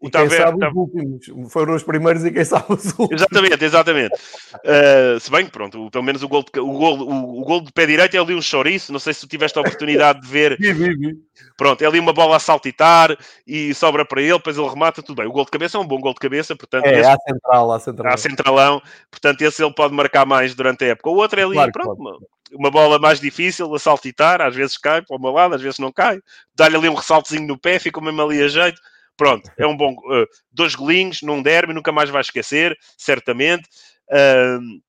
O 0.00 0.08
e 0.08 0.10
Taver, 0.10 0.38
sabe 0.38 0.66
os 0.66 0.74
últimos, 0.74 1.52
foram 1.52 1.74
os 1.74 1.82
primeiros 1.82 2.24
e 2.24 2.30
quem 2.30 2.42
sabe 2.42 2.64
os 2.70 2.86
últimos. 2.86 3.20
Exatamente, 3.20 3.62
exatamente. 3.62 4.14
Uh, 4.14 5.20
se 5.20 5.30
bem 5.30 5.44
que, 5.44 5.52
pronto, 5.52 5.90
pelo 5.90 6.02
menos 6.02 6.22
o 6.22 6.28
gol, 6.28 6.42
de, 6.42 6.58
o, 6.58 6.72
gol, 6.72 6.98
o, 7.00 7.40
o 7.42 7.44
gol 7.44 7.60
de 7.60 7.70
pé 7.70 7.84
direito 7.84 8.16
é 8.16 8.18
ali 8.18 8.34
um 8.34 8.40
chouriço, 8.40 8.92
não 8.92 8.98
sei 8.98 9.12
se 9.12 9.20
tu 9.20 9.28
tiveste 9.28 9.58
a 9.58 9.60
oportunidade 9.60 10.22
de 10.22 10.26
ver. 10.26 10.58
Pronto, 11.56 11.82
é 11.82 11.86
ali 11.86 11.98
uma 11.98 12.12
bola 12.12 12.36
a 12.36 12.40
saltitar 12.40 13.16
e 13.46 13.74
sobra 13.74 14.04
para 14.04 14.22
ele, 14.22 14.32
depois 14.32 14.56
ele 14.56 14.68
remata, 14.68 15.02
tudo 15.02 15.16
bem. 15.16 15.26
O 15.26 15.32
gol 15.32 15.44
de 15.44 15.50
cabeça 15.50 15.76
é 15.76 15.80
um 15.80 15.86
bom 15.86 15.98
gol 15.98 16.14
de 16.14 16.20
cabeça, 16.20 16.56
portanto... 16.56 16.86
É, 16.86 17.00
esse, 17.00 17.08
à 17.08 17.16
central, 17.18 17.72
à 17.72 17.80
central. 17.80 18.14
À 18.14 18.16
centralão, 18.16 18.82
portanto 19.10 19.42
esse 19.42 19.62
ele 19.62 19.74
pode 19.74 19.94
marcar 19.94 20.24
mais 20.24 20.54
durante 20.54 20.84
a 20.84 20.88
época. 20.88 21.10
O 21.10 21.16
outro 21.16 21.38
é 21.38 21.44
ali, 21.44 21.54
claro 21.54 21.72
pronto, 21.72 22.00
uma, 22.00 22.18
uma, 22.52 22.70
bola 22.70 22.98
mais 22.98 23.20
difícil 23.20 23.74
a 23.74 23.78
saltitar, 23.78 24.40
às 24.40 24.54
vezes 24.54 24.78
cai 24.78 25.02
para 25.02 25.16
o 25.16 25.20
meu 25.20 25.32
lado, 25.32 25.54
às 25.54 25.60
vezes 25.60 25.78
não 25.78 25.92
cai. 25.92 26.18
Dá-lhe 26.54 26.76
ali 26.76 26.88
um 26.88 26.94
ressaltozinho 26.94 27.46
no 27.46 27.58
pé, 27.58 27.78
fica 27.78 28.00
mesmo 28.00 28.22
ali 28.22 28.42
a 28.42 28.48
jeito 28.48 28.80
Pronto, 29.20 29.52
é 29.58 29.66
um 29.66 29.76
bom. 29.76 29.92
Uh, 29.92 30.26
dois 30.50 30.74
golinhos 30.74 31.20
num 31.20 31.42
derby, 31.42 31.74
nunca 31.74 31.92
mais 31.92 32.08
vai 32.08 32.22
esquecer, 32.22 32.74
certamente. 32.96 33.68
Uh, 34.08 34.80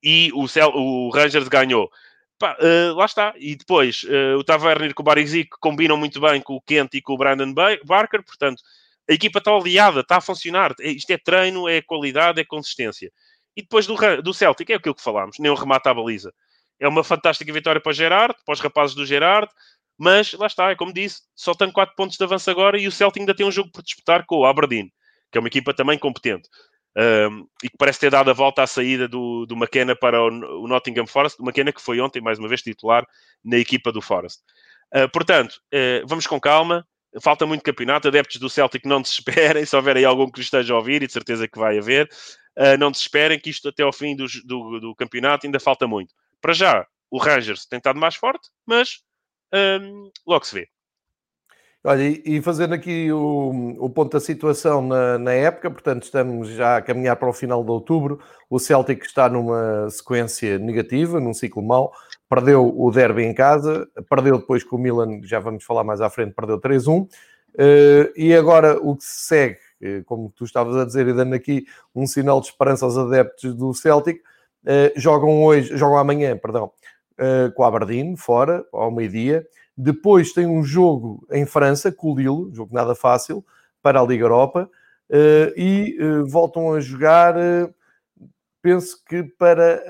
e 0.00 0.30
o, 0.32 0.46
Cel 0.46 0.68
o 0.68 1.10
Rangers 1.10 1.48
ganhou. 1.48 1.90
Pá, 2.38 2.56
uh, 2.60 2.94
lá 2.94 3.04
está. 3.04 3.34
E 3.36 3.56
depois 3.56 4.04
uh, 4.04 4.38
o 4.38 4.44
Tavernier 4.44 4.94
com 4.94 5.02
o 5.02 5.04
Barizic 5.04 5.50
combinam 5.58 5.96
muito 5.96 6.20
bem 6.20 6.40
com 6.40 6.54
o 6.54 6.60
Kent 6.60 6.94
e 6.94 7.02
com 7.02 7.14
o 7.14 7.18
Brandon 7.18 7.52
Barker, 7.52 8.22
portanto, 8.22 8.62
a 9.10 9.12
equipa 9.12 9.40
está 9.40 9.50
aliada, 9.50 10.02
está 10.02 10.18
a 10.18 10.20
funcionar. 10.20 10.72
É, 10.80 10.90
isto 10.90 11.10
é 11.10 11.18
treino, 11.18 11.68
é 11.68 11.82
qualidade, 11.82 12.40
é 12.40 12.44
consistência. 12.44 13.10
E 13.56 13.62
depois 13.62 13.88
do, 13.88 13.96
do 14.22 14.32
Celtic, 14.32 14.70
é 14.70 14.74
aquilo 14.74 14.94
que 14.94 15.02
falámos, 15.02 15.36
nem 15.40 15.50
um 15.50 15.56
remate 15.56 15.88
à 15.88 15.94
baliza. 15.94 16.32
É 16.78 16.86
uma 16.86 17.02
fantástica 17.02 17.52
vitória 17.52 17.80
para 17.80 17.90
o 17.90 17.92
Gerard, 17.92 18.36
para 18.46 18.52
os 18.52 18.60
rapazes 18.60 18.94
do 18.94 19.04
Gerard. 19.04 19.50
Mas 19.98 20.32
lá 20.32 20.46
está, 20.46 20.70
é 20.70 20.76
como 20.76 20.92
disse, 20.92 21.22
só 21.34 21.52
tem 21.54 21.70
4 21.70 21.94
pontos 21.96 22.16
de 22.16 22.24
avanço 22.24 22.48
agora 22.50 22.78
e 22.78 22.86
o 22.86 22.92
Celtic 22.92 23.20
ainda 23.20 23.34
tem 23.34 23.44
um 23.44 23.50
jogo 23.50 23.70
para 23.72 23.82
disputar 23.82 24.24
com 24.24 24.36
o 24.36 24.46
Aberdeen, 24.46 24.92
que 25.32 25.38
é 25.38 25.40
uma 25.40 25.48
equipa 25.48 25.74
também 25.74 25.98
competente. 25.98 26.48
Um, 26.96 27.46
e 27.62 27.68
que 27.68 27.76
parece 27.76 28.00
ter 28.00 28.10
dado 28.10 28.30
a 28.30 28.32
volta 28.32 28.62
à 28.62 28.66
saída 28.66 29.06
do, 29.06 29.46
do 29.46 29.54
McKenna 29.54 29.94
para 29.94 30.20
o, 30.20 30.64
o 30.64 30.68
Nottingham 30.68 31.06
Forest, 31.06 31.40
o 31.40 31.44
McKenna 31.44 31.72
que 31.72 31.82
foi 31.82 32.00
ontem, 32.00 32.20
mais 32.20 32.38
uma 32.38 32.48
vez, 32.48 32.62
titular 32.62 33.04
na 33.44 33.56
equipa 33.56 33.92
do 33.92 34.00
Forest. 34.00 34.40
Uh, 34.94 35.08
portanto, 35.12 35.60
uh, 35.72 36.06
vamos 36.06 36.26
com 36.26 36.40
calma, 36.40 36.86
falta 37.20 37.46
muito 37.46 37.62
campeonato, 37.62 38.08
adeptos 38.08 38.38
do 38.38 38.48
Celtic 38.48 38.84
não 38.84 39.02
desesperem, 39.02 39.64
se 39.64 39.76
houver 39.76 39.96
aí 39.96 40.04
algum 40.04 40.30
que 40.30 40.40
esteja 40.40 40.74
a 40.74 40.76
ouvir, 40.76 41.02
e 41.02 41.06
de 41.06 41.12
certeza 41.12 41.46
que 41.46 41.58
vai 41.58 41.78
haver, 41.78 42.08
uh, 42.58 42.76
não 42.78 42.90
desesperem 42.90 43.38
que 43.38 43.50
isto 43.50 43.68
até 43.68 43.82
ao 43.82 43.92
fim 43.92 44.16
do, 44.16 44.26
do, 44.44 44.80
do, 44.80 44.94
campeonato 44.94 45.46
ainda 45.46 45.60
falta 45.60 45.86
muito. 45.86 46.14
Para 46.40 46.52
já, 46.52 46.86
o 47.10 47.18
Rangers 47.18 47.66
tem 47.66 47.78
estado 47.78 47.98
mais 47.98 48.16
forte, 48.16 48.48
mas 48.66 49.02
um, 49.54 50.10
logo 50.26 50.44
se 50.44 50.54
vê. 50.54 50.68
Olha, 51.84 52.02
e 52.02 52.42
fazendo 52.42 52.74
aqui 52.74 53.10
o, 53.12 53.76
o 53.78 53.88
ponto 53.88 54.12
da 54.12 54.20
situação 54.20 54.82
na, 54.82 55.16
na, 55.16 55.32
época, 55.32 55.70
portanto, 55.70 56.02
estamos 56.02 56.48
já 56.48 56.76
a 56.76 56.82
caminhar 56.82 57.16
para 57.16 57.28
o 57.28 57.32
final 57.32 57.62
de 57.64 57.70
outubro. 57.70 58.20
O 58.50 58.58
Celtic 58.58 59.04
está 59.04 59.28
numa 59.28 59.88
sequência 59.88 60.58
negativa, 60.58 61.20
num 61.20 61.32
ciclo 61.32 61.62
mau. 61.62 61.92
Perdeu 62.28 62.74
o 62.76 62.90
derby 62.90 63.22
em 63.22 63.32
casa, 63.32 63.88
perdeu 64.10 64.38
depois 64.38 64.64
com 64.64 64.76
o 64.76 64.78
Milan, 64.78 65.20
já 65.22 65.38
vamos 65.38 65.64
falar 65.64 65.84
mais 65.84 66.00
à 66.00 66.10
frente, 66.10 66.34
perdeu 66.34 66.60
3-1. 66.60 67.04
Uh, 67.04 67.08
eh, 67.56 68.12
e 68.16 68.34
agora 68.34 68.78
o 68.82 68.96
que 68.96 69.04
se 69.04 69.26
segue, 69.26 69.58
eh, 69.80 70.02
como 70.04 70.30
tu 70.30 70.44
estavas 70.44 70.76
a 70.76 70.84
dizer, 70.84 71.06
e 71.08 71.12
dando 71.14 71.34
aqui 71.34 71.64
um 71.94 72.06
sinal 72.06 72.40
de 72.40 72.48
esperança 72.48 72.84
aos 72.84 72.98
adeptos 72.98 73.54
do 73.54 73.72
Celtic, 73.72 74.20
uh, 74.64 74.92
jogam 75.00 75.42
hoje, 75.42 75.74
jogam 75.76 75.96
amanhã, 75.96 76.36
perdão, 76.36 76.70
uh, 77.18 77.52
com 77.54 77.62
a 77.62 77.68
Aberdeen, 77.68 78.16
fora, 78.16 78.64
ao 78.72 78.90
meio-dia. 78.90 79.46
Depois 79.76 80.32
tem 80.32 80.46
um 80.46 80.62
jogo 80.62 81.26
em 81.30 81.46
França, 81.46 81.92
com 81.92 82.12
o 82.12 82.16
Lille, 82.16 82.54
jogo 82.54 82.74
nada 82.74 82.94
fácil, 82.94 83.44
para 83.82 84.00
a 84.00 84.04
Liga 84.04 84.24
Europa. 84.24 84.70
Uh, 85.10 85.52
e 85.56 85.98
uh, 86.00 86.26
voltam 86.26 86.72
a 86.74 86.80
jogar, 86.80 87.34
penso 88.60 89.02
que 89.04 89.22
para 89.22 89.82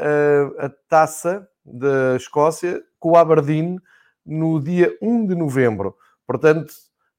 a 0.59 0.71
taça 0.89 1.49
da 1.65 2.17
Escócia, 2.17 2.83
com 2.99 3.11
o 3.11 3.17
Aberdeen, 3.17 3.79
no 4.25 4.61
dia 4.61 4.97
1 5.01 5.27
de 5.27 5.35
novembro. 5.35 5.97
Portanto, 6.27 6.73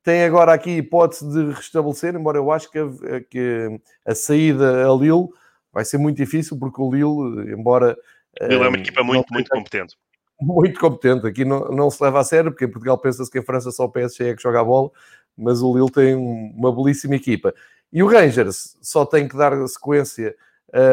tem 0.04 0.24
agora 0.24 0.54
aqui 0.54 0.78
hipótese 0.78 1.28
de 1.30 1.52
restabelecer, 1.52 2.16
embora 2.16 2.38
eu 2.38 2.52
acho 2.52 2.70
que 2.72 2.80
a, 2.80 2.88
que 3.30 3.80
a 4.06 4.16
saída 4.16 4.88
a 4.88 4.96
Lille 4.96 5.28
vai 5.74 5.84
ser 5.84 5.98
muito 5.98 6.18
difícil, 6.18 6.58
porque 6.58 6.82
o 6.82 6.92
Lille, 6.92 7.54
embora 7.54 7.98
ele 8.40 8.56
é 8.56 8.68
uma 8.68 8.78
equipa 8.78 9.04
muito, 9.04 9.32
muito 9.34 9.50
competente. 9.50 9.98
Muito 10.42 10.80
competente. 10.80 11.28
Aqui 11.28 11.44
não, 11.44 11.70
não 11.70 11.90
se 11.90 12.02
leva 12.04 12.20
a 12.20 12.24
sério, 12.24 12.52
porque 12.52 12.66
em 12.66 12.72
Portugal 12.72 12.98
pensa-se 12.98 13.30
que 13.30 13.40
em 13.40 13.44
França 13.44 13.72
só 13.72 13.86
o 13.86 13.90
PSG 13.90 14.30
é 14.30 14.36
que 14.36 14.42
joga 14.42 14.62
a 14.62 14.64
bola, 14.64 14.90
mas 15.38 15.62
o 15.62 15.74
Lille 15.74 15.92
tem 15.92 16.16
uma 16.16 16.74
belíssima 16.74 17.16
equipa. 17.16 17.54
E 17.92 18.04
o 18.04 18.08
Rangers 18.08 18.78
só 18.82 19.06
tem 19.06 19.28
que 19.28 19.36
dar 19.36 19.56
sequência. 19.68 20.36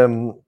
Um, 0.09 0.39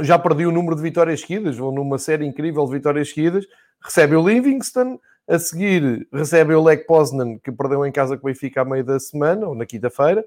já 0.00 0.18
perdi 0.18 0.46
o 0.46 0.52
número 0.52 0.76
de 0.76 0.82
vitórias 0.82 1.20
seguidas, 1.22 1.56
vão 1.56 1.72
numa 1.72 1.98
série 1.98 2.26
incrível 2.26 2.64
de 2.66 2.72
vitórias 2.72 3.08
seguidas. 3.08 3.46
recebe 3.82 4.14
o 4.14 4.26
Livingston, 4.26 5.00
a 5.26 5.38
seguir 5.38 6.06
recebe 6.12 6.54
o 6.54 6.62
Lech 6.62 6.86
Poznan, 6.86 7.38
que 7.38 7.50
perdeu 7.50 7.84
em 7.84 7.90
casa 7.90 8.16
com 8.16 8.26
o 8.26 8.30
Benfica 8.30 8.60
à 8.60 8.64
meio 8.64 8.84
da 8.84 9.00
semana, 9.00 9.48
ou 9.48 9.54
na 9.54 9.66
quinta-feira, 9.66 10.24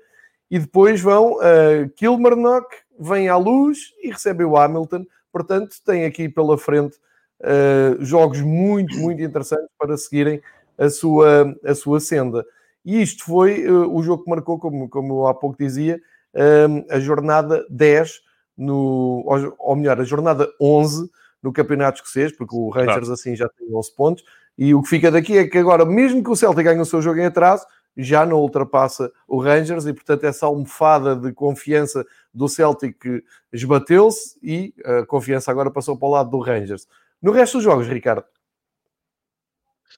e 0.50 0.58
depois 0.60 1.00
vão 1.00 1.38
a 1.40 1.88
Kilmarnock, 1.96 2.68
vem 3.00 3.30
à 3.30 3.38
luz 3.38 3.94
e 4.02 4.10
recebe 4.10 4.44
o 4.44 4.58
Hamilton. 4.58 5.06
Portanto, 5.32 5.76
tem 5.86 6.06
aqui 6.06 6.28
pela 6.28 6.58
frente 6.58 6.98
uh, 7.42 8.04
jogos 8.04 8.42
muito, 8.42 8.98
muito 8.98 9.22
interessantes 9.22 9.70
para 9.78 9.98
seguirem 9.98 10.42
a 10.78 10.90
sua, 10.90 11.56
a 11.64 11.76
sua 11.76 12.00
senda. 12.00 12.46
E 12.86 13.02
isto 13.02 13.26
foi 13.26 13.70
uh, 13.70 13.94
o 13.94 14.02
jogo 14.02 14.24
que 14.24 14.30
marcou, 14.30 14.58
como, 14.58 14.90
como 14.90 15.28
há 15.28 15.34
pouco 15.34 15.58
dizia, 15.58 16.02
uh, 16.34 16.86
a 16.90 17.00
jornada 17.00 17.66
10, 17.70 18.22
no, 18.58 19.24
ou, 19.26 19.56
ou 19.60 19.76
melhor, 19.76 20.00
a 20.00 20.04
jornada 20.04 20.48
11 20.60 21.10
no 21.42 21.54
Campeonato 21.54 22.00
Escocês, 22.00 22.36
porque 22.36 22.56
o 22.56 22.70
Rangers 22.70 22.98
claro. 22.98 23.14
assim 23.14 23.36
já 23.36 23.48
tem 23.50 23.74
11 23.74 23.96
pontos. 23.96 24.24
E 24.58 24.74
o 24.74 24.82
que 24.82 24.90
fica 24.90 25.10
daqui 25.10 25.38
é 25.38 25.48
que 25.48 25.58
agora, 25.58 25.86
mesmo 25.86 26.22
que 26.22 26.30
o 26.30 26.36
Celtic 26.36 26.66
ganhe 26.66 26.82
o 26.82 26.86
seu 26.86 27.02
jogo 27.02 27.20
em 27.20 27.26
atraso, 27.26 27.66
já 27.96 28.26
não 28.26 28.38
ultrapassa 28.38 29.12
o 29.28 29.42
Rangers 29.42 29.86
e, 29.86 29.94
portanto, 29.94 30.24
essa 30.24 30.46
almofada 30.46 31.16
de 31.16 31.34
confiança 31.34 32.06
do 32.34 32.48
Celtic 32.48 32.98
esbateu-se 33.52 34.38
e 34.42 34.74
a 34.84 35.06
confiança 35.06 35.52
agora 35.52 35.72
passou 35.72 35.98
para 35.98 36.08
o 36.08 36.12
lado 36.12 36.30
do 36.30 36.40
Rangers. 36.40 36.88
No 37.22 37.32
resto 37.32 37.58
dos 37.58 37.64
jogos, 37.64 37.88
Ricardo. 37.88 38.24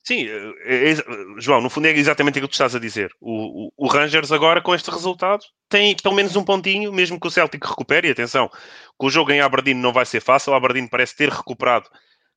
Sim, 0.03 0.27
é, 0.27 0.91
é, 0.91 0.95
João, 1.37 1.61
no 1.61 1.69
fundo 1.69 1.85
é 1.85 1.91
exatamente 1.91 2.33
aquilo 2.33 2.47
que 2.47 2.53
tu 2.53 2.55
estás 2.55 2.75
a 2.75 2.79
dizer. 2.79 3.11
O, 3.19 3.67
o, 3.67 3.73
o, 3.77 3.87
Rangers 3.87 4.31
agora, 4.31 4.59
com 4.61 4.73
este 4.73 4.89
resultado, 4.89 5.45
tem 5.69 5.95
pelo 5.95 6.15
menos 6.15 6.35
um 6.35 6.43
pontinho, 6.43 6.91
mesmo 6.91 7.19
que 7.19 7.27
o 7.27 7.31
Celtic 7.31 7.63
recupere. 7.63 8.07
E 8.07 8.11
atenção, 8.11 8.49
que 8.49 9.05
o 9.05 9.09
jogo 9.09 9.31
em 9.31 9.41
Aberdeen 9.41 9.75
não 9.75 9.93
vai 9.93 10.05
ser 10.05 10.19
fácil. 10.19 10.53
O 10.53 10.55
Aberdeen 10.55 10.87
parece 10.87 11.15
ter 11.15 11.29
recuperado 11.29 11.87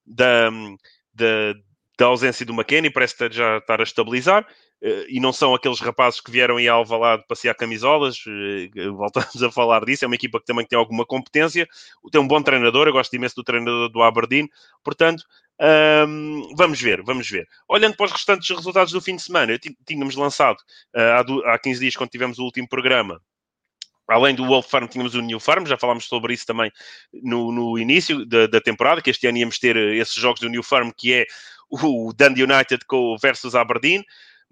da, 0.05 0.51
da, 1.15 1.55
da 1.99 2.07
ausência 2.07 2.45
do 2.45 2.53
McKennie, 2.53 2.91
parece 2.91 3.17
já 3.31 3.57
estar 3.57 3.81
a 3.81 3.85
estabilizar. 3.85 4.47
Eh, 4.85 5.07
e 5.09 5.21
não 5.21 5.33
são 5.33 5.55
aqueles 5.55 5.81
rapazes 5.81 6.21
que 6.21 6.31
vieram 6.31 6.61
em 6.61 6.69
Alvalade 6.69 7.25
passear 7.27 7.55
camisolas, 7.55 8.19
eh, 8.29 8.89
voltamos 8.91 9.43
a 9.43 9.51
falar 9.51 9.83
disso, 9.83 10.05
é 10.05 10.07
uma 10.07 10.15
equipa 10.15 10.39
que 10.39 10.45
também 10.45 10.67
tem 10.67 10.79
alguma 10.79 11.07
competência, 11.07 11.67
tem 12.13 12.21
um 12.21 12.29
bom 12.29 12.43
treinador, 12.43 12.87
eu 12.87 12.93
gosto 12.93 13.17
imenso 13.17 13.35
do 13.35 13.43
treinador 13.43 13.89
do 13.89 14.03
Aberdeen, 14.03 14.47
portanto, 14.85 15.25
um, 16.07 16.55
vamos 16.55 16.81
ver, 16.83 17.03
vamos 17.03 17.31
ver. 17.31 17.49
Olhando 17.67 17.97
para 17.97 18.07
os 18.07 18.13
restantes 18.13 18.55
resultados 18.55 18.93
do 18.93 19.01
fim 19.01 19.17
de 19.17 19.23
semana, 19.23 19.59
tínhamos 19.87 20.17
lançado 20.17 20.59
uh, 20.95 21.47
há 21.47 21.59
15 21.59 21.81
dias, 21.81 21.97
quando 21.97 22.11
tivemos 22.11 22.39
o 22.39 22.45
último 22.45 22.69
programa, 22.69 23.23
Além 24.07 24.35
do 24.35 24.45
Wolf 24.45 24.69
Farm, 24.69 24.87
tínhamos 24.87 25.15
o 25.15 25.23
New 25.23 25.41
Farm, 25.41 25.65
já 25.65 25.79
falámos 25.79 26.05
sobre 26.05 26.35
isso 26.35 26.45
também 26.45 26.71
no, 27.11 27.51
no 27.51 27.79
início 27.79 28.27
da, 28.27 28.47
da, 28.47 28.61
temporada, 28.61 29.01
que 29.01 29.09
este 29.09 29.27
ano 29.27 29.39
íamos 29.39 29.59
ter 29.59 29.79
esses 29.79 30.15
jogos 30.15 30.41
do 30.43 30.49
New 30.51 30.63
Farm, 30.63 30.91
que 30.95 31.15
é 31.15 31.27
o 31.71 32.13
Dundee 32.13 32.43
United 32.43 32.85
versus 33.23 33.55
Aberdeen 33.55 34.05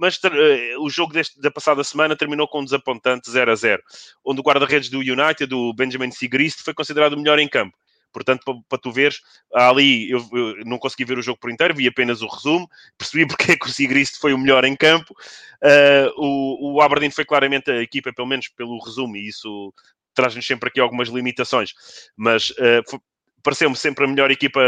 mas 0.03 0.17
uh, 0.17 0.83
o 0.83 0.91
jogo 0.91 1.13
deste, 1.13 1.41
da 1.41 1.49
passada 1.49 1.85
semana 1.85 2.17
terminou 2.17 2.49
com 2.49 2.59
um 2.61 2.65
desapontante 2.65 3.31
0 3.31 3.53
a 3.53 3.55
0, 3.55 3.81
onde 4.25 4.41
o 4.41 4.43
guarda-redes 4.43 4.89
do 4.89 4.99
United, 4.99 5.55
o 5.55 5.73
Benjamin 5.73 6.11
Sigrist, 6.11 6.59
foi 6.65 6.75
considerado 6.75 7.13
o 7.13 7.17
melhor 7.17 7.39
em 7.39 7.47
campo. 7.47 7.79
Portanto, 8.13 8.43
para, 8.69 8.79
tu 8.79 8.91
veres, 8.91 9.21
ali 9.55 10.11
eu, 10.11 10.29
eu, 10.33 10.65
não 10.65 10.77
consegui 10.77 11.05
ver 11.05 11.19
o 11.19 11.23
jogo 11.23 11.39
por 11.39 11.53
inteiro, 11.53 11.73
vi 11.73 11.87
apenas 11.87 12.21
o 12.21 12.27
resumo, 12.27 12.69
percebi 12.99 13.29
porque 13.29 13.53
é 13.53 13.57
que 13.57 13.65
o 13.65 13.71
Sigrist 13.71 14.19
foi 14.19 14.35
o 14.35 14.39
melhor 14.39 14.65
em 14.65 14.75
campo. 14.75 15.15
Uh, 15.63 16.11
o, 16.17 16.75
o 16.75 16.81
Aberdeen 16.83 17.13
foi 17.13 17.25
claramente 17.25 17.71
a 17.71 17.81
equipa, 17.81 18.13
pelo 18.13 18.27
menos 18.27 18.49
pelo 18.49 18.85
resumo, 18.85 19.17
e 19.17 19.29
isso 19.29 19.73
traz-nos 20.13 20.45
sempre 20.45 20.69
aqui 20.69 20.81
algumas 20.81 21.11
limitações, 21.11 21.75
mas 22.17 22.51
uh, 22.51 23.01
pareceu-me 23.41 23.77
sempre 23.77 24.05
a 24.05 24.09
melhor 24.09 24.33
equipa 24.33 24.61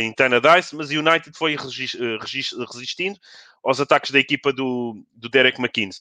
em 0.00 0.12
Tana 0.12 0.38
Dice, 0.38 0.76
mas 0.76 0.90
o 0.90 0.98
United 0.98 1.34
foi 1.34 1.56
resistindo 1.56 3.18
aos 3.64 3.80
ataques 3.80 4.10
da 4.10 4.18
equipa 4.18 4.52
do, 4.52 5.04
do 5.14 5.28
Derek 5.28 5.60
McKinney. 5.60 5.94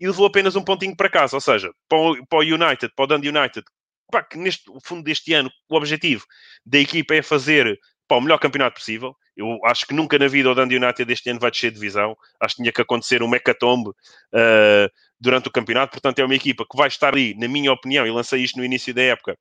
E 0.00 0.06
levou 0.06 0.26
apenas 0.26 0.54
um 0.54 0.62
pontinho 0.62 0.96
para 0.96 1.10
casa, 1.10 1.36
ou 1.36 1.40
seja, 1.40 1.72
para 1.88 1.98
o, 1.98 2.26
para 2.26 2.38
o 2.38 2.42
United, 2.42 2.92
para 2.94 3.04
o 3.04 3.06
Dundee 3.06 3.30
United, 3.30 3.64
pá, 4.10 4.22
que 4.22 4.38
neste 4.38 4.64
fundo 4.84 5.02
deste 5.02 5.32
ano, 5.34 5.50
o 5.68 5.76
objetivo 5.76 6.24
da 6.64 6.78
equipa 6.78 7.14
é 7.14 7.22
fazer 7.22 7.78
pá, 8.06 8.16
o 8.16 8.20
melhor 8.20 8.38
campeonato 8.38 8.78
possível. 8.78 9.16
Eu 9.36 9.58
acho 9.64 9.86
que 9.86 9.94
nunca 9.94 10.18
na 10.18 10.26
vida 10.26 10.50
o 10.50 10.54
Dundee 10.54 10.76
United 10.76 11.04
deste 11.04 11.30
ano 11.30 11.40
vai 11.40 11.50
descer 11.50 11.70
de 11.70 11.76
divisão. 11.76 12.16
Acho 12.40 12.56
que 12.56 12.62
tinha 12.62 12.72
que 12.72 12.80
acontecer 12.80 13.22
um 13.22 13.28
mecatombe 13.28 13.90
uh, 13.90 14.90
durante 15.20 15.48
o 15.48 15.52
campeonato. 15.52 15.92
Portanto, 15.92 16.18
é 16.18 16.24
uma 16.24 16.34
equipa 16.34 16.64
que 16.68 16.76
vai 16.76 16.88
estar 16.88 17.12
ali, 17.12 17.34
na 17.34 17.46
minha 17.46 17.72
opinião, 17.72 18.06
e 18.06 18.10
lancei 18.10 18.42
isto 18.42 18.58
no 18.58 18.64
início 18.64 18.92
da 18.92 19.02
época, 19.02 19.38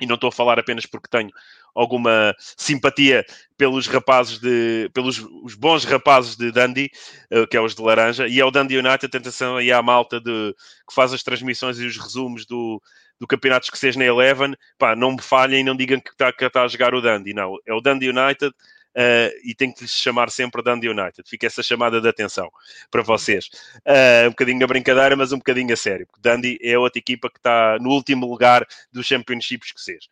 e 0.00 0.06
não 0.06 0.14
estou 0.16 0.28
a 0.28 0.32
falar 0.32 0.58
apenas 0.58 0.86
porque 0.86 1.08
tenho 1.08 1.30
alguma 1.74 2.34
simpatia 2.38 3.24
pelos 3.56 3.86
rapazes 3.86 4.38
de 4.38 4.90
pelos 4.92 5.18
os 5.42 5.54
bons 5.54 5.84
rapazes 5.84 6.36
de 6.36 6.50
Dundee, 6.50 6.90
eh, 7.30 7.46
que 7.46 7.56
é 7.56 7.60
os 7.60 7.74
de 7.74 7.82
laranja, 7.82 8.28
e 8.28 8.40
é 8.40 8.44
o 8.44 8.50
Dundee 8.50 8.78
United, 8.78 9.08
tentação 9.08 9.56
aí 9.56 9.72
à 9.72 9.82
malta 9.82 10.20
de, 10.20 10.54
que 10.86 10.94
faz 10.94 11.12
as 11.12 11.22
transmissões 11.22 11.78
e 11.78 11.86
os 11.86 11.96
resumos 11.96 12.44
do, 12.44 12.82
do 13.18 13.26
campeonato 13.26 13.64
escocês 13.64 13.96
na 13.96 14.04
Eleven, 14.04 14.54
pá, 14.78 14.94
não 14.94 15.12
me 15.12 15.22
falhem 15.22 15.60
e 15.60 15.64
não 15.64 15.76
digam 15.76 16.00
que 16.00 16.10
está 16.10 16.32
que 16.32 16.48
tá 16.50 16.64
a 16.64 16.68
jogar 16.68 16.94
o 16.94 17.00
Dundee, 17.00 17.34
não, 17.34 17.56
é 17.66 17.72
o 17.72 17.80
Dundee 17.80 18.10
United, 18.10 18.54
Uh, 18.94 19.32
e 19.42 19.54
tem 19.54 19.72
que 19.72 19.82
lhes 19.82 19.92
chamar 19.92 20.30
sempre 20.30 20.62
Dundee 20.62 20.88
United. 20.88 21.22
Fica 21.26 21.46
essa 21.46 21.62
chamada 21.62 22.00
de 22.00 22.08
atenção 22.08 22.50
para 22.90 23.02
vocês. 23.02 23.46
Uh, 23.86 24.26
um 24.26 24.30
bocadinho 24.30 24.62
a 24.64 24.66
brincadeira, 24.66 25.16
mas 25.16 25.32
um 25.32 25.38
bocadinho 25.38 25.72
a 25.72 25.76
sério. 25.76 26.06
Porque 26.06 26.28
Dundee 26.28 26.58
é 26.62 26.78
outra 26.78 26.98
equipa 26.98 27.30
que 27.30 27.38
está 27.38 27.78
no 27.80 27.90
último 27.90 28.26
lugar 28.26 28.66
do 28.92 29.02
Championship 29.02 29.64
escocês. 29.64 30.04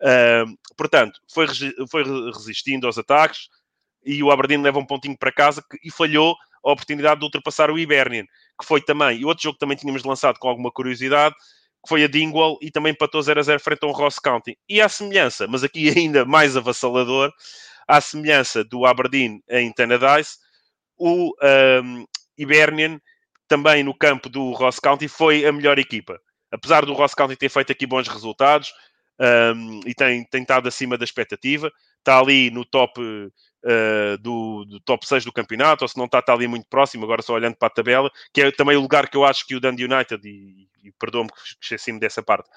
Uh, 0.00 0.56
portanto, 0.76 1.20
foi, 1.32 1.46
foi 1.90 2.04
resistindo 2.30 2.86
aos 2.86 2.98
ataques 2.98 3.48
e 4.04 4.22
o 4.22 4.30
Aberdeen 4.30 4.62
leva 4.62 4.78
um 4.78 4.86
pontinho 4.86 5.16
para 5.18 5.32
casa 5.32 5.62
que, 5.62 5.78
e 5.82 5.90
falhou 5.90 6.36
a 6.64 6.72
oportunidade 6.72 7.20
de 7.20 7.24
ultrapassar 7.24 7.70
o 7.70 7.78
Hibernian, 7.78 8.24
que 8.60 8.66
foi 8.66 8.80
também, 8.80 9.20
e 9.20 9.24
outro 9.24 9.42
jogo 9.42 9.54
que 9.54 9.60
também 9.60 9.76
tínhamos 9.76 10.04
lançado 10.04 10.38
com 10.38 10.48
alguma 10.48 10.70
curiosidade, 10.70 11.34
que 11.34 11.88
foi 11.88 12.04
a 12.04 12.08
Dingwall 12.08 12.58
e 12.60 12.70
também 12.70 12.92
empatou 12.92 13.22
0 13.22 13.38
a 13.38 13.42
0 13.42 13.60
frente 13.60 13.84
ao 13.84 13.92
Ross 13.92 14.18
County. 14.18 14.58
E 14.68 14.80
à 14.80 14.88
semelhança, 14.88 15.46
mas 15.46 15.62
aqui 15.62 15.88
ainda 15.96 16.24
mais 16.24 16.56
avassalador, 16.56 17.32
à 17.86 18.00
semelhança 18.00 18.64
do 18.64 18.84
Aberdeen 18.84 19.42
em 19.48 19.72
Tannadice, 19.72 20.38
o 20.98 21.32
um, 21.82 22.06
Hibernian, 22.36 23.00
também 23.48 23.84
no 23.84 23.94
campo 23.94 24.28
do 24.28 24.52
Ross 24.52 24.80
County, 24.80 25.08
foi 25.08 25.44
a 25.44 25.52
melhor 25.52 25.78
equipa. 25.78 26.20
Apesar 26.50 26.84
do 26.84 26.92
Ross 26.92 27.14
County 27.14 27.36
ter 27.36 27.48
feito 27.48 27.72
aqui 27.72 27.86
bons 27.86 28.08
resultados 28.08 28.72
um, 29.54 29.80
e 29.86 29.94
tem, 29.94 30.24
tem 30.24 30.42
estado 30.42 30.68
acima 30.68 30.98
da 30.98 31.04
expectativa, 31.04 31.70
está 31.98 32.18
ali 32.18 32.50
no 32.50 32.64
top 32.64 33.00
uh, 33.00 34.18
do, 34.18 34.64
do, 34.64 34.80
top 34.80 35.06
6 35.06 35.24
do 35.24 35.32
campeonato, 35.32 35.84
ou 35.84 35.88
se 35.88 35.96
não 35.96 36.06
está, 36.06 36.20
está 36.20 36.32
ali 36.32 36.46
muito 36.46 36.66
próximo, 36.68 37.04
agora 37.04 37.22
só 37.22 37.34
olhando 37.34 37.56
para 37.56 37.68
a 37.68 37.70
tabela, 37.70 38.10
que 38.32 38.42
é 38.42 38.50
também 38.50 38.76
o 38.76 38.80
lugar 38.80 39.08
que 39.08 39.16
eu 39.16 39.24
acho 39.24 39.46
que 39.46 39.54
o 39.54 39.60
Dundee 39.60 39.84
United, 39.84 40.20
e, 40.26 40.68
e 40.82 40.92
perdoa-me 40.92 41.28
que 41.30 41.36
esqueci-me 41.60 41.98
dessa 41.98 42.22
parte, 42.22 42.48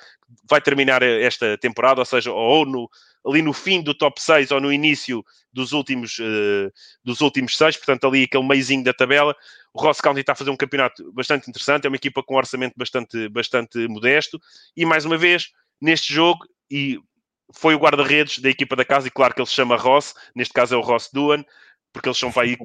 vai 0.50 0.62
terminar 0.62 1.02
esta 1.02 1.58
temporada, 1.58 2.02
ou 2.02 2.06
seja, 2.06 2.32
ou 2.32 2.66
no, 2.66 2.90
ali 3.26 3.42
no 3.42 3.54
fim 3.54 3.82
do 3.82 3.94
top 3.94 4.22
6 4.22 4.52
ou 4.52 4.62
no 4.62 4.72
início 4.72 5.24
dos 5.52 5.72
últimos, 5.72 6.18
uh, 6.20 6.72
dos 7.04 7.22
últimos 7.22 7.58
6, 7.58 7.78
portanto 7.78 8.08
ali 8.08 8.24
aquele 8.24 8.48
meizinho 8.48 8.84
da 8.84 8.94
tabela. 8.94 9.36
O 9.74 9.82
Ross 9.82 10.02
County 10.02 10.22
está 10.22 10.34
a 10.34 10.36
fazer 10.36 10.50
um 10.50 10.58
campeonato 10.58 11.12
bastante 11.14 11.50
interessante, 11.50 11.86
é 11.86 11.90
uma 11.90 11.96
equipa 11.96 12.24
com 12.24 12.36
um 12.36 12.38
orçamento 12.38 12.74
bastante, 12.78 13.30
bastante 13.30 13.88
modesto 13.88 14.40
e 14.76 14.86
mais 14.86 15.06
uma 15.06 15.18
vez, 15.18 15.50
neste 15.82 16.14
jogo, 16.14 16.46
e 16.72 17.00
foi 17.54 17.76
o 17.76 17.80
guarda-redes 17.80 18.40
da 18.40 18.50
equipa 18.50 18.76
da 18.76 18.86
casa, 18.86 19.08
e 19.08 19.12
claro 19.12 19.34
que 19.34 19.42
ele 19.42 19.48
se 19.48 19.54
chama 19.54 19.76
Ross, 19.76 20.14
neste 20.36 20.54
caso 20.54 20.76
é 20.76 20.78
o 20.78 20.82
Ross 20.82 21.10
Duan, 21.12 21.44
porque 21.92 22.08
eles 22.08 22.18
são 22.18 22.32
para 22.32 22.44
aí, 22.44 22.58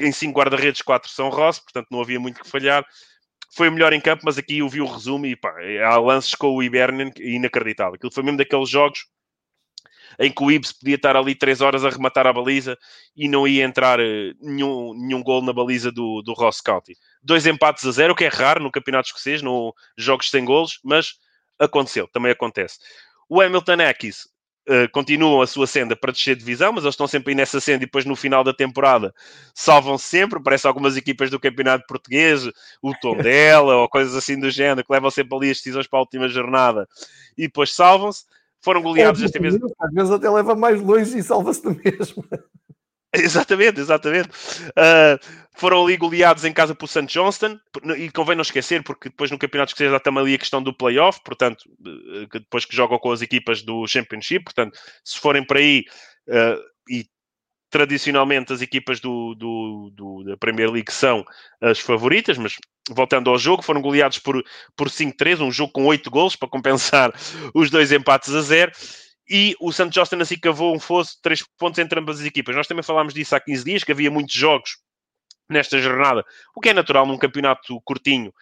em 0.00 0.12
5 0.12 0.36
guarda-redes, 0.36 0.82
4 0.82 1.10
são 1.10 1.28
Ross, 1.28 1.60
portanto 1.60 1.86
não 1.90 2.00
havia 2.00 2.18
muito 2.18 2.42
que 2.42 2.48
falhar. 2.48 2.84
Foi 3.54 3.68
o 3.68 3.72
melhor 3.72 3.92
em 3.92 4.00
campo, 4.00 4.22
mas 4.24 4.36
aqui 4.36 4.58
eu 4.58 4.68
vi 4.68 4.80
o 4.80 4.86
resumo 4.86 5.24
e 5.24 5.36
pá, 5.36 5.54
há 5.84 5.96
lances 5.98 6.34
com 6.34 6.48
o 6.48 6.62
Hibernian 6.62 7.10
inacreditável. 7.18 7.94
Aquilo 7.94 8.12
foi 8.12 8.22
mesmo 8.24 8.36
daqueles 8.36 8.68
jogos 8.68 9.06
em 10.18 10.30
que 10.30 10.42
o 10.42 10.50
Ibs 10.50 10.72
podia 10.72 10.96
estar 10.96 11.16
ali 11.16 11.34
3 11.34 11.60
horas 11.60 11.84
a 11.84 11.90
rematar 11.90 12.26
a 12.26 12.32
baliza 12.32 12.76
e 13.16 13.28
não 13.28 13.46
ia 13.46 13.64
entrar 13.64 14.00
uh, 14.00 14.34
nenhum, 14.40 14.94
nenhum 14.94 15.22
gol 15.22 15.42
na 15.42 15.52
baliza 15.52 15.90
do, 15.90 16.22
do 16.22 16.32
Ross 16.32 16.60
County. 16.60 16.94
Dois 17.22 17.46
empates 17.46 17.84
a 17.84 17.90
zero, 17.90 18.14
que 18.14 18.24
é 18.24 18.28
raro 18.28 18.62
no 18.62 18.70
campeonato 18.70 19.08
escocês, 19.08 19.42
no 19.42 19.74
jogos 19.96 20.30
sem 20.30 20.44
golos, 20.44 20.78
mas 20.84 21.14
aconteceu, 21.58 22.08
também 22.08 22.32
acontece. 22.32 22.78
O 23.28 23.40
Hamilton 23.40 23.82
Ackies 23.88 24.28
Uh, 24.68 24.90
continuam 24.90 25.40
a 25.40 25.46
sua 25.46 25.64
senda 25.64 25.94
para 25.94 26.10
descer 26.10 26.34
de 26.34 26.40
divisão, 26.40 26.72
mas 26.72 26.82
eles 26.82 26.94
estão 26.94 27.06
sempre 27.06 27.30
aí 27.30 27.36
nessa 27.36 27.60
senda 27.60 27.84
e 27.84 27.86
depois 27.86 28.04
no 28.04 28.16
final 28.16 28.42
da 28.42 28.52
temporada 28.52 29.14
salvam-se 29.54 30.04
sempre. 30.04 30.42
Parece 30.42 30.66
algumas 30.66 30.96
equipas 30.96 31.30
do 31.30 31.38
campeonato 31.38 31.86
português, 31.86 32.44
o 32.82 32.92
Tondela 33.00 33.76
ou 33.78 33.88
coisas 33.88 34.16
assim 34.16 34.36
do 34.36 34.50
género, 34.50 34.84
que 34.84 34.92
levam 34.92 35.08
sempre 35.08 35.36
ali 35.36 35.50
as 35.52 35.58
decisões 35.58 35.86
para 35.86 36.00
a 36.00 36.02
última 36.02 36.28
jornada 36.28 36.88
e 37.38 37.42
depois 37.42 37.72
salvam-se. 37.72 38.24
Foram 38.62 38.82
goleados 38.82 39.22
é, 39.22 39.26
esta 39.26 39.40
vez. 39.40 39.54
Às 39.54 39.92
vezes 39.92 40.10
até 40.10 40.30
leva 40.30 40.54
mais 40.54 40.80
longe 40.80 41.18
e 41.18 41.22
salva-se 41.22 41.62
do 41.62 41.74
mesmo. 41.74 42.24
Exatamente, 43.14 43.80
exatamente. 43.80 44.28
Uh, 44.28 45.18
foram 45.56 45.82
ali 45.82 45.96
goleados 45.96 46.44
em 46.44 46.52
casa 46.52 46.74
por 46.74 46.86
St. 46.86 47.06
Johnston, 47.06 47.58
e 47.96 48.10
convém 48.10 48.36
não 48.36 48.42
esquecer, 48.42 48.82
porque 48.82 49.08
depois 49.08 49.30
no 49.30 49.38
campeonato 49.38 49.70
escocês 49.70 49.92
há 49.92 49.98
também 49.98 50.22
ali 50.22 50.34
a 50.34 50.38
questão 50.38 50.62
do 50.62 50.76
playoff, 50.76 51.20
portanto, 51.24 51.62
uh, 51.80 52.28
depois 52.30 52.66
que 52.66 52.76
jogam 52.76 52.98
com 52.98 53.10
as 53.10 53.22
equipas 53.22 53.62
do 53.62 53.86
Championship, 53.86 54.44
portanto, 54.44 54.78
se 55.02 55.18
forem 55.18 55.44
para 55.44 55.60
aí 55.60 55.84
uh, 56.28 56.60
e 56.90 57.06
tradicionalmente 57.76 58.54
as 58.54 58.62
equipas 58.62 59.00
do, 59.00 59.34
do, 59.34 59.90
do, 59.92 60.24
da 60.24 60.36
Premier 60.38 60.70
League 60.70 60.90
são 60.90 61.22
as 61.60 61.78
favoritas, 61.78 62.38
mas 62.38 62.56
voltando 62.88 63.28
ao 63.28 63.38
jogo, 63.38 63.62
foram 63.62 63.82
goleados 63.82 64.18
por, 64.18 64.42
por 64.74 64.88
5-3, 64.88 65.42
um 65.42 65.52
jogo 65.52 65.72
com 65.74 65.84
8 65.84 66.10
gols 66.10 66.34
para 66.34 66.48
compensar 66.48 67.12
os 67.54 67.68
dois 67.68 67.92
empates 67.92 68.32
a 68.34 68.40
zero. 68.40 68.72
E 69.28 69.54
o 69.60 69.70
Santos 69.72 69.98
Austin 69.98 70.16
assim 70.16 70.38
cavou 70.38 70.74
um 70.74 70.80
fosso 70.80 71.16
de 71.16 71.20
3 71.20 71.44
pontos 71.58 71.78
entre 71.78 72.00
ambas 72.00 72.18
as 72.18 72.24
equipas. 72.24 72.56
Nós 72.56 72.66
também 72.66 72.82
falámos 72.82 73.12
disso 73.12 73.36
há 73.36 73.40
15 73.40 73.62
dias, 73.62 73.84
que 73.84 73.92
havia 73.92 74.10
muitos 74.10 74.34
jogos 74.34 74.78
nesta 75.46 75.78
jornada, 75.78 76.24
o 76.56 76.60
que 76.62 76.70
é 76.70 76.72
natural 76.72 77.04
num 77.04 77.18
campeonato 77.18 77.78
curtinho, 77.84 78.32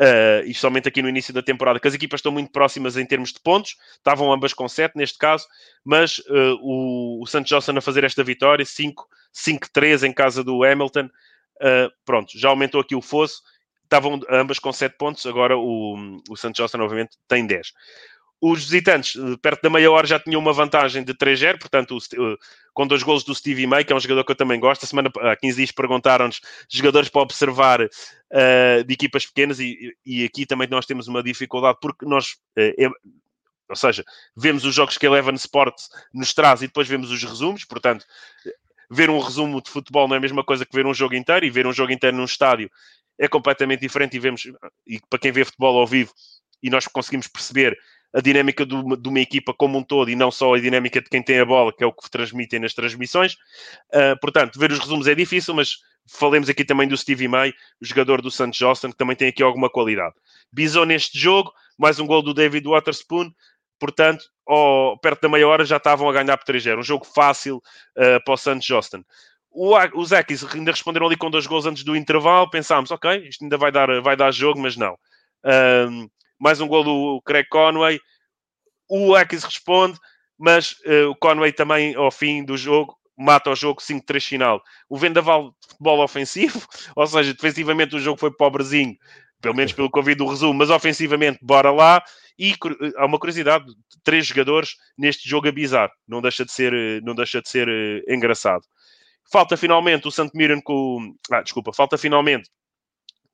uh, 0.00 0.44
e 0.46 0.54
somente 0.54 0.88
aqui 0.88 1.02
no 1.02 1.08
início 1.08 1.32
da 1.32 1.42
temporada, 1.42 1.78
que 1.78 1.86
as 1.86 1.94
equipas 1.94 2.18
estão 2.18 2.32
muito 2.32 2.50
próximas 2.50 2.96
em 2.96 3.04
termos 3.04 3.32
de 3.32 3.40
pontos, 3.40 3.76
estavam 3.92 4.32
ambas 4.32 4.54
com 4.54 4.68
7 4.68 4.96
neste 4.96 5.18
caso, 5.18 5.46
mas 5.84 6.18
uh, 6.18 6.58
o, 6.60 7.22
o 7.22 7.26
Santos 7.26 7.50
Johnson 7.50 7.76
a 7.76 7.80
fazer 7.80 8.04
esta 8.04 8.24
vitória, 8.24 8.64
5-3 8.64 10.08
em 10.08 10.12
casa 10.12 10.42
do 10.42 10.64
Hamilton, 10.64 11.04
uh, 11.06 11.92
pronto, 12.04 12.38
já 12.38 12.48
aumentou 12.48 12.80
aqui 12.80 12.96
o 12.96 13.02
fosso, 13.02 13.42
estavam 13.84 14.20
ambas 14.30 14.58
com 14.58 14.72
7 14.72 14.96
pontos, 14.96 15.26
agora 15.26 15.56
o, 15.56 16.20
o 16.28 16.36
Santos 16.36 16.58
Johnson, 16.58 16.78
obviamente, 16.80 17.16
tem 17.28 17.46
10 17.46 17.72
os 18.40 18.64
visitantes, 18.64 19.16
eh, 19.16 19.36
perto 19.42 19.62
da 19.62 19.70
meia 19.70 19.90
hora, 19.90 20.06
já 20.06 20.18
tinham 20.18 20.40
uma 20.40 20.52
vantagem 20.52 21.04
de 21.04 21.12
3-0, 21.12 21.58
portanto, 21.58 21.98
eh, 22.14 22.36
com 22.72 22.86
dois 22.86 23.02
golos 23.02 23.22
do 23.22 23.34
Stevie 23.34 23.66
May, 23.66 23.84
que 23.84 23.92
é 23.92 23.96
um 23.96 24.00
jogador 24.00 24.24
que 24.24 24.32
eu 24.32 24.36
também 24.36 24.58
gosto. 24.58 24.84
A 24.84 24.86
semana, 24.86 25.10
há 25.20 25.36
15 25.36 25.56
dias 25.56 25.72
perguntaram-nos 25.72 26.40
jogadores 26.68 27.08
para 27.10 27.20
observar 27.20 27.82
uh, 27.82 28.84
de 28.86 28.94
equipas 28.94 29.26
pequenas, 29.26 29.60
e, 29.60 29.94
e, 30.06 30.24
aqui 30.24 30.46
também 30.46 30.66
nós 30.68 30.86
temos 30.86 31.06
uma 31.06 31.22
dificuldade, 31.22 31.78
porque 31.82 32.06
nós, 32.06 32.36
uh, 32.56 32.74
é, 32.78 32.88
ou 33.68 33.76
seja, 33.76 34.04
vemos 34.34 34.64
os 34.64 34.74
jogos 34.74 34.96
que 34.96 35.06
a 35.06 35.10
Eleven 35.10 35.34
Sports 35.34 35.88
nos 36.14 36.32
traz 36.32 36.62
e 36.62 36.66
depois 36.66 36.88
vemos 36.88 37.10
os 37.10 37.22
resumos, 37.22 37.64
portanto, 37.64 38.06
ver 38.90 39.10
um 39.10 39.18
resumo 39.18 39.60
de 39.60 39.70
futebol 39.70 40.08
não 40.08 40.14
é 40.14 40.18
a 40.18 40.20
mesma 40.20 40.42
coisa 40.42 40.64
que 40.64 40.74
ver 40.74 40.86
um 40.86 40.94
jogo 40.94 41.14
inteiro, 41.14 41.44
e 41.44 41.50
ver 41.50 41.66
um 41.66 41.72
jogo 41.72 41.92
inteiro 41.92 42.16
num 42.16 42.24
estádio 42.24 42.70
é 43.18 43.28
completamente 43.28 43.80
diferente, 43.80 44.16
e 44.16 44.20
vemos, 44.20 44.44
e 44.86 44.98
para 45.10 45.18
quem 45.18 45.30
vê 45.30 45.44
futebol 45.44 45.78
ao 45.78 45.86
vivo, 45.86 46.12
e 46.62 46.70
nós 46.70 46.86
conseguimos 46.86 47.28
perceber 47.28 47.78
a 48.12 48.20
dinâmica 48.20 48.66
do, 48.66 48.96
de 48.96 49.08
uma 49.08 49.20
equipa 49.20 49.54
como 49.54 49.78
um 49.78 49.82
todo 49.82 50.10
e 50.10 50.16
não 50.16 50.30
só 50.30 50.54
a 50.54 50.60
dinâmica 50.60 51.00
de 51.00 51.08
quem 51.08 51.22
tem 51.22 51.38
a 51.38 51.44
bola, 51.44 51.72
que 51.72 51.84
é 51.84 51.86
o 51.86 51.92
que 51.92 52.10
transmitem 52.10 52.60
nas 52.60 52.74
transmissões. 52.74 53.34
Uh, 53.92 54.18
portanto, 54.20 54.58
ver 54.58 54.72
os 54.72 54.78
resumos 54.78 55.06
é 55.06 55.14
difícil, 55.14 55.54
mas 55.54 55.78
falemos 56.06 56.48
aqui 56.48 56.64
também 56.64 56.88
do 56.88 56.96
Stevie 56.96 57.28
May, 57.28 57.52
o 57.80 57.84
jogador 57.84 58.20
do 58.20 58.30
Santos 58.30 58.60
Austin, 58.62 58.90
que 58.90 58.96
também 58.96 59.16
tem 59.16 59.28
aqui 59.28 59.42
alguma 59.42 59.70
qualidade. 59.70 60.14
Bisou 60.52 60.84
neste 60.84 61.18
jogo, 61.18 61.52
mais 61.78 62.00
um 62.00 62.06
gol 62.06 62.22
do 62.22 62.34
David 62.34 62.66
Waterspoon, 62.66 63.30
portanto, 63.78 64.24
oh, 64.46 64.98
perto 65.00 65.22
da 65.22 65.28
meia 65.28 65.46
hora 65.46 65.64
já 65.64 65.76
estavam 65.76 66.08
a 66.08 66.12
ganhar 66.12 66.36
por 66.36 66.52
3-0. 66.52 66.78
Um 66.78 66.82
jogo 66.82 67.04
fácil 67.04 67.58
uh, 67.96 68.22
para 68.24 68.34
o 68.34 68.36
Santos 68.36 68.68
Austin. 68.70 69.04
O, 69.52 69.76
os 69.96 70.12
Ekis 70.12 70.44
ainda 70.54 70.70
responderam 70.70 71.06
ali 71.06 71.16
com 71.16 71.30
dois 71.30 71.46
gols 71.46 71.66
antes 71.66 71.84
do 71.84 71.96
intervalo. 71.96 72.50
Pensámos, 72.50 72.90
ok, 72.90 73.28
isto 73.28 73.44
ainda 73.44 73.56
vai 73.56 73.70
dar, 73.72 74.00
vai 74.00 74.16
dar 74.16 74.32
jogo, 74.32 74.60
mas 74.60 74.76
não. 74.76 74.94
Uh, 75.44 76.10
mais 76.40 76.60
um 76.60 76.66
gol 76.66 76.82
do 76.82 77.22
Craig 77.22 77.46
Conway. 77.48 78.00
O 78.88 79.14
Atkins 79.14 79.44
responde, 79.44 79.98
mas 80.38 80.72
uh, 80.86 81.10
o 81.10 81.16
Conway 81.16 81.52
também, 81.52 81.94
ao 81.94 82.10
fim 82.10 82.42
do 82.42 82.56
jogo, 82.56 82.96
mata 83.16 83.50
o 83.50 83.54
jogo 83.54 83.80
5-3 83.80 84.26
final. 84.26 84.62
O 84.88 84.96
vendaval 84.96 85.50
de 85.50 85.68
futebol 85.68 86.02
ofensivo, 86.02 86.66
ou 86.96 87.06
seja, 87.06 87.34
defensivamente 87.34 87.94
o 87.94 88.00
jogo 88.00 88.18
foi 88.18 88.30
pobrezinho, 88.30 88.96
pelo 89.40 89.54
menos 89.54 89.72
pelo 89.72 89.90
que 89.90 89.98
eu 89.98 90.02
vi 90.02 90.14
do 90.14 90.26
resumo, 90.26 90.54
mas 90.54 90.70
ofensivamente, 90.70 91.38
bora 91.42 91.70
lá. 91.70 92.02
E 92.38 92.54
há 92.96 93.04
uma 93.04 93.18
curiosidade: 93.18 93.66
três 94.02 94.26
jogadores 94.26 94.76
neste 94.96 95.28
jogo 95.28 95.46
a 95.46 95.52
bizarro. 95.52 95.92
Não 96.08 96.22
deixa 96.22 96.44
de 96.44 96.52
ser, 96.52 96.72
eh, 96.72 97.00
não 97.02 97.14
deixa 97.14 97.42
de 97.42 97.50
ser 97.50 97.68
uh, 97.68 98.12
engraçado. 98.12 98.62
Falta 99.30 99.56
finalmente 99.58 100.08
o 100.08 100.10
St. 100.10 100.30
Mirren 100.34 100.60
com. 100.62 101.14
Ah, 101.30 101.42
desculpa, 101.42 101.72
falta 101.72 101.98
finalmente 101.98 102.48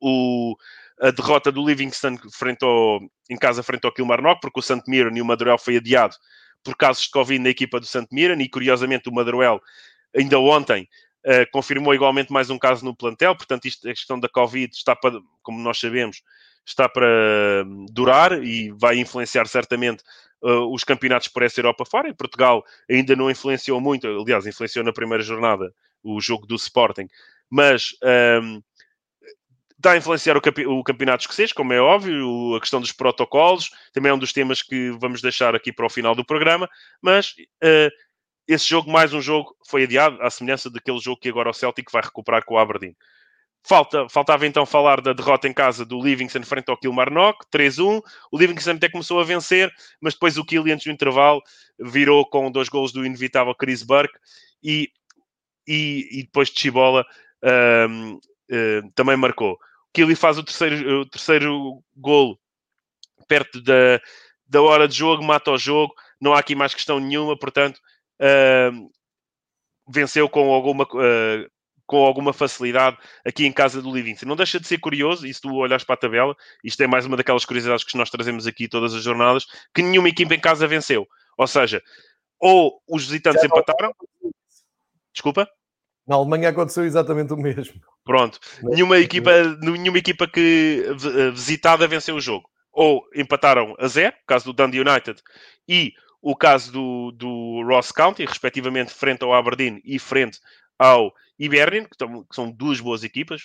o, 0.00 0.57
a 1.01 1.11
derrota 1.11 1.53
do 1.53 1.66
Livingston 1.66 2.16
frente 2.32 2.64
ao, 2.64 3.01
em 3.30 3.36
casa 3.36 3.62
frente 3.62 3.84
ao 3.84 3.92
Kilmarnock, 3.92 4.40
porque 4.40 4.61
o 4.61 4.62
St. 4.62 4.82
Mirren 4.88 5.16
e 5.16 5.22
o 5.22 5.24
Madureira 5.24 5.59
foi 5.59 5.76
adiado 5.76 6.16
por 6.64 6.76
casos 6.76 7.05
de 7.05 7.11
Covid 7.11 7.38
na 7.38 7.51
equipa 7.51 7.78
do 7.78 7.86
St. 7.86 8.07
Mirren 8.11 8.42
e, 8.42 8.49
curiosamente, 8.49 9.09
o 9.09 9.12
Madureira 9.12 9.61
ainda 10.16 10.38
ontem 10.38 10.88
uh, 11.24 11.51
confirmou 11.53 11.94
igualmente 11.94 12.32
mais 12.32 12.51
um 12.51 12.59
caso 12.59 12.84
no 12.84 12.97
plantel, 12.97 13.36
portanto, 13.36 13.66
isto, 13.66 13.88
a 13.88 13.92
questão 13.92 14.18
da 14.18 14.28
Covid 14.28 14.74
está 14.74 14.97
para, 14.97 15.20
como 15.42 15.61
nós 15.61 15.78
sabemos, 15.78 16.22
está 16.64 16.88
para 16.88 17.07
hum, 17.64 17.86
durar 17.90 18.42
e 18.42 18.70
vai 18.72 18.99
influenciar 18.99 19.47
certamente 19.47 20.03
uh, 20.42 20.72
os 20.72 20.82
campeonatos 20.82 21.28
por 21.28 21.42
essa 21.42 21.61
Europa 21.61 21.84
fora. 21.84 22.09
Em 22.09 22.14
Portugal 22.14 22.64
ainda 22.90 23.14
não 23.14 23.30
influenciou 23.30 23.80
muito, 23.80 24.07
aliás, 24.07 24.47
influenciou 24.47 24.84
na 24.84 24.92
primeira 24.92 25.22
jornada 25.22 25.72
o 26.03 26.20
jogo 26.20 26.47
do 26.47 26.57
Sporting, 26.57 27.09
mas 27.49 27.97
um, 28.42 28.61
está 29.87 29.93
a 29.93 29.97
influenciar 29.97 30.37
o, 30.37 30.41
campe 30.41 30.66
o 30.66 30.82
campeonato 30.82 31.22
escocês, 31.22 31.53
como 31.53 31.72
é 31.72 31.80
óbvio, 31.80 32.57
a 32.57 32.61
questão 32.61 32.80
dos 32.80 32.91
protocolos, 32.91 33.70
também 33.93 34.11
é 34.11 34.14
um 34.14 34.18
dos 34.18 34.32
temas 34.32 34.61
que 34.61 34.91
vamos 34.99 35.22
deixar 35.22 35.55
aqui 35.55 35.72
para 35.72 35.87
o 35.87 35.91
final 35.91 36.12
do 36.12 36.24
programa, 36.24 36.68
mas 37.01 37.34
uh, 37.62 37.89
esse 38.49 38.68
jogo, 38.68 38.91
mais 38.91 39.14
um 39.14 39.20
jogo, 39.20 39.55
foi 39.68 39.84
adiado, 39.84 40.20
à 40.20 40.28
semelhança 40.28 40.68
daquele 40.68 40.99
jogo 40.99 41.20
que 41.20 41.28
agora 41.28 41.51
o 41.51 41.55
Celtic 41.55 41.89
vai 41.93 42.03
recuperar 42.03 42.45
com 42.45 42.55
o 42.55 42.59
Aberdeen. 42.59 42.97
Falta, 43.64 44.09
faltava 44.09 44.45
então 44.47 44.66
falar 44.66 45.01
da 45.01 45.12
derrota 45.12 45.47
em 45.47 45.53
casa 45.53 45.84
do 45.84 46.01
Livingston 46.01 46.43
frente 46.43 46.68
ao 46.68 46.76
Kilmarnock, 46.76 47.47
3-1. 47.53 48.01
O 48.30 48.39
Livingston 48.39 48.72
até 48.72 48.89
começou 48.89 49.20
a 49.20 49.24
vencer, 49.24 49.72
mas 50.01 50.14
depois 50.14 50.37
o 50.37 50.45
Kill, 50.45 50.64
antes 50.72 50.87
do 50.87 50.93
intervalo, 50.93 51.43
virou 51.78 52.24
com 52.28 52.51
dois 52.51 52.68
gols 52.68 52.93
do 52.93 53.05
inevitável 53.05 53.55
Chris 53.55 53.82
Burke 53.82 54.16
e, 54.62 54.89
e, 55.66 56.09
e 56.12 56.22
depois 56.24 56.49
de 56.49 56.61
Chibola 56.61 57.05
um, 57.89 58.14
uh, 58.14 58.16
uh, 58.16 58.93
também 58.95 59.16
marcou. 59.16 59.59
Kili 59.97 60.14
faz 60.14 60.36
o 60.36 60.42
terceiro, 60.42 61.01
o 61.01 61.07
terceiro 61.07 61.82
golo 61.97 62.38
perto 63.26 63.62
da, 63.62 63.99
da 64.47 64.61
hora 64.61 64.86
de 64.86 64.94
jogo, 64.94 65.24
mata 65.24 65.51
o 65.51 65.57
jogo, 65.57 65.94
não 66.20 66.34
há 66.34 66.38
aqui 66.38 66.55
mais 66.55 66.74
questão 66.74 67.01
nenhuma, 67.01 67.34
portanto, 67.34 67.80
uh, 68.20 68.92
venceu 69.88 70.28
com 70.28 70.53
alguma, 70.53 70.84
uh, 70.84 71.51
com 71.86 72.05
alguma 72.05 72.34
facilidade 72.34 72.99
aqui 73.24 73.47
em 73.47 73.53
casa 73.53 73.80
do 73.80 73.90
Livingston. 73.90 74.26
Não 74.26 74.36
deixa 74.36 74.61
de 74.61 74.66
ser 74.66 74.76
curioso, 74.76 75.26
e 75.26 75.32
se 75.32 75.40
tu 75.40 75.55
olhas 75.55 75.82
para 75.82 75.94
a 75.94 75.99
tabela, 75.99 76.36
isto 76.62 76.82
é 76.82 76.86
mais 76.86 77.07
uma 77.07 77.16
daquelas 77.16 77.47
curiosidades 77.47 77.82
que 77.82 77.97
nós 77.97 78.11
trazemos 78.11 78.47
aqui 78.47 78.68
todas 78.68 78.92
as 78.92 79.03
jornadas, 79.03 79.47
que 79.74 79.80
nenhuma 79.80 80.11
equipa 80.11 80.34
em 80.34 80.40
casa 80.40 80.68
venceu. 80.68 81.09
Ou 81.38 81.47
seja, 81.47 81.82
ou 82.38 82.82
os 82.86 83.07
visitantes 83.07 83.42
empataram. 83.42 83.94
Desculpa? 85.14 85.49
Na 86.07 86.16
Alemanha 86.16 86.50
aconteceu 86.50 86.84
exatamente 86.84 87.32
o 87.32 87.36
mesmo. 87.36 87.80
Pronto. 88.04 88.38
Nenhuma 88.62 88.98
equipa, 88.98 89.30
nenhuma 89.61 89.98
equipa 89.98 90.28
que 90.28 90.84
eh, 90.86 91.30
visitada 91.30 91.88
venceu 91.88 92.14
o 92.14 92.20
jogo. 92.20 92.48
Ou 92.72 93.04
empataram 93.14 93.74
a 93.78 93.88
zero, 93.88 94.14
o 94.22 94.26
caso 94.26 94.44
do 94.44 94.52
Dundee 94.52 94.80
United, 94.80 95.20
e 95.66 95.94
o 96.20 96.36
caso 96.36 96.70
do, 96.72 97.12
do 97.12 97.62
Ross 97.66 97.90
County, 97.90 98.24
respectivamente 98.24 98.92
frente 98.92 99.22
ao 99.24 99.32
Aberdeen 99.32 99.80
e 99.84 99.98
frente 99.98 100.38
ao 100.78 101.12
Iberian, 101.38 101.84
que, 101.84 101.96
que 101.96 102.34
são 102.34 102.50
duas 102.50 102.80
boas 102.80 103.02
equipas, 103.02 103.42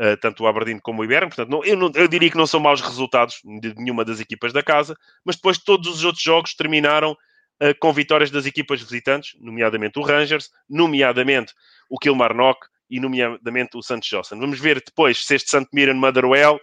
uh, 0.00 0.16
tanto 0.20 0.44
o 0.44 0.46
Aberdeen 0.46 0.78
como 0.78 1.00
o 1.00 1.04
Iberian. 1.04 1.28
Portanto, 1.28 1.48
não, 1.48 1.64
eu, 1.64 1.76
não, 1.76 1.90
eu 1.94 2.06
diria 2.06 2.30
que 2.30 2.36
não 2.36 2.46
são 2.46 2.60
maus 2.60 2.80
resultados 2.80 3.40
de 3.60 3.74
nenhuma 3.76 4.04
das 4.04 4.20
equipas 4.20 4.52
da 4.52 4.62
casa, 4.62 4.96
mas 5.24 5.36
depois 5.36 5.58
todos 5.58 5.88
os 5.88 6.04
outros 6.04 6.22
jogos 6.22 6.54
terminaram 6.54 7.12
uh, 7.12 7.74
com 7.80 7.92
vitórias 7.92 8.30
das 8.30 8.46
equipas 8.46 8.82
visitantes, 8.82 9.34
nomeadamente 9.40 9.98
o 9.98 10.02
Rangers, 10.02 10.50
nomeadamente 10.68 11.54
o 11.88 11.98
Kilmarnock 11.98 12.66
e, 12.88 13.00
nomeadamente, 13.00 13.76
o 13.76 13.82
Santos 13.82 14.08
Johnson. 14.08 14.38
Vamos 14.38 14.58
ver 14.60 14.82
depois 14.84 15.24
se 15.24 15.34
este 15.34 15.50
Santo 15.50 15.70
Mirren 15.72 15.94
Motherwell 15.94 16.60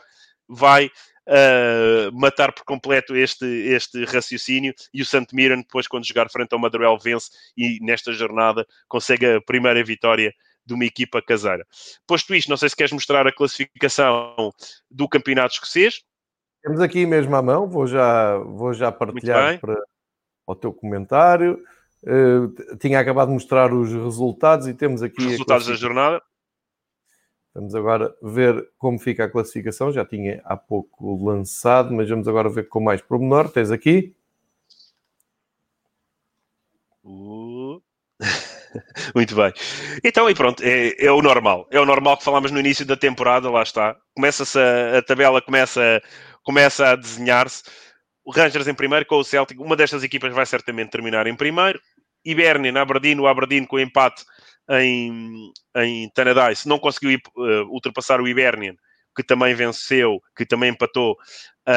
vai 0.47 0.91
uh, 1.27 2.11
matar 2.13 2.51
por 2.51 2.63
completo 2.63 3.15
este, 3.15 3.45
este 3.45 4.03
raciocínio 4.05 4.73
e 4.93 5.01
o 5.01 5.05
Santo 5.05 5.35
Mirren, 5.35 5.61
depois, 5.61 5.87
quando 5.87 6.05
jogar 6.05 6.29
frente 6.29 6.53
ao 6.53 6.59
Motherwell, 6.59 6.97
vence 6.97 7.29
e 7.57 7.79
nesta 7.81 8.11
jornada 8.11 8.65
consegue 8.87 9.25
a 9.25 9.41
primeira 9.41 9.83
vitória 9.83 10.33
de 10.65 10.73
uma 10.73 10.85
equipa 10.85 11.21
caseira. 11.21 11.65
Posto 12.05 12.35
isto, 12.35 12.49
não 12.49 12.57
sei 12.57 12.69
se 12.69 12.75
queres 12.75 12.91
mostrar 12.91 13.25
a 13.25 13.33
classificação 13.33 14.51
do 14.89 15.07
campeonato 15.07 15.55
escocês. 15.55 16.01
Temos 16.61 16.79
aqui 16.79 17.05
mesmo 17.05 17.35
à 17.35 17.41
mão, 17.41 17.67
vou 17.67 17.87
já, 17.87 18.37
vou 18.37 18.73
já 18.73 18.91
partilhar 18.91 19.59
para 19.59 19.81
o 20.45 20.55
teu 20.55 20.71
comentário. 20.71 21.59
Uh, 22.03 22.77
tinha 22.77 22.99
acabado 22.99 23.27
de 23.27 23.35
mostrar 23.35 23.73
os 23.73 23.91
resultados 23.91 24.67
e 24.67 24.73
temos 24.73 25.03
aqui. 25.03 25.21
Os 25.21 25.31
resultados 25.31 25.67
da 25.67 25.75
jornada. 25.75 26.21
Vamos 27.53 27.75
agora 27.75 28.15
ver 28.21 28.69
como 28.77 28.97
fica 28.97 29.25
a 29.25 29.29
classificação. 29.29 29.91
Já 29.91 30.05
tinha 30.05 30.41
há 30.45 30.55
pouco 30.55 31.23
lançado, 31.23 31.93
mas 31.93 32.09
vamos 32.09 32.27
agora 32.27 32.49
ver 32.49 32.67
com 32.67 32.79
mais 32.79 33.01
pormenor. 33.01 33.49
Tens 33.49 33.71
aqui. 33.71 34.15
Uh. 37.03 37.81
Muito 39.15 39.35
bem. 39.35 39.53
Então, 40.03 40.29
e 40.29 40.35
pronto, 40.35 40.63
é, 40.63 40.95
é, 40.97 41.11
o 41.11 41.21
normal. 41.21 41.67
É 41.71 41.79
o 41.79 41.85
normal 41.85 42.17
que 42.17 42.23
falámos 42.23 42.51
no 42.51 42.59
início 42.59 42.85
da 42.85 42.95
temporada, 42.95 43.49
lá 43.49 43.63
está. 43.63 43.95
Começa-se 44.15 44.57
a, 44.57 44.99
a, 44.99 45.01
tabela 45.01 45.41
começa, 45.41 46.01
começa 46.43 46.87
a 46.87 46.95
desenhar-se. 46.95 47.63
O 48.23 48.31
Rangers 48.31 48.67
em 48.67 48.73
primeiro 48.73 49.05
com 49.05 49.15
o 49.15 49.23
Celtic. 49.23 49.59
Uma 49.59 49.75
destas 49.75 50.03
equipas 50.03 50.33
vai 50.33 50.45
certamente 50.45 50.91
terminar 50.91 51.27
em 51.27 51.35
primeiro. 51.35 51.81
Ibernin, 52.25 52.77
Aberdeen, 52.77 53.19
o 53.19 53.27
Aberdeen 53.27 53.65
com 53.65 53.79
empate 53.79 54.23
em, 54.69 55.51
em 55.77 56.09
Tannadice, 56.09 56.67
não 56.67 56.79
conseguiu 56.79 57.19
uh, 57.35 57.63
ultrapassar 57.69 58.21
o 58.21 58.27
Hibernian, 58.27 58.75
que 59.15 59.23
também 59.23 59.53
venceu, 59.53 60.19
que 60.35 60.45
também 60.45 60.71
empatou 60.71 61.17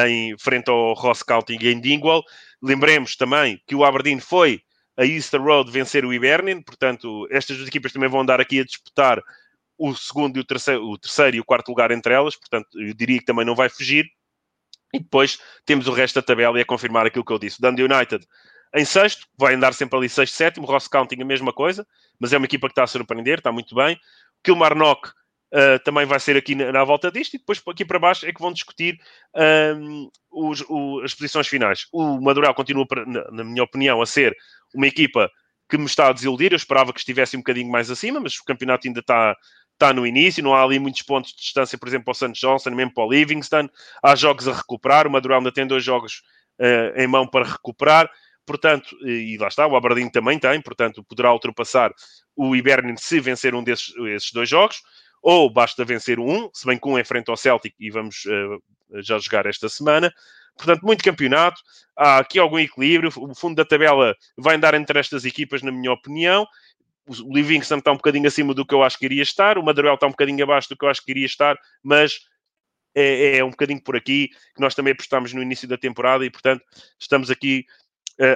em 0.07 0.37
frente 0.37 0.69
ao 0.69 0.93
Ross 0.93 1.21
County 1.21 1.55
em 1.55 1.79
Dingwall. 1.79 2.23
Lembremos 2.61 3.15
também 3.15 3.61
que 3.67 3.75
o 3.75 3.83
Aberdeen 3.83 4.19
foi 4.19 4.61
a 4.97 5.05
Easter 5.05 5.41
Road 5.41 5.69
vencer 5.69 6.05
o 6.05 6.13
Hibernian, 6.13 6.61
portanto, 6.61 7.27
estas 7.29 7.57
duas 7.57 7.67
equipas 7.67 7.91
também 7.91 8.09
vão 8.09 8.21
andar 8.21 8.39
aqui 8.39 8.61
a 8.61 8.63
disputar 8.63 9.21
o 9.77 9.93
segundo 9.93 10.37
e 10.37 10.39
o 10.39 10.45
terceiro, 10.45 10.83
o 10.85 10.97
terceiro 10.97 11.35
e 11.35 11.39
o 11.39 11.43
quarto 11.43 11.67
lugar 11.67 11.91
entre 11.91 12.13
elas, 12.13 12.35
portanto, 12.35 12.67
eu 12.79 12.93
diria 12.93 13.19
que 13.19 13.25
também 13.25 13.45
não 13.45 13.55
vai 13.55 13.67
fugir. 13.67 14.05
E 14.93 14.99
depois 14.99 15.37
temos 15.65 15.87
o 15.87 15.91
resto 15.91 16.15
da 16.15 16.21
tabela 16.21 16.57
e 16.57 16.61
a 16.61 16.65
confirmar 16.65 17.05
aquilo 17.05 17.25
que 17.25 17.33
eu 17.33 17.39
disse. 17.39 17.57
O 17.59 17.61
Dundee 17.61 17.83
United 17.83 18.25
em 18.75 18.85
sexto, 18.85 19.25
vai 19.37 19.53
andar 19.53 19.73
sempre 19.73 19.97
ali 19.97 20.09
sexto, 20.09 20.33
sétimo. 20.33 20.67
Ross 20.67 20.87
Counting 20.87 21.21
a 21.21 21.25
mesma 21.25 21.53
coisa, 21.53 21.87
mas 22.19 22.33
é 22.33 22.37
uma 22.37 22.45
equipa 22.45 22.67
que 22.67 22.73
está 22.73 22.83
a 22.83 22.87
surpreender, 22.87 23.37
está 23.37 23.51
muito 23.51 23.73
bem. 23.73 23.97
Kilmarnock 24.43 25.09
uh, 25.09 25.79
também 25.83 26.05
vai 26.05 26.19
ser 26.19 26.35
aqui 26.35 26.55
na, 26.55 26.71
na, 26.71 26.83
volta 26.83 27.11
disto 27.11 27.35
e 27.35 27.37
depois 27.37 27.61
aqui 27.67 27.85
para 27.85 27.97
baixo 27.97 28.25
é 28.25 28.33
que 28.33 28.41
vão 28.41 28.51
discutir 28.51 28.99
um, 29.77 30.09
os, 30.31 30.61
o, 30.67 31.01
as 31.03 31.13
posições 31.13 31.47
finais. 31.47 31.87
O 31.91 32.19
Madural 32.19 32.53
continua, 32.53 32.85
na, 33.07 33.31
na 33.31 33.43
minha 33.43 33.63
opinião, 33.63 34.01
a 34.01 34.05
ser 34.05 34.35
uma 34.73 34.87
equipa 34.87 35.31
que 35.69 35.77
me 35.77 35.85
está 35.85 36.09
a 36.09 36.13
desiludir. 36.13 36.51
Eu 36.51 36.57
esperava 36.57 36.93
que 36.93 36.99
estivesse 36.99 37.35
um 37.35 37.39
bocadinho 37.39 37.71
mais 37.71 37.89
acima, 37.89 38.19
mas 38.19 38.35
o 38.37 38.43
campeonato 38.43 38.87
ainda 38.87 38.99
está, 38.99 39.35
está 39.73 39.93
no 39.93 40.05
início, 40.05 40.43
não 40.43 40.53
há 40.53 40.63
ali 40.63 40.79
muitos 40.79 41.01
pontos 41.01 41.31
de 41.31 41.37
distância, 41.37 41.77
por 41.77 41.87
exemplo, 41.87 42.05
para 42.05 42.11
o 42.11 42.15
St. 42.15 42.33
Johnson, 42.33 42.71
mesmo 42.71 42.93
para 42.93 43.05
o 43.05 43.11
Livingston. 43.11 43.69
Há 44.03 44.15
jogos 44.15 44.47
a 44.47 44.53
recuperar, 44.53 45.07
o 45.07 45.11
Madural 45.11 45.39
ainda 45.39 45.51
tem 45.51 45.65
dois 45.65 45.83
jogos 45.83 46.21
uh, 46.59 46.99
em 46.99 47.07
mão 47.07 47.27
para 47.27 47.45
recuperar. 47.45 48.09
Portanto, 48.45 48.95
e 49.03 49.37
lá 49.37 49.47
está, 49.47 49.65
o 49.65 49.75
Aberdeen 49.75 50.09
também 50.09 50.37
tem, 50.37 50.61
portanto, 50.61 51.03
poderá 51.03 51.33
ultrapassar 51.33 51.91
o 52.35 52.55
Hibernian 52.55 52.95
se 52.97 53.19
vencer 53.19 53.55
um 53.55 53.63
desses 53.63 53.93
esses 53.95 54.31
dois 54.31 54.47
jogos, 54.47 54.81
ou 55.21 55.49
basta 55.49 55.83
vencer 55.83 56.19
um, 56.19 56.49
se 56.53 56.67
bem 56.67 56.77
que 56.77 56.87
um 56.87 56.97
é 56.97 57.03
frente 57.03 57.29
ao 57.29 57.37
Celtic 57.37 57.73
e 57.79 57.89
vamos 57.89 58.25
uh, 58.25 59.01
já 59.01 59.17
jogar 59.17 59.47
esta 59.47 59.67
semana. 59.67 60.13
Portanto, 60.55 60.83
muito 60.83 61.03
campeonato, 61.03 61.59
há 61.97 62.19
aqui 62.19 62.37
algum 62.37 62.59
equilíbrio, 62.59 63.11
o 63.17 63.35
fundo 63.35 63.55
da 63.55 63.65
tabela 63.65 64.15
vai 64.37 64.55
andar 64.55 64.73
entre 64.75 64.99
estas 64.99 65.25
equipas, 65.25 65.61
na 65.61 65.71
minha 65.71 65.91
opinião. 65.91 66.45
O 67.07 67.33
Livingston 67.33 67.77
está 67.77 67.91
um 67.91 67.97
bocadinho 67.97 68.27
acima 68.27 68.53
do 68.53 68.65
que 68.65 68.73
eu 68.73 68.83
acho 68.83 68.97
que 68.97 69.05
iria 69.05 69.23
estar, 69.23 69.57
o 69.57 69.63
Motherwell 69.63 69.95
está 69.95 70.07
um 70.07 70.11
bocadinho 70.11 70.43
abaixo 70.43 70.69
do 70.69 70.77
que 70.77 70.85
eu 70.85 70.89
acho 70.89 71.03
que 71.03 71.11
iria 71.11 71.25
estar, 71.25 71.57
mas 71.83 72.19
é, 72.95 73.37
é, 73.37 73.43
um 73.43 73.49
bocadinho 73.49 73.81
por 73.81 73.95
aqui 73.95 74.29
que 74.29 74.61
nós 74.61 74.73
também 74.73 74.93
apostámos 74.93 75.33
no 75.33 75.41
início 75.41 75.67
da 75.67 75.77
temporada 75.77 76.25
e, 76.25 76.29
portanto, 76.29 76.63
estamos 76.97 77.29
aqui 77.29 77.65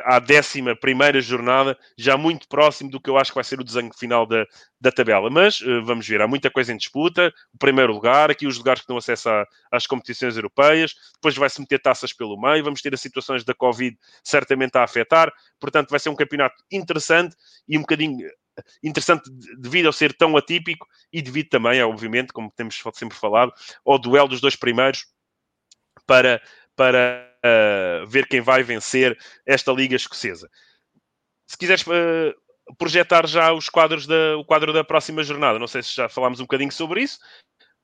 à 0.04 0.20
décima 0.20 0.76
primeira 0.76 1.22
jornada, 1.22 1.78
já 1.98 2.18
muito 2.18 2.48
próximo 2.48 2.90
do 2.90 3.00
que 3.00 3.10
eu 3.10 3.18
acho 3.18 3.32
que 3.32 3.36
vai 3.36 3.44
ser 3.44 3.60
o 3.60 3.64
desenho 3.64 3.92
final 3.94 4.26
da, 4.26 4.46
da 4.80 4.92
tabela. 4.92 5.30
Mas 5.30 5.62
uh, 5.62 5.84
vamos 5.84 6.08
ver, 6.08 6.22
há 6.22 6.28
muita 6.28 6.50
coisa 6.50 6.74
em 6.74 6.78
disputa. 6.78 7.34
O 7.54 7.58
primeiro 7.58 7.94
lugar, 7.94 8.30
aqui 8.30 8.46
os 8.46 8.58
lugares 8.58 8.82
que 8.82 8.88
dão 8.88 8.98
acesso 8.98 9.30
a, 9.30 9.46
às 9.72 9.88
competições 9.88 10.36
europeias, 10.36 10.94
depois 11.14 11.36
vai-se 11.38 11.62
meter 11.62 11.80
taças 11.80 12.12
pelo 12.12 12.40
meio, 12.40 12.64
vamos 12.64 12.82
ter 12.82 12.94
as 12.94 13.02
situações 13.02 13.44
da 13.44 13.54
Covid 13.54 13.98
certamente 14.24 14.78
a 14.78 14.84
afetar. 14.84 15.32
Portanto, 15.60 15.90
vai 15.90 16.00
ser 16.00 16.10
um 16.10 16.16
campeonato 16.16 16.62
interessante 16.72 17.36
e 17.68 17.78
um 17.78 17.82
bocadinho 17.82 18.28
eh, 18.28 18.64
interessante 18.84 19.30
devido 19.58 19.86
ao 19.86 19.94
ser 19.94 20.14
tão 20.14 20.36
atípico 20.36 20.86
e 21.12 21.22
devido 21.22 21.50
também, 21.50 21.82
obviamente, 21.84 22.34
como 22.34 22.52
temos 22.52 22.82
sempre 22.94 23.18
falado, 23.18 23.54
ao 23.86 23.98
duelo 23.98 24.28
dos 24.28 24.42
dois 24.42 24.56
primeiros 24.56 25.06
para, 26.06 26.42
para 26.76 27.29
uh, 27.46 28.08
ver 28.08 28.28
quem 28.28 28.42
vai 28.42 28.64
vencer 28.64 29.18
esta 29.46 29.72
Liga 29.72 29.96
Escocesa. 29.96 30.50
Se 31.48 31.58
quiseres 31.58 31.86
uh, 31.88 32.76
projetar 32.78 33.28
já 33.28 33.52
os 33.54 33.70
quadros 33.70 34.06
da, 34.06 34.38
o 34.38 34.46
quadro 34.46 34.72
da 34.72 34.84
próxima 34.84 35.24
jornada, 35.24 35.60
não 35.60 35.68
sei 35.68 35.84
se 35.84 35.96
já 35.96 36.08
falámos 36.08 36.40
um 36.40 36.44
bocadinho 36.44 36.72
sobre 36.72 37.02
isso, 37.02 37.20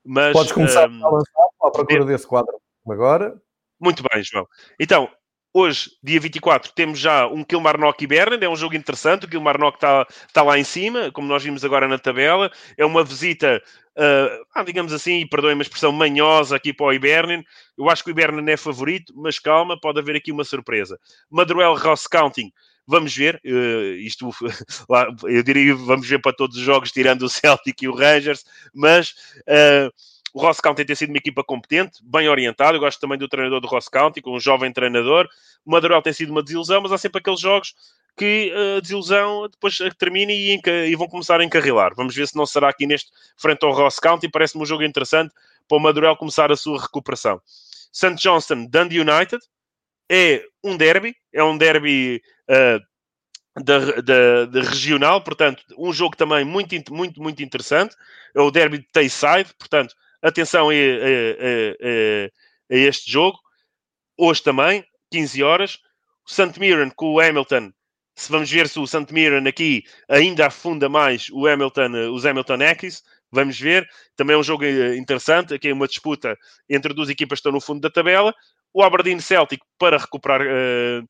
mas... 0.04 0.32
Podes 0.32 0.52
começar 0.52 0.88
um, 0.88 1.04
a 1.04 1.10
lançar 1.10 1.48
à 1.62 1.70
procura 1.70 2.04
desse 2.04 2.26
quadro 2.26 2.60
agora. 2.88 3.40
Muito 3.80 4.02
bem, 4.10 4.22
João. 4.22 4.46
Então, 4.80 5.10
Hoje, 5.58 5.90
dia 6.02 6.20
24, 6.20 6.70
temos 6.74 6.98
já 6.98 7.26
um 7.26 7.42
Kilmarnock 7.42 8.04
e 8.04 8.06
Bernard, 8.06 8.44
é 8.44 8.46
um 8.46 8.54
jogo 8.54 8.76
interessante. 8.76 9.24
O 9.24 9.28
Kilmarnock 9.28 9.78
está 9.78 10.06
tá 10.30 10.42
lá 10.42 10.58
em 10.58 10.64
cima, 10.64 11.10
como 11.10 11.26
nós 11.26 11.42
vimos 11.42 11.64
agora 11.64 11.88
na 11.88 11.96
tabela. 11.96 12.50
É 12.76 12.84
uma 12.84 13.02
visita, 13.02 13.62
uh, 13.96 14.64
digamos 14.66 14.92
assim, 14.92 15.20
e 15.20 15.26
perdoem 15.26 15.54
uma 15.54 15.62
expressão 15.62 15.90
manhosa 15.92 16.56
aqui 16.56 16.74
para 16.74 16.84
o 16.84 16.92
Ibernin. 16.92 17.42
Eu 17.78 17.88
acho 17.88 18.04
que 18.04 18.10
o 18.10 18.12
Ibernin 18.12 18.50
é 18.50 18.56
favorito, 18.58 19.14
mas 19.16 19.38
calma, 19.38 19.80
pode 19.80 19.98
haver 19.98 20.16
aqui 20.16 20.30
uma 20.30 20.44
surpresa. 20.44 21.00
Motherwell 21.30 21.74
Ross 21.74 22.06
Counting, 22.06 22.52
vamos 22.86 23.16
ver. 23.16 23.40
Uh, 23.42 23.94
isto, 23.94 24.28
lá, 24.90 25.08
eu 25.24 25.42
diria, 25.42 25.74
vamos 25.74 26.06
ver 26.06 26.20
para 26.20 26.36
todos 26.36 26.58
os 26.58 26.62
jogos, 26.62 26.92
tirando 26.92 27.22
o 27.22 27.30
Celtic 27.30 27.80
e 27.80 27.88
o 27.88 27.94
Rangers, 27.94 28.44
mas. 28.74 29.14
Uh, 29.48 29.90
o 30.36 30.40
Ross 30.42 30.60
County 30.60 30.84
tem 30.84 30.94
sido 30.94 31.08
uma 31.08 31.16
equipa 31.16 31.42
competente, 31.42 31.98
bem 32.02 32.28
orientada. 32.28 32.76
Eu 32.76 32.80
gosto 32.80 33.00
também 33.00 33.16
do 33.16 33.26
treinador 33.26 33.58
do 33.58 33.66
Ross 33.66 33.88
County, 33.88 34.20
com 34.20 34.36
um 34.36 34.38
jovem 34.38 34.70
treinador. 34.70 35.26
O 35.64 35.70
Madureira 35.70 36.02
tem 36.02 36.12
sido 36.12 36.28
uma 36.28 36.42
desilusão, 36.42 36.82
mas 36.82 36.92
há 36.92 36.98
sempre 36.98 37.20
aqueles 37.20 37.40
jogos 37.40 37.74
que 38.18 38.52
a 38.76 38.80
desilusão 38.80 39.48
depois 39.48 39.78
termina 39.98 40.32
e, 40.32 40.60
e, 40.90 40.94
vão 40.94 41.08
começar 41.08 41.40
a 41.40 41.44
encarrilar. 41.44 41.94
Vamos 41.96 42.14
ver 42.14 42.28
se 42.28 42.36
não 42.36 42.44
será 42.44 42.68
aqui 42.68 42.86
neste 42.86 43.10
frente 43.38 43.64
ao 43.64 43.72
Ross 43.72 43.98
County. 43.98 44.28
Parece-me 44.28 44.62
um 44.62 44.66
jogo 44.66 44.82
interessante 44.82 45.32
para 45.66 45.78
o 45.78 45.80
Madureira 45.80 46.14
começar 46.14 46.52
a 46.52 46.56
sua 46.56 46.82
recuperação. 46.82 47.40
St. 47.90 48.16
Johnston, 48.16 48.66
Dundee 48.66 49.00
United, 49.00 49.42
é 50.06 50.44
um 50.62 50.76
derby, 50.76 51.16
é 51.32 51.42
um 51.42 51.56
derby 51.56 52.20
uh, 52.50 53.62
da, 53.64 53.78
da, 54.02 54.44
da, 54.44 54.60
regional, 54.60 55.22
portanto, 55.22 55.64
um 55.78 55.94
jogo 55.94 56.14
também 56.14 56.44
muito, 56.44 56.74
muito, 56.92 57.22
muito 57.22 57.42
interessante. 57.42 57.96
É 58.34 58.40
o 58.42 58.50
derby 58.50 58.80
de 58.80 58.88
Tayside, 58.92 59.54
portanto, 59.58 59.94
Atenção 60.26 60.70
a, 60.70 60.72
a, 60.72 60.74
a, 60.74 62.26
a, 62.72 62.76
este 62.76 63.08
jogo. 63.08 63.38
Hoje 64.18 64.42
também, 64.42 64.84
15 65.12 65.40
horas. 65.44 65.78
O 66.28 66.32
St. 66.32 66.58
Mirren 66.58 66.90
com 66.96 67.14
o 67.14 67.20
Hamilton. 67.20 67.70
Se 68.16 68.32
vamos 68.32 68.50
ver 68.50 68.68
se 68.68 68.76
o 68.80 68.88
St. 68.88 69.06
Mirren 69.12 69.46
aqui 69.46 69.84
ainda 70.08 70.48
afunda 70.48 70.88
mais 70.88 71.28
o 71.30 71.46
Hamilton, 71.46 72.12
os 72.12 72.26
Hamilton 72.26 72.58
Ackies. 72.68 73.04
Vamos 73.30 73.60
ver. 73.60 73.88
Também 74.16 74.34
é 74.34 74.38
um 74.38 74.42
jogo 74.42 74.64
eh, 74.64 74.96
interessante. 74.96 75.54
Aqui 75.54 75.68
é 75.68 75.72
uma 75.72 75.86
disputa 75.86 76.36
entre 76.68 76.92
duas 76.92 77.08
equipas 77.08 77.36
que 77.36 77.40
estão 77.42 77.52
no 77.52 77.60
fundo 77.60 77.80
da 77.80 77.90
tabela. 77.90 78.34
O 78.74 78.82
Aberdeen 78.82 79.20
Celtic 79.20 79.60
para 79.78 79.96
recuperar 79.96 80.40
uh, 80.42 81.08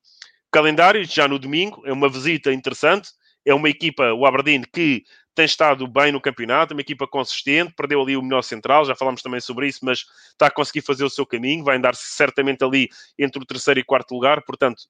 calendário, 0.52 1.02
já 1.06 1.26
no 1.26 1.38
domingo. 1.38 1.82
É 1.86 1.92
uma 1.92 2.10
visita 2.10 2.52
interessante. 2.52 3.08
É 3.46 3.54
uma 3.54 3.70
equipa, 3.70 4.12
o 4.12 4.26
Aberdeen, 4.26 4.62
que 4.70 5.04
tem 5.36 5.44
estado 5.44 5.86
bem 5.86 6.10
no 6.10 6.20
campeonato, 6.20 6.72
uma 6.72 6.80
equipa 6.80 7.06
consistente, 7.06 7.74
perdeu 7.76 8.00
ali 8.00 8.16
o 8.16 8.22
melhor 8.22 8.40
central, 8.40 8.86
já 8.86 8.94
falámos 8.94 9.22
também 9.22 9.38
sobre 9.38 9.68
isso, 9.68 9.80
mas 9.82 10.06
está 10.30 10.46
a 10.46 10.50
conseguir 10.50 10.80
fazer 10.80 11.04
o 11.04 11.10
seu 11.10 11.26
caminho, 11.26 11.62
vai 11.62 11.76
andar 11.76 11.94
certamente 11.94 12.64
ali 12.64 12.88
entre 13.18 13.40
o 13.40 13.44
terceiro 13.44 13.78
e 13.78 13.84
quarto 13.84 14.14
lugar, 14.14 14.42
portanto, 14.42 14.84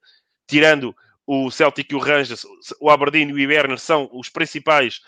tirando 0.47 0.95
o 1.27 1.51
Celtic 1.51 1.91
e 1.91 1.97
o 1.97 1.99
Rangers, 1.99 2.47
o 2.81 2.89
Aberdeen 2.89 3.29
e 3.29 3.33
o 3.33 3.39
Iberner 3.41 3.79
são 3.79 4.09
os 4.13 4.29
principais 4.29 5.01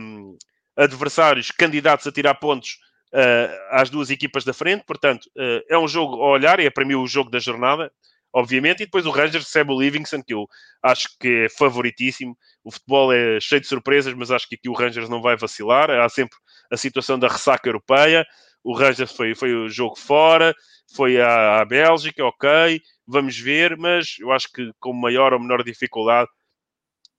um, 0.00 0.36
adversários 0.76 1.52
candidatos 1.52 2.04
a 2.08 2.12
tirar 2.12 2.34
pontos 2.34 2.80
uh, 3.14 3.70
às 3.70 3.88
duas 3.88 4.10
equipas 4.10 4.44
da 4.44 4.52
frente, 4.52 4.84
portanto, 4.84 5.26
uh, 5.36 5.62
é 5.68 5.78
um 5.78 5.86
jogo 5.86 6.16
a 6.16 6.30
olhar, 6.30 6.58
e 6.58 6.66
é 6.66 6.70
para 6.70 6.84
mim 6.84 6.96
o 6.96 7.06
jogo 7.06 7.30
da 7.30 7.38
jornada, 7.38 7.92
obviamente, 8.36 8.82
e 8.82 8.84
depois 8.84 9.06
o 9.06 9.10
Rangers 9.10 9.44
recebe 9.44 9.72
o 9.72 9.80
Livingston, 9.80 10.22
que 10.22 10.34
eu 10.34 10.46
acho 10.82 11.08
que 11.18 11.46
é 11.46 11.48
favoritíssimo. 11.48 12.36
O 12.62 12.70
futebol 12.70 13.10
é 13.10 13.40
cheio 13.40 13.62
de 13.62 13.66
surpresas, 13.66 14.12
mas 14.12 14.30
acho 14.30 14.46
que 14.46 14.56
aqui 14.56 14.68
o 14.68 14.74
Rangers 14.74 15.08
não 15.08 15.22
vai 15.22 15.38
vacilar. 15.38 15.90
Há 15.90 16.06
sempre 16.10 16.36
a 16.70 16.76
situação 16.76 17.18
da 17.18 17.28
ressaca 17.28 17.66
europeia. 17.66 18.26
O 18.62 18.74
Rangers 18.76 19.10
foi, 19.10 19.34
foi 19.34 19.54
o 19.54 19.70
jogo 19.70 19.96
fora, 19.96 20.54
foi 20.94 21.18
à, 21.18 21.62
à 21.62 21.64
Bélgica, 21.64 22.22
ok, 22.26 22.82
vamos 23.06 23.38
ver, 23.38 23.74
mas 23.78 24.16
eu 24.18 24.30
acho 24.30 24.52
que 24.52 24.70
com 24.78 24.92
maior 24.92 25.32
ou 25.32 25.40
menor 25.40 25.62
dificuldade 25.62 26.28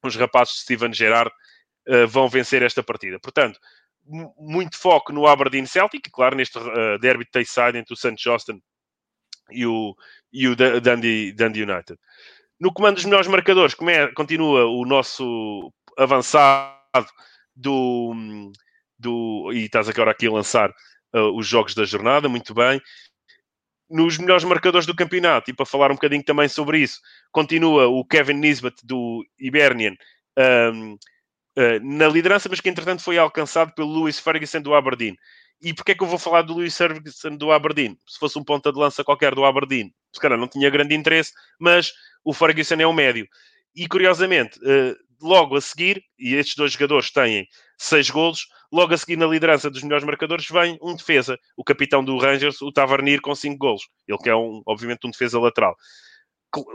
os 0.03 0.15
rapazes 0.15 0.53
de 0.53 0.61
Steven 0.61 0.93
Gerrard 0.93 1.31
uh, 1.87 2.07
vão 2.07 2.29
vencer 2.29 2.61
esta 2.61 2.83
partida. 2.83 3.17
Portanto, 3.19 3.59
muito 4.37 4.77
foco 4.77 5.11
no 5.11 5.25
Aberdeen 5.25 5.65
Celtic, 5.65 6.11
claro, 6.11 6.35
neste 6.35 6.59
uh, 6.59 6.99
derby 6.99 7.25
de 7.25 7.31
Tayside 7.31 7.79
entre 7.79 7.93
o 7.93 7.97
St. 7.97 8.15
Johnston 8.15 8.59
e 9.51 9.65
o, 9.65 9.95
e 10.31 10.47
o 10.47 10.55
Dundee, 10.55 11.31
Dundee 11.31 11.63
United. 11.63 11.99
No 12.59 12.73
comando 12.73 12.95
dos 12.95 13.05
melhores 13.05 13.27
marcadores, 13.27 13.75
é, 13.87 14.07
continua 14.07 14.65
o 14.65 14.83
nosso 14.85 15.71
avançado 15.97 17.07
do, 17.55 18.51
do. 18.97 19.51
E 19.53 19.65
estás 19.65 19.87
agora 19.89 20.11
aqui 20.11 20.27
a 20.27 20.31
lançar 20.31 20.69
uh, 21.13 21.37
os 21.37 21.47
jogos 21.47 21.75
da 21.75 21.85
jornada, 21.85 22.27
muito 22.27 22.53
bem. 22.53 22.81
Nos 23.89 24.17
melhores 24.17 24.43
marcadores 24.43 24.85
do 24.85 24.95
campeonato, 24.95 25.49
e 25.49 25.53
para 25.53 25.65
falar 25.65 25.91
um 25.91 25.95
bocadinho 25.95 26.23
também 26.23 26.49
sobre 26.49 26.79
isso, 26.79 26.99
continua 27.31 27.87
o 27.87 28.03
Kevin 28.03 28.33
Nisbet 28.33 28.75
do 28.83 29.25
Hibernian 29.39 29.95
um, 30.73 30.93
uh, 30.93 31.79
na 31.81 32.07
liderança, 32.07 32.49
mas 32.49 32.59
que 32.59 32.69
entretanto 32.69 33.01
foi 33.01 33.17
alcançado 33.17 33.73
pelo 33.73 33.93
Lewis 33.93 34.19
Ferguson 34.19 34.61
do 34.61 34.75
Aberdeen. 34.75 35.15
E 35.61 35.73
porquê 35.73 35.93
é 35.93 35.95
que 35.95 36.03
eu 36.03 36.07
vou 36.07 36.19
falar 36.19 36.43
do 36.43 36.53
Luís 36.53 36.77
Ferguson 36.77 37.35
do 37.35 37.51
Aberdeen? 37.51 37.97
Se 38.07 38.19
fosse 38.19 38.37
um 38.37 38.43
ponta 38.43 38.71
de 38.71 38.77
lança 38.77 39.03
qualquer 39.03 39.33
do 39.33 39.43
Aberdeen, 39.43 39.93
se 40.13 40.19
calhar 40.19 40.37
não 40.37 40.47
tinha 40.47 40.69
grande 40.69 40.95
interesse, 40.95 41.31
mas 41.59 41.93
o 42.23 42.33
Ferguson 42.33 42.75
é 42.75 42.87
um 42.87 42.93
médio. 42.93 43.27
E 43.75 43.87
curiosamente, 43.87 44.59
uh, 44.59 44.95
logo 45.21 45.55
a 45.55 45.61
seguir, 45.61 46.03
e 46.17 46.35
estes 46.35 46.55
dois 46.55 46.73
jogadores 46.73 47.11
têm 47.11 47.47
seis 47.77 48.09
golos, 48.09 48.47
logo 48.71 48.93
a 48.93 48.97
seguir 48.97 49.17
na 49.17 49.25
liderança 49.25 49.69
dos 49.69 49.81
melhores 49.83 50.05
marcadores 50.05 50.47
vem 50.47 50.77
um 50.81 50.95
defesa, 50.95 51.39
o 51.55 51.63
capitão 51.63 52.03
do 52.03 52.17
Rangers, 52.17 52.61
o 52.61 52.71
Tavarnir, 52.71 53.21
com 53.21 53.33
cinco 53.33 53.57
golos. 53.57 53.87
Ele 54.07 54.17
que 54.17 54.29
é, 54.29 54.35
um, 54.35 54.61
obviamente, 54.65 55.05
um 55.05 55.11
defesa 55.11 55.39
lateral. 55.39 55.75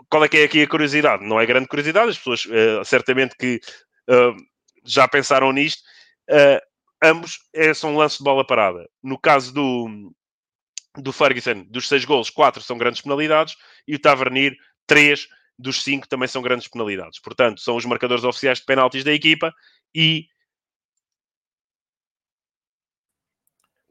Qual 0.09 0.24
é 0.24 0.28
que 0.28 0.39
é 0.39 0.45
aqui 0.45 0.62
a 0.62 0.68
curiosidade? 0.68 1.24
Não 1.24 1.41
é 1.41 1.47
grande 1.47 1.68
curiosidade, 1.68 2.11
as 2.11 2.18
pessoas 2.18 2.45
uh, 2.47 2.85
certamente 2.85 3.37
que 3.37 3.61
uh, 4.11 4.37
já 4.85 5.07
pensaram 5.07 5.53
nisto. 5.53 5.83
Ambos 7.03 7.40
é, 7.53 7.74
são 7.74 7.96
lances 7.96 8.18
de 8.18 8.24
bola 8.24 8.46
parada. 8.46 8.88
No 9.03 9.18
caso 9.18 9.53
do, 9.53 10.14
do 10.96 11.12
Ferguson, 11.12 11.64
dos 11.64 11.88
seis 11.88 12.05
golos, 12.05 12.30
quatro 12.30 12.62
são 12.62 12.78
grandes 12.78 13.00
penalidades, 13.00 13.57
e 13.86 13.96
o 13.96 13.98
Tavernier, 13.98 14.55
três 14.86 15.26
dos 15.59 15.82
cinco 15.82 16.09
também 16.09 16.28
são 16.28 16.42
grandes 16.42 16.68
penalidades. 16.68 17.20
Portanto, 17.20 17.61
são 17.61 17.76
os 17.76 17.84
marcadores 17.84 18.24
oficiais 18.24 18.59
de 18.59 18.64
penaltis 18.64 19.05
da 19.05 19.12
equipa 19.12 19.53
e. 19.94 20.26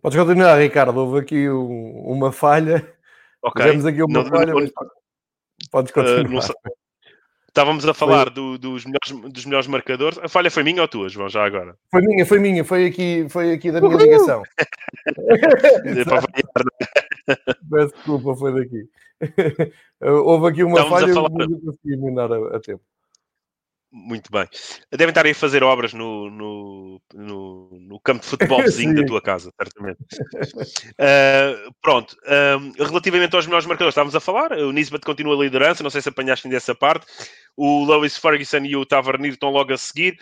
Podes 0.02 0.18
continuar, 0.18 0.58
Ricardo. 0.58 0.98
Houve 0.98 1.20
aqui 1.20 1.50
um, 1.50 2.04
uma 2.06 2.32
falha. 2.32 2.98
Ok. 3.42 3.64
Tivemos 3.64 3.86
aqui 3.86 4.02
uma 4.04 4.24
não, 4.24 4.30
falha, 4.30 4.54
não, 4.54 4.62
mas 4.62 4.72
podes 5.70 5.92
continuar. 5.92 6.50
Uh, 6.50 6.81
Estávamos 7.52 7.86
a 7.86 7.94
falar 7.94 8.30
do, 8.30 8.58
dos, 8.58 8.86
melhores, 8.86 9.34
dos 9.34 9.46
melhores 9.46 9.68
marcadores. 9.68 10.18
A 10.20 10.30
falha 10.30 10.50
foi 10.50 10.64
minha 10.64 10.82
ou 10.82 10.88
tua, 10.88 11.10
João, 11.10 11.28
já 11.28 11.46
agora? 11.46 11.76
Foi 11.92 12.02
minha, 12.02 12.26
foi 12.26 12.40
minha, 12.40 12.64
foi 12.64 12.86
aqui, 12.86 13.28
foi 13.30 13.52
aqui 13.52 13.70
da 13.70 13.82
minha 13.82 13.98
ligação. 13.98 14.42
Peço 17.70 17.94
desculpa, 17.94 18.36
foi 18.38 18.54
daqui. 18.54 18.88
Houve 20.02 20.48
aqui 20.48 20.64
uma 20.64 20.80
Estávamos 20.80 21.02
falha 21.02 21.12
e 21.12 21.14
falar... 21.14 21.30
não 21.30 21.60
consegui 21.60 21.92
eliminar 21.94 22.32
a, 22.32 22.56
a 22.56 22.60
tempo. 22.62 22.82
Muito 23.94 24.32
bem. 24.32 24.48
Devem 24.90 25.10
estar 25.10 25.26
aí 25.26 25.34
a 25.34 25.36
fazer 25.36 25.64
obras 25.64 25.94
no, 25.94 26.30
no, 26.30 27.02
no, 27.14 27.70
no 27.78 28.00
campo 28.00 28.22
de 28.22 28.28
futebol 28.28 28.62
vizinho 28.64 28.96
da 28.96 29.04
tua 29.06 29.22
casa, 29.22 29.52
certamente. 29.62 30.00
Uh, 30.94 31.74
pronto. 31.82 32.16
Uh, 32.24 32.84
relativamente 32.84 33.36
aos 33.36 33.46
melhores 33.46 33.66
marcadores, 33.66 33.92
estávamos 33.92 34.16
a 34.16 34.22
falar. 34.22 34.54
O 34.54 34.72
Nisbet 34.72 35.04
continua 35.04 35.36
a 35.36 35.44
liderança. 35.44 35.84
Não 35.84 35.90
sei 35.90 36.02
se 36.02 36.08
apanhaste 36.08 36.48
dessa 36.48 36.74
parte. 36.74 37.06
O 37.58 37.84
Lewis 37.84 38.18
Ferguson 38.18 38.60
e 38.60 38.78
o 38.78 38.86
Tavernier 38.86 39.34
estão 39.34 39.50
logo 39.50 39.74
a 39.74 39.78
seguir. 39.78 40.18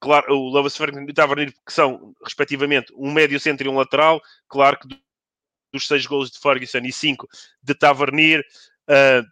Claro, 0.00 0.34
o 0.34 0.52
Lewis 0.52 0.76
Ferguson 0.76 1.02
e 1.02 1.10
o 1.12 1.14
Tavernier, 1.14 1.52
que 1.64 1.72
são, 1.72 2.12
respectivamente, 2.24 2.92
um 2.96 3.12
médio 3.12 3.38
centro 3.38 3.64
e 3.64 3.70
um 3.70 3.76
lateral. 3.76 4.20
Claro 4.48 4.76
que 4.80 4.88
dos 5.72 5.86
seis 5.86 6.04
gols 6.06 6.28
de 6.28 6.40
Ferguson 6.40 6.80
e 6.84 6.92
cinco 6.92 7.28
de 7.62 7.72
Tavernier, 7.72 8.44
uh, 8.90 9.24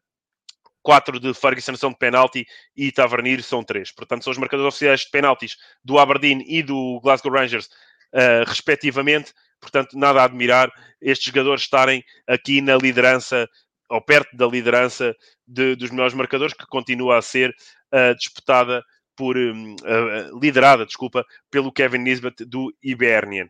4 0.82 1.20
de 1.20 1.34
Ferguson 1.34 1.76
são 1.76 1.90
de 1.90 1.98
penalti 1.98 2.46
e 2.76 2.90
Tavernier 2.90 3.42
são 3.42 3.62
3. 3.62 3.92
Portanto, 3.92 4.24
são 4.24 4.30
os 4.30 4.38
marcadores 4.38 4.74
oficiais 4.74 5.00
de 5.00 5.10
penaltis 5.10 5.56
do 5.84 5.98
Aberdeen 5.98 6.44
e 6.46 6.62
do 6.62 7.00
Glasgow 7.02 7.32
Rangers, 7.32 7.66
uh, 8.14 8.44
respectivamente. 8.46 9.32
Portanto, 9.60 9.98
nada 9.98 10.20
a 10.22 10.24
admirar 10.24 10.70
estes 11.00 11.26
jogadores 11.26 11.62
estarem 11.62 12.02
aqui 12.26 12.60
na 12.60 12.76
liderança, 12.76 13.48
ou 13.88 14.00
perto 14.00 14.34
da 14.36 14.46
liderança 14.46 15.14
de, 15.46 15.76
dos 15.76 15.90
melhores 15.90 16.14
marcadores, 16.14 16.54
que 16.54 16.66
continua 16.66 17.18
a 17.18 17.22
ser 17.22 17.50
uh, 17.92 18.14
disputada 18.14 18.82
por, 19.16 19.36
uh, 19.36 20.38
liderada, 20.40 20.86
desculpa, 20.86 21.24
pelo 21.50 21.72
Kevin 21.72 21.98
Nisbet 21.98 22.44
do 22.46 22.74
Hibernian. 22.82 23.48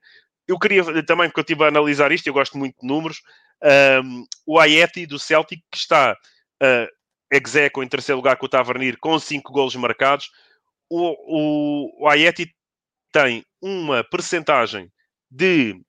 Eu 0.48 0.58
queria 0.58 0.82
também, 1.04 1.28
porque 1.28 1.38
eu 1.38 1.42
estive 1.42 1.62
a 1.62 1.68
analisar 1.68 2.10
isto, 2.10 2.26
eu 2.26 2.32
gosto 2.32 2.58
muito 2.58 2.74
de 2.80 2.86
números, 2.86 3.22
um, 4.02 4.24
o 4.46 4.58
Ayeti 4.58 5.06
do 5.06 5.18
Celtic, 5.18 5.62
que 5.70 5.78
está 5.78 6.16
uh, 6.62 6.99
Execo 7.30 7.82
em 7.82 7.88
terceiro 7.88 8.16
lugar 8.16 8.36
com 8.36 8.46
o 8.46 8.48
Tavernier 8.48 8.98
com 8.98 9.18
5 9.18 9.52
golos 9.52 9.76
marcados. 9.76 10.30
O, 10.88 11.14
o, 11.26 12.04
o 12.04 12.08
Ayeti 12.08 12.52
tem 13.12 13.44
uma 13.62 14.02
percentagem 14.02 14.90
de 15.30 15.80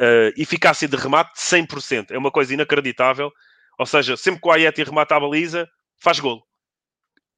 uh, 0.00 0.32
eficácia 0.36 0.88
de 0.88 0.96
remate 0.96 1.34
de 1.34 1.40
100%. 1.40 2.10
É 2.10 2.18
uma 2.18 2.30
coisa 2.30 2.54
inacreditável. 2.54 3.30
Ou 3.78 3.86
seja, 3.86 4.16
sempre 4.16 4.40
que 4.40 4.48
o 4.48 4.52
Ayeti 4.52 4.82
remata 4.82 5.14
a 5.14 5.20
baliza, 5.20 5.68
faz 5.98 6.18
golo. 6.18 6.42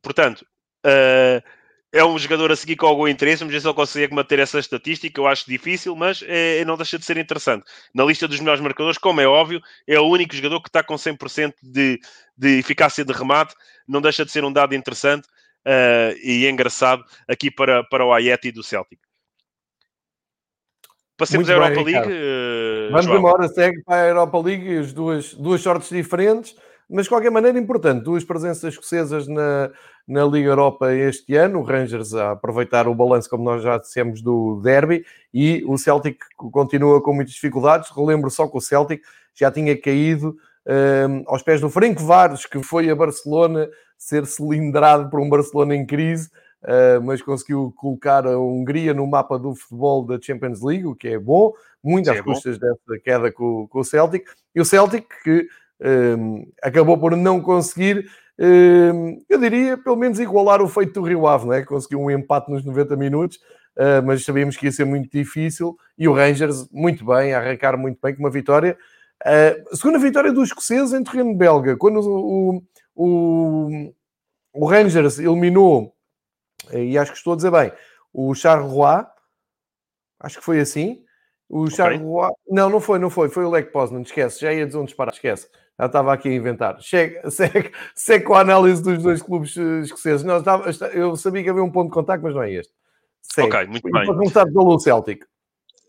Portanto, 0.01 0.47
uh, 0.87 1.43
é 1.93 2.05
um 2.05 2.19
jogador 2.19 2.53
a 2.53 2.57
seguir 2.57 2.77
com 2.77 2.87
algum 2.87 3.09
interesse. 3.09 3.41
Vamos 3.41 3.53
ver 3.53 3.61
se 3.61 3.67
ele 3.67 3.75
consegue 3.75 4.15
manter 4.15 4.39
essa 4.39 4.59
estatística. 4.59 5.21
Eu 5.21 5.27
acho 5.27 5.47
difícil, 5.47 5.97
mas 5.97 6.23
é, 6.27 6.65
não 6.65 6.77
deixa 6.77 6.99
de 6.99 7.05
ser 7.05 7.17
interessante. 7.17 7.65
Na 7.95 8.05
lista 8.05 8.29
dos 8.29 8.41
melhores 8.41 8.61
marcadores, 8.61 8.99
como 8.99 9.21
é 9.21 9.27
óbvio, 9.27 9.61
é 9.87 9.99
o 9.99 10.07
único 10.07 10.35
jogador 10.35 10.61
que 10.61 10.69
está 10.69 10.83
com 10.83 10.95
100% 10.95 11.55
de, 11.63 11.99
de 12.37 12.59
eficácia 12.59 13.05
de 13.05 13.13
remate. 13.13 13.55
Não 13.87 14.01
deixa 14.01 14.25
de 14.25 14.31
ser 14.31 14.45
um 14.45 14.53
dado 14.53 14.75
interessante 14.75 15.27
uh, 15.67 16.17
e 16.23 16.47
engraçado 16.47 17.03
aqui 17.27 17.51
para, 17.51 17.83
para 17.85 18.05
o 18.05 18.13
Ayeti 18.13 18.53
do 18.53 18.63
Celtic. 18.63 19.01
Passemos 21.17 21.49
à 21.49 21.55
Europa 21.55 21.83
bem, 21.83 21.95
League. 21.95 22.13
Uh, 22.13 22.93
Vamos 22.93 23.07
embora, 23.07 23.49
segue 23.49 23.83
para 23.83 24.03
a 24.03 24.09
Europa 24.09 24.39
League, 24.39 24.79
as 24.79 24.93
duas, 24.93 25.35
duas 25.35 25.61
sortes 25.61 25.89
diferentes 25.89 26.55
mas 26.89 27.05
de 27.05 27.11
qualquer 27.11 27.31
maneira 27.31 27.59
importante. 27.59 28.03
Duas 28.03 28.25
presenças 28.25 28.73
escocesas 28.73 29.29
na, 29.29 29.71
na 30.09 30.25
Liga 30.25 30.49
Europa 30.49 30.95
este 30.95 31.37
ano, 31.37 31.59
o 31.59 31.63
Rangers 31.63 32.15
a 32.15 32.31
aproveitar 32.31 32.89
o 32.89 32.95
balanço, 32.95 33.29
como 33.29 33.45
nós 33.45 33.63
já 33.63 33.77
dissemos, 33.77 34.23
do 34.23 34.59
derby, 34.63 35.05
e 35.35 35.63
o 35.67 35.77
Celtic 35.77 36.19
continua 36.35 37.03
com 37.03 37.13
muitas 37.13 37.35
dificuldades. 37.35 37.91
Relembro 37.91 38.31
só 38.31 38.49
que 38.49 38.57
o 38.57 38.61
Celtic 38.61 39.03
já 39.35 39.51
tinha 39.51 39.79
caído 39.79 40.35
um, 40.67 41.25
aos 41.27 41.43
pés 41.43 41.61
do 41.61 41.69
Franco 41.69 42.03
Vares, 42.03 42.47
que 42.47 42.63
foi 42.63 42.89
a 42.89 42.97
Barcelona 42.97 43.69
ser 43.99 44.25
cilindrado 44.25 45.11
por 45.11 45.21
um 45.21 45.29
Barcelona 45.29 45.77
em 45.77 45.85
crise, 45.85 46.31
uh, 46.63 47.03
mas 47.03 47.21
conseguiu 47.21 47.75
colocar 47.77 48.27
a 48.27 48.39
Hungria 48.39 48.95
no 48.95 49.07
mapa 49.07 49.39
do 49.39 49.55
futebol 49.55 50.07
da 50.07 50.19
Champions 50.19 50.63
League, 50.63 50.87
o 50.87 50.95
que 50.95 51.09
é 51.09 51.19
bom, 51.19 51.53
muito 51.85 52.11
às 52.11 52.17
é 52.17 52.23
custas 52.23 52.59
dessa 52.59 52.99
queda 53.05 53.31
com, 53.31 53.69
com 53.69 53.81
o 53.81 53.85
Celtic. 53.85 54.25
E 54.55 54.61
o 54.61 54.65
Celtic, 54.65 55.07
que 55.23 55.47
um, 56.19 56.51
acabou 56.63 56.97
por 56.97 57.15
não 57.17 57.41
conseguir, 57.41 58.09
eu 58.39 59.39
diria, 59.41 59.77
pelo 59.77 59.97
menos 59.97 60.21
igualar 60.21 60.63
o 60.63 60.69
feito 60.69 60.95
do 60.95 61.03
Rio 61.03 61.27
Ave, 61.27 61.47
não 61.47 61.53
é? 61.53 61.65
Conseguiu 61.65 62.01
um 62.01 62.11
empate 62.11 62.51
nos 62.51 62.65
90 62.65 62.95
minutos, 62.97 63.37
uh, 63.77 64.05
mas 64.05 64.25
sabíamos 64.25 64.57
que 64.57 64.67
ia 64.67 64.73
ser 64.73 64.85
muito 64.85 65.11
difícil. 65.11 65.77
E 65.99 66.07
o 66.07 66.15
Rangers, 66.15 66.69
muito 66.71 67.05
bem, 67.05 67.35
a 67.35 67.41
arrancar 67.41 67.77
muito 67.77 67.99
bem 68.01 68.15
com 68.15 68.21
uma 68.21 68.31
vitória. 68.31 68.79
Uh, 69.27 69.77
segunda 69.77 69.99
vitória 69.99 70.33
dos 70.33 70.49
escoceses 70.49 70.93
em 70.93 71.03
terreno 71.03 71.35
belga, 71.35 71.77
quando 71.77 71.99
o, 72.01 72.63
o, 72.95 73.93
o 74.53 74.67
Rangers 74.67 75.19
eliminou, 75.19 75.93
e 76.73 76.97
acho 76.97 77.11
que 77.11 77.19
estou 77.19 77.33
a 77.33 77.37
dizer 77.37 77.51
bem, 77.51 77.73
o 78.13 78.35
Charleroi, 78.35 79.05
acho 80.21 80.39
que 80.39 80.45
foi 80.45 80.61
assim. 80.61 81.03
O 81.49 81.69
Charleroi, 81.69 82.31
não, 82.49 82.71
não 82.71 82.81
foi, 82.81 82.99
não 83.01 83.11
foi, 83.11 83.29
foi 83.29 83.45
o 83.45 83.51
Lech 83.51 83.73
Poznan, 83.73 84.03
esquece, 84.03 84.41
já 84.41 84.53
ia 84.53 84.67
dizer 84.67 84.79
um 84.79 84.85
disparate, 84.85 85.17
esquece. 85.17 85.49
Já 85.79 85.87
estava 85.87 86.13
aqui 86.13 86.29
a 86.29 86.35
inventar. 86.35 86.81
Chega, 86.81 87.31
segue, 87.31 87.73
segue 87.95 88.25
com 88.25 88.35
a 88.35 88.41
análise 88.41 88.83
dos 88.83 89.03
dois 89.03 89.23
clubes 89.23 89.57
eh, 89.57 89.81
escoceses. 89.83 90.25
Não, 90.25 90.39
estava, 90.39 90.69
eu 90.93 91.15
sabia 91.15 91.43
que 91.43 91.51
havia 91.51 91.63
um 91.63 91.71
ponto 91.71 91.89
de 91.89 91.95
contacto, 91.95 92.25
mas 92.25 92.35
não 92.35 92.43
é 92.43 92.53
este. 92.53 92.73
Segue. 93.23 93.49
Ok, 93.49 93.67
muito 93.69 93.85
bem. 93.85 94.05
Para 94.05 94.15
começar 94.15 94.47
pelo 94.47 94.79
Celtic. 94.81 95.25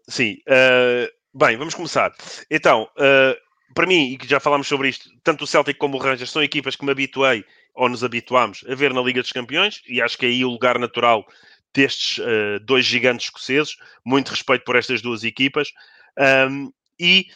Sim. 0.08 0.38
Uh, 0.48 1.10
bem, 1.34 1.58
vamos 1.58 1.74
começar. 1.74 2.12
Então, 2.52 2.84
uh, 2.84 3.36
para 3.74 3.88
mim, 3.88 4.12
e 4.12 4.18
que 4.18 4.28
já 4.28 4.40
falámos 4.40 4.68
sobre 4.68 4.90
isto, 4.90 5.10
tanto 5.24 5.44
o 5.44 5.48
Celtic 5.48 5.78
como 5.78 5.98
o 5.98 6.00
Rangers 6.00 6.30
são 6.30 6.44
equipas 6.44 6.76
que 6.76 6.86
me 6.86 6.92
habituei, 6.92 7.44
ou 7.74 7.90
nos 7.90 8.04
habituámos, 8.04 8.64
a 8.70 8.76
ver 8.76 8.94
na 8.94 9.02
Liga 9.02 9.22
dos 9.22 9.32
Campeões, 9.32 9.82
e 9.88 10.02
acho 10.02 10.18
que 10.18 10.26
é 10.26 10.30
aí 10.30 10.46
o 10.46 10.50
lugar 10.50 10.78
natural 10.78 11.26
destes 11.74 12.18
uh, 12.20 12.60
dois 12.62 12.86
gigantes 12.86 13.28
escoceses. 13.28 13.76
Muito 14.06 14.30
respeito 14.30 14.66
por 14.66 14.76
estas 14.76 15.02
duas 15.02 15.24
equipas. 15.24 15.70
Um, 16.50 16.72
e 17.00 17.28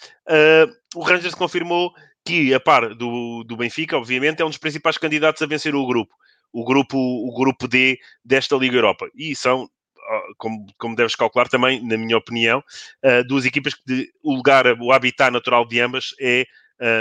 o 0.93 1.01
Rangers 1.04 1.34
confirmou 1.34 1.93
que, 2.26 2.53
a 2.53 2.59
par 2.59 2.95
do, 2.95 3.43
do 3.43 3.57
Benfica, 3.57 3.97
obviamente, 3.97 4.41
é 4.41 4.45
um 4.45 4.49
dos 4.49 4.57
principais 4.57 4.97
candidatos 4.97 5.41
a 5.41 5.45
vencer 5.45 5.76
o 5.76 5.86
grupo. 5.86 6.13
O 6.51 6.63
grupo, 6.63 6.97
o 6.97 7.34
grupo 7.34 7.67
D 7.67 7.97
desta 8.24 8.55
Liga 8.55 8.78
Europa. 8.78 9.09
E 9.15 9.36
são, 9.36 9.67
ah, 9.97 10.21
como, 10.38 10.65
como 10.78 10.95
deves 10.95 11.15
calcular 11.15 11.49
também, 11.49 11.86
na 11.86 11.97
minha 11.97 12.17
opinião, 12.17 12.63
uh, 13.03 13.28
duas 13.28 13.45
equipas 13.45 13.74
que 13.74 14.11
o 14.21 14.36
lugar, 14.36 14.65
o 14.80 14.91
habitat 14.91 15.32
natural 15.32 15.65
de 15.65 15.80
ambas 15.80 16.13
é 16.19 16.45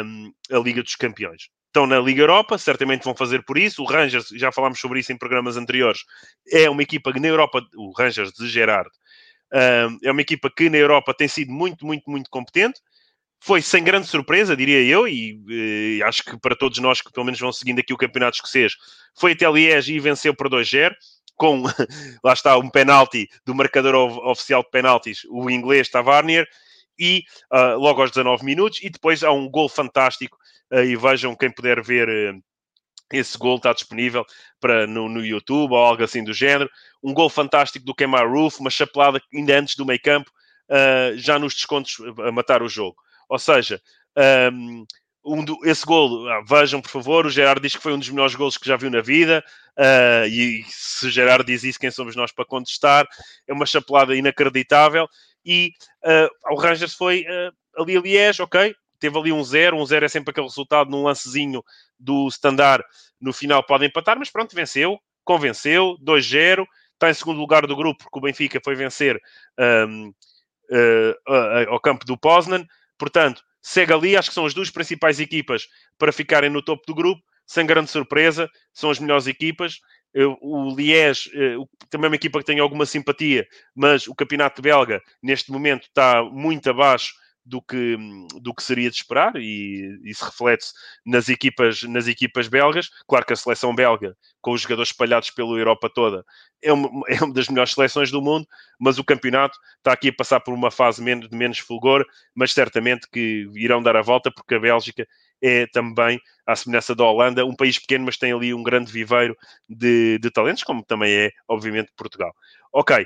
um, 0.05 0.33
a 0.51 0.59
Liga 0.59 0.83
dos 0.83 0.97
Campeões. 0.97 1.49
Estão 1.67 1.87
na 1.87 1.99
Liga 1.99 2.23
Europa, 2.23 2.59
certamente 2.59 3.05
vão 3.05 3.15
fazer 3.15 3.45
por 3.45 3.59
isso. 3.59 3.83
O 3.83 3.87
Rangers, 3.87 4.29
já 4.35 4.51
falámos 4.53 4.79
sobre 4.79 5.01
isso 5.01 5.13
em 5.13 5.19
programas 5.19 5.57
anteriores, 5.57 6.01
é 6.51 6.69
uma 6.69 6.83
equipa 6.83 7.13
que 7.13 7.21
na 7.21 7.29
Europa, 7.29 7.63
o 7.75 7.93
Rangers 7.97 8.33
de 8.33 8.49
Gerard, 8.49 8.91
um, 9.53 9.99
é 10.03 10.11
uma 10.11 10.21
equipa 10.21 10.51
que 10.55 10.71
na 10.71 10.79
Europa 10.79 11.15
tem 11.15 11.29
sido 11.29 11.53
muito, 11.53 11.85
muito, 11.87 12.11
muito 12.11 12.31
competente 12.31 12.81
foi 13.45 13.61
sem 13.61 13.83
grande 13.83 14.07
surpresa, 14.07 14.57
diria 14.57 14.81
eu, 14.83 15.09
e, 15.09 15.43
e, 15.49 16.03
acho 16.05 16.23
que 16.23 16.39
para 16.39 16.55
todos 16.55 16.79
nós 16.79 17.01
que 17.01 17.13
pelo 17.13 17.27
menos 17.27 17.41
vão 17.41 17.53
seguindo 17.53 17.81
aqui 17.81 17.93
o 17.93 17.97
campeonato 17.97 18.37
escocês, 18.37 18.75
foi 19.19 19.33
até 19.33 19.51
Liege 19.51 19.93
e 19.93 19.99
venceu 19.99 20.33
por 20.33 20.49
2-0, 20.49 20.95
com, 21.35 21.65
lá 22.23 22.33
está, 22.33 22.57
um 22.57 22.71
penalti 22.71 23.29
do 23.45 23.53
marcador 23.53 23.97
oficial 24.29 24.63
de 24.63 24.71
penaltis, 24.71 25.23
o 25.29 25.51
inglês 25.51 25.89
Tavarnier, 25.89 26.47
e 26.97 27.25
uh, 27.53 27.77
logo 27.79 28.01
aos 28.01 28.13
19 28.13 28.45
minutos, 28.45 28.79
e 28.81 28.89
depois 28.89 29.25
há 29.25 29.33
um 29.33 29.51
gol 29.51 29.69
fantástico, 29.69 30.39
uh, 30.73 30.85
e 30.85 30.95
vejam 30.95 31.35
quem 31.35 31.51
puder 31.51 31.83
ver 31.83 32.09
uh, 32.09 32.41
esse 33.13 33.37
gol 33.37 33.57
está 33.57 33.73
disponível 33.73 34.25
para, 34.61 34.87
no, 34.87 35.09
no 35.09 35.25
YouTube 35.25 35.73
ou 35.73 35.79
algo 35.79 36.03
assim 36.05 36.23
do 36.23 36.33
género. 36.33 36.71
Um 37.03 37.13
gol 37.13 37.29
fantástico 37.29 37.85
do 37.85 37.95
Kemar 37.95 38.31
Roof, 38.31 38.61
uma 38.61 38.71
chapelada 38.71 39.21
ainda 39.35 39.59
antes 39.59 39.75
do 39.75 39.85
meio 39.85 40.01
campo, 40.01 40.31
uh, 40.71 41.19
já 41.19 41.41
nos 41.41 41.55
descontos 41.55 41.97
a 42.21 42.31
matar 42.31 42.63
o 42.63 42.69
jogo. 42.69 42.97
Ou 43.33 43.39
seja, 43.39 43.81
um, 44.53 44.85
um 45.25 45.43
do, 45.43 45.59
esse 45.65 45.87
gol, 45.87 46.29
ah, 46.29 46.43
vejam 46.47 46.83
por 46.83 46.91
favor, 46.91 47.25
o 47.25 47.31
Gerard 47.31 47.63
diz 47.63 47.75
que 47.75 47.83
foi 47.83 47.95
um 47.95 47.99
dos 47.99 48.11
melhores 48.11 48.35
gols 48.35 48.59
que 48.59 48.69
já 48.69 48.77
viu 48.77 48.91
na 48.91 49.01
vida, 49.01 49.43
uh, 49.79 50.27
e 50.27 50.63
se 50.69 51.11
Gerard 51.11 51.43
diz 51.43 51.65
isso, 51.65 51.79
quem 51.79 51.91
somos 51.91 52.15
nós 52.15 52.31
para 52.31 52.45
contestar? 52.45 53.09
É 53.49 53.53
uma 53.55 53.65
chapelada 53.65 54.15
inacreditável. 54.15 55.09
E 55.43 55.73
uh, 56.05 56.53
o 56.55 56.61
Rangers 56.61 56.93
foi 56.93 57.23
uh, 57.23 57.81
ali 57.81 57.97
a 57.97 58.01
Liege, 58.03 58.43
ok, 58.43 58.75
teve 59.01 59.19
ali 59.19 59.33
um 59.33 59.43
zero, 59.43 59.79
um 59.79 59.87
zero 59.87 60.05
é 60.05 60.09
sempre 60.11 60.31
aquele 60.31 60.47
resultado 60.47 60.91
num 60.91 61.03
lancezinho 61.03 61.65
do 61.99 62.29
standard, 62.29 62.85
no 63.19 63.33
final 63.33 63.65
pode 63.65 63.87
empatar, 63.87 64.19
mas 64.19 64.31
pronto, 64.31 64.55
venceu, 64.55 64.99
convenceu, 65.25 65.97
2-0, 66.05 66.67
está 66.93 67.09
em 67.09 67.15
segundo 67.15 67.41
lugar 67.41 67.67
do 67.67 67.75
grupo, 67.75 68.05
porque 68.05 68.19
o 68.19 68.23
Benfica 68.23 68.61
foi 68.63 68.75
vencer 68.75 69.19
um, 69.59 70.13
ao 71.69 71.81
campo 71.81 72.05
do 72.05 72.17
Poznan, 72.17 72.65
portanto, 73.03 73.43
segue 73.61 73.93
ali, 73.93 74.17
acho 74.17 74.29
que 74.29 74.35
são 74.35 74.47
as 74.47 74.55
duas 74.55 74.71
principais 74.71 75.19
equipas 75.19 75.67
para 75.99 76.13
ficarem 76.13 76.49
no 76.49 76.63
topo 76.63 76.87
do 76.87 76.95
grupo, 76.95 77.21
sem 77.45 77.67
grande 77.67 77.91
surpresa, 77.91 78.49
são 78.73 78.91
as 78.91 79.01
melhores 79.01 79.27
equipas. 79.27 79.81
O 80.41 80.73
Liège 80.73 81.29
eh, 81.35 81.57
também 81.91 82.07
é 82.07 82.11
uma 82.11 82.15
equipa 82.15 82.39
que 82.39 82.45
tem 82.45 82.61
alguma 82.61 82.87
simpatia, 82.87 83.45
mas 83.75 84.07
o 84.07 84.15
campeonato 84.15 84.63
belga, 84.63 85.03
neste 85.21 85.51
momento, 85.51 85.89
está 85.89 86.23
muito 86.23 86.71
abaixo 86.71 87.13
do 87.45 87.61
que, 87.61 87.97
do 88.41 88.55
que 88.55 88.63
seria 88.63 88.89
de 88.89 88.97
esperar 88.97 89.33
e 89.37 90.01
isso 90.05 90.25
reflete-se 90.25 90.73
nas 91.05 91.29
equipas, 91.29 91.83
nas 91.83 92.07
equipas 92.07 92.49
belgas. 92.49 92.89
Claro 93.07 93.27
que 93.27 93.33
a 93.33 93.37
seleção 93.37 93.75
belga, 93.75 94.17
com 94.41 94.53
os 94.53 94.63
jogadores 94.63 94.91
espalhados 94.91 95.31
pela 95.31 95.59
Europa 95.59 95.91
toda, 95.93 96.25
é 96.63 96.73
uma, 96.73 96.89
é 97.09 97.23
uma 97.23 97.35
das 97.35 97.49
melhores 97.49 97.73
seleções 97.73 98.11
do 98.11 98.23
mundo, 98.23 98.47
mas 98.79 98.99
o 98.99 99.05
campeonato 99.05 99.59
está 99.79 99.93
aqui 99.93 100.09
a 100.09 100.13
passar 100.13 100.41
por 100.41 100.55
uma 100.55 100.71
fase 100.71 101.03
menos, 101.03 101.29
de 101.29 101.37
menos 101.37 101.59
fulgor, 101.59 102.05
mas 102.35 102.53
certamente 102.53 103.09
que 103.11 103.49
irão 103.55 103.83
dar 103.83 103.97
a 103.97 104.03
volta, 104.03 104.31
porque 104.31 104.55
a 104.55 104.61
Bélgica 104.61 105.07
é 105.43 105.67
também, 105.67 106.21
à 106.47 106.55
semelhança 106.55 106.95
da 106.95 107.05
Holanda, 107.05 107.45
um 107.45 107.57
país 107.57 107.79
pequeno, 107.79 108.05
mas 108.05 108.17
tem 108.17 108.33
ali 108.33 108.55
um 108.55 108.63
grande 108.63 108.93
viveiro 108.93 109.37
de, 109.69 110.19
de 110.19 110.31
talentos, 110.31 110.63
como 110.63 110.85
também 110.85 111.13
é, 111.13 111.31
obviamente, 111.49 111.91
Portugal. 111.97 112.33
Ok, 112.73 113.05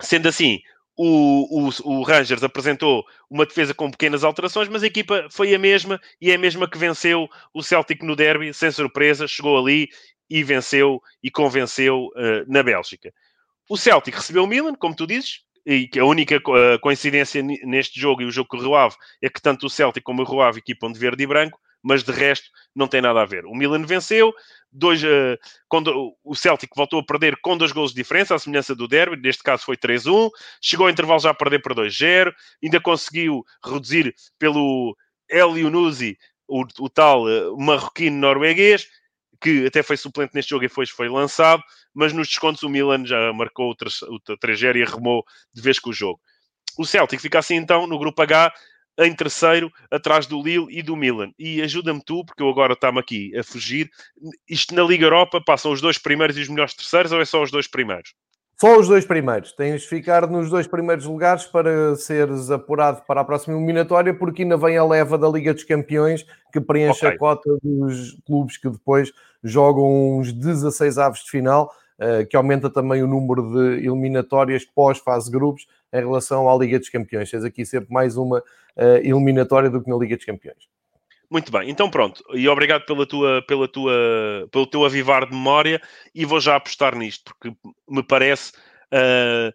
sendo 0.00 0.28
assim, 0.28 0.60
o, 0.96 1.68
o, 1.68 1.70
o, 1.84 2.02
Rangers 2.02 2.42
apresentou 2.42 3.04
uma 3.30 3.46
defesa 3.46 3.72
com 3.72 3.90
pequenas 3.90 4.24
alterações, 4.24 4.68
mas 4.68 4.82
a 4.82 4.86
equipa 4.86 5.26
foi 5.30 5.54
a 5.54 5.58
mesma 5.58 6.00
e 6.20 6.30
é 6.30 6.34
a 6.34 6.38
mesma 6.38 6.68
que 6.68 6.78
venceu 6.78 7.28
o 7.54 7.62
Celtic 7.62 8.02
no 8.02 8.14
derby, 8.14 8.52
sem 8.52 8.70
surpresa, 8.70 9.26
chegou 9.26 9.58
ali 9.58 9.88
e 10.28 10.42
venceu 10.42 11.02
e 11.22 11.30
convenceu 11.30 12.06
uh, 12.08 12.44
na 12.46 12.62
Bélgica. 12.62 13.12
O 13.68 13.76
Celtic 13.76 14.14
recebeu 14.14 14.44
o 14.44 14.46
Milan, 14.46 14.74
como 14.74 14.94
tu 14.94 15.06
dizes, 15.06 15.40
e 15.64 15.86
que 15.86 15.98
a 15.98 16.04
única 16.04 16.36
uh, 16.36 16.78
coincidência 16.80 17.42
neste 17.42 17.98
jogo 17.98 18.22
e 18.22 18.24
o 18.24 18.30
jogo 18.30 18.48
com 18.48 18.58
o 18.58 18.88
é 19.22 19.28
que 19.28 19.40
tanto 19.40 19.66
o 19.66 19.70
Celtic 19.70 20.02
como 20.02 20.22
o 20.22 20.24
Rio 20.24 20.42
Ave 20.42 20.58
equipam 20.58 20.92
de 20.92 20.98
verde 20.98 21.22
e 21.22 21.26
branco, 21.26 21.58
mas 21.82 22.02
de 22.02 22.12
resto 22.12 22.48
não 22.74 22.86
tem 22.86 23.00
nada 23.00 23.20
a 23.20 23.26
ver. 23.26 23.44
O 23.46 23.54
Milan 23.54 23.84
venceu, 23.84 24.32
dois, 24.72 25.02
uh, 25.04 25.38
quando 25.68 26.16
o 26.24 26.34
Celtic 26.34 26.70
voltou 26.74 27.00
a 27.00 27.04
perder 27.04 27.36
com 27.42 27.56
dois 27.56 27.72
gols 27.72 27.90
de 27.90 27.96
diferença, 27.96 28.34
à 28.34 28.38
semelhança 28.38 28.74
do 28.74 28.88
derby, 28.88 29.16
neste 29.16 29.42
caso 29.42 29.64
foi 29.64 29.76
3-1, 29.76 30.30
chegou 30.60 30.86
ao 30.86 30.90
intervalo 30.90 31.20
já 31.20 31.30
a 31.30 31.34
perder 31.34 31.60
por 31.60 31.74
2-0, 31.74 32.32
ainda 32.62 32.80
conseguiu 32.80 33.44
reduzir 33.64 34.14
pelo 34.38 34.96
El 35.28 35.52
o, 36.48 36.64
o 36.80 36.88
tal 36.88 37.24
uh, 37.24 37.60
marroquino 37.60 38.16
norueguês, 38.16 38.88
que 39.40 39.66
até 39.66 39.82
foi 39.82 39.96
suplente 39.96 40.34
neste 40.34 40.50
jogo 40.50 40.64
e 40.64 40.68
foi, 40.68 40.86
foi 40.86 41.08
lançado, 41.08 41.62
mas 41.92 42.12
nos 42.12 42.28
descontos 42.28 42.62
o 42.62 42.68
Milan 42.68 43.04
já 43.04 43.32
marcou 43.32 43.72
o 43.72 43.76
3-0 43.76 44.76
e 44.76 44.82
arrumou 44.82 45.24
de 45.52 45.60
vez 45.60 45.78
com 45.78 45.90
o 45.90 45.92
jogo. 45.92 46.20
O 46.78 46.86
Celtic 46.86 47.20
fica 47.20 47.38
assim 47.38 47.56
então 47.56 47.86
no 47.86 47.98
grupo 47.98 48.22
H 48.22 48.52
em 48.98 49.14
terceiro, 49.14 49.70
atrás 49.90 50.26
do 50.26 50.42
Lille 50.42 50.66
e 50.70 50.82
do 50.82 50.96
Milan. 50.96 51.32
E 51.38 51.62
ajuda-me 51.62 52.02
tu, 52.04 52.24
porque 52.24 52.42
eu 52.42 52.48
agora 52.48 52.74
estava 52.74 53.00
aqui 53.00 53.36
a 53.36 53.42
fugir. 53.42 53.90
Isto 54.48 54.74
na 54.74 54.82
Liga 54.82 55.06
Europa 55.06 55.40
passam 55.44 55.72
os 55.72 55.80
dois 55.80 55.98
primeiros 55.98 56.36
e 56.36 56.40
os 56.40 56.48
melhores 56.48 56.74
terceiros 56.74 57.12
ou 57.12 57.20
é 57.20 57.24
só 57.24 57.42
os 57.42 57.50
dois 57.50 57.66
primeiros? 57.66 58.14
Só 58.60 58.78
os 58.78 58.86
dois 58.86 59.04
primeiros. 59.04 59.52
Tens 59.52 59.82
de 59.82 59.88
ficar 59.88 60.28
nos 60.28 60.48
dois 60.48 60.66
primeiros 60.66 61.04
lugares 61.04 61.44
para 61.46 61.96
seres 61.96 62.50
apurado 62.50 63.02
para 63.06 63.20
a 63.20 63.24
próxima 63.24 63.56
eliminatória, 63.56 64.14
porque 64.14 64.42
ainda 64.42 64.56
vem 64.56 64.76
a 64.76 64.84
leva 64.84 65.18
da 65.18 65.28
Liga 65.28 65.52
dos 65.52 65.64
Campeões, 65.64 66.24
que 66.52 66.60
preenche 66.60 67.04
okay. 67.04 67.16
a 67.16 67.18
cota 67.18 67.58
dos 67.62 68.16
clubes 68.24 68.56
que 68.56 68.70
depois 68.70 69.10
jogam 69.42 70.18
uns 70.18 70.32
16 70.32 70.98
aves 70.98 71.24
de 71.24 71.30
final, 71.30 71.72
eh, 71.98 72.24
que 72.24 72.36
aumenta 72.36 72.70
também 72.70 73.02
o 73.02 73.06
número 73.08 73.52
de 73.52 73.84
eliminatórias 73.84 74.64
pós-fase 74.64 75.30
grupos 75.30 75.66
em 75.92 75.98
relação 75.98 76.48
à 76.48 76.56
Liga 76.56 76.78
dos 76.78 76.88
Campeões. 76.88 77.30
Tens 77.30 77.44
aqui 77.44 77.64
sempre 77.64 77.92
mais 77.92 78.16
uma 78.16 78.38
uh, 78.38 78.96
eliminatória 79.02 79.68
do 79.68 79.82
que 79.82 79.90
na 79.90 79.96
Liga 79.96 80.16
dos 80.16 80.24
Campeões. 80.24 80.68
Muito 81.30 81.50
bem, 81.50 81.70
então 81.70 81.90
pronto, 81.90 82.22
e 82.34 82.46
obrigado 82.46 82.84
pela 82.84 83.06
tua, 83.06 83.42
pela 83.48 83.66
tua, 83.66 83.92
pelo 84.52 84.66
teu 84.66 84.84
avivar 84.84 85.24
de 85.24 85.32
memória 85.32 85.80
e 86.14 86.26
vou 86.26 86.38
já 86.38 86.56
apostar 86.56 86.94
nisto, 86.94 87.24
porque 87.24 87.56
me 87.88 88.02
parece 88.02 88.52
uh, 88.92 89.48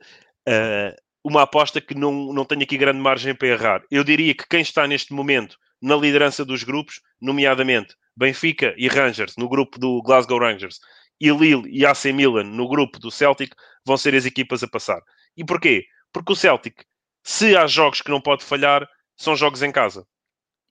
uh, 0.49 0.95
uma 1.23 1.43
aposta 1.43 1.79
que 1.79 1.93
não, 1.93 2.33
não 2.33 2.45
tem 2.45 2.63
aqui 2.63 2.79
grande 2.79 2.99
margem 2.99 3.35
para 3.35 3.49
errar. 3.49 3.83
Eu 3.91 4.03
diria 4.03 4.33
que 4.33 4.47
quem 4.49 4.61
está 4.61 4.87
neste 4.87 5.13
momento 5.13 5.55
na 5.79 5.95
liderança 5.95 6.43
dos 6.43 6.63
grupos, 6.63 6.99
nomeadamente 7.21 7.95
Benfica 8.15 8.73
e 8.75 8.87
Rangers, 8.87 9.35
no 9.37 9.47
grupo 9.47 9.77
do 9.77 10.01
Glasgow 10.01 10.39
Rangers, 10.39 10.79
e 11.21 11.29
Lille 11.29 11.69
e 11.69 11.85
AC 11.85 12.05
Milan, 12.05 12.45
no 12.45 12.67
grupo 12.67 12.97
do 12.99 13.11
Celtic, 13.11 13.53
vão 13.85 13.97
ser 13.97 14.15
as 14.15 14.25
equipas 14.25 14.63
a 14.63 14.67
passar. 14.67 15.01
E 15.35 15.45
porquê? 15.45 15.85
Porque 16.11 16.33
o 16.33 16.35
Celtic, 16.35 16.83
se 17.23 17.55
há 17.55 17.67
jogos 17.67 18.01
que 18.01 18.09
não 18.09 18.21
pode 18.21 18.43
falhar, 18.43 18.87
são 19.15 19.35
jogos 19.35 19.61
em 19.61 19.71
casa. 19.71 20.05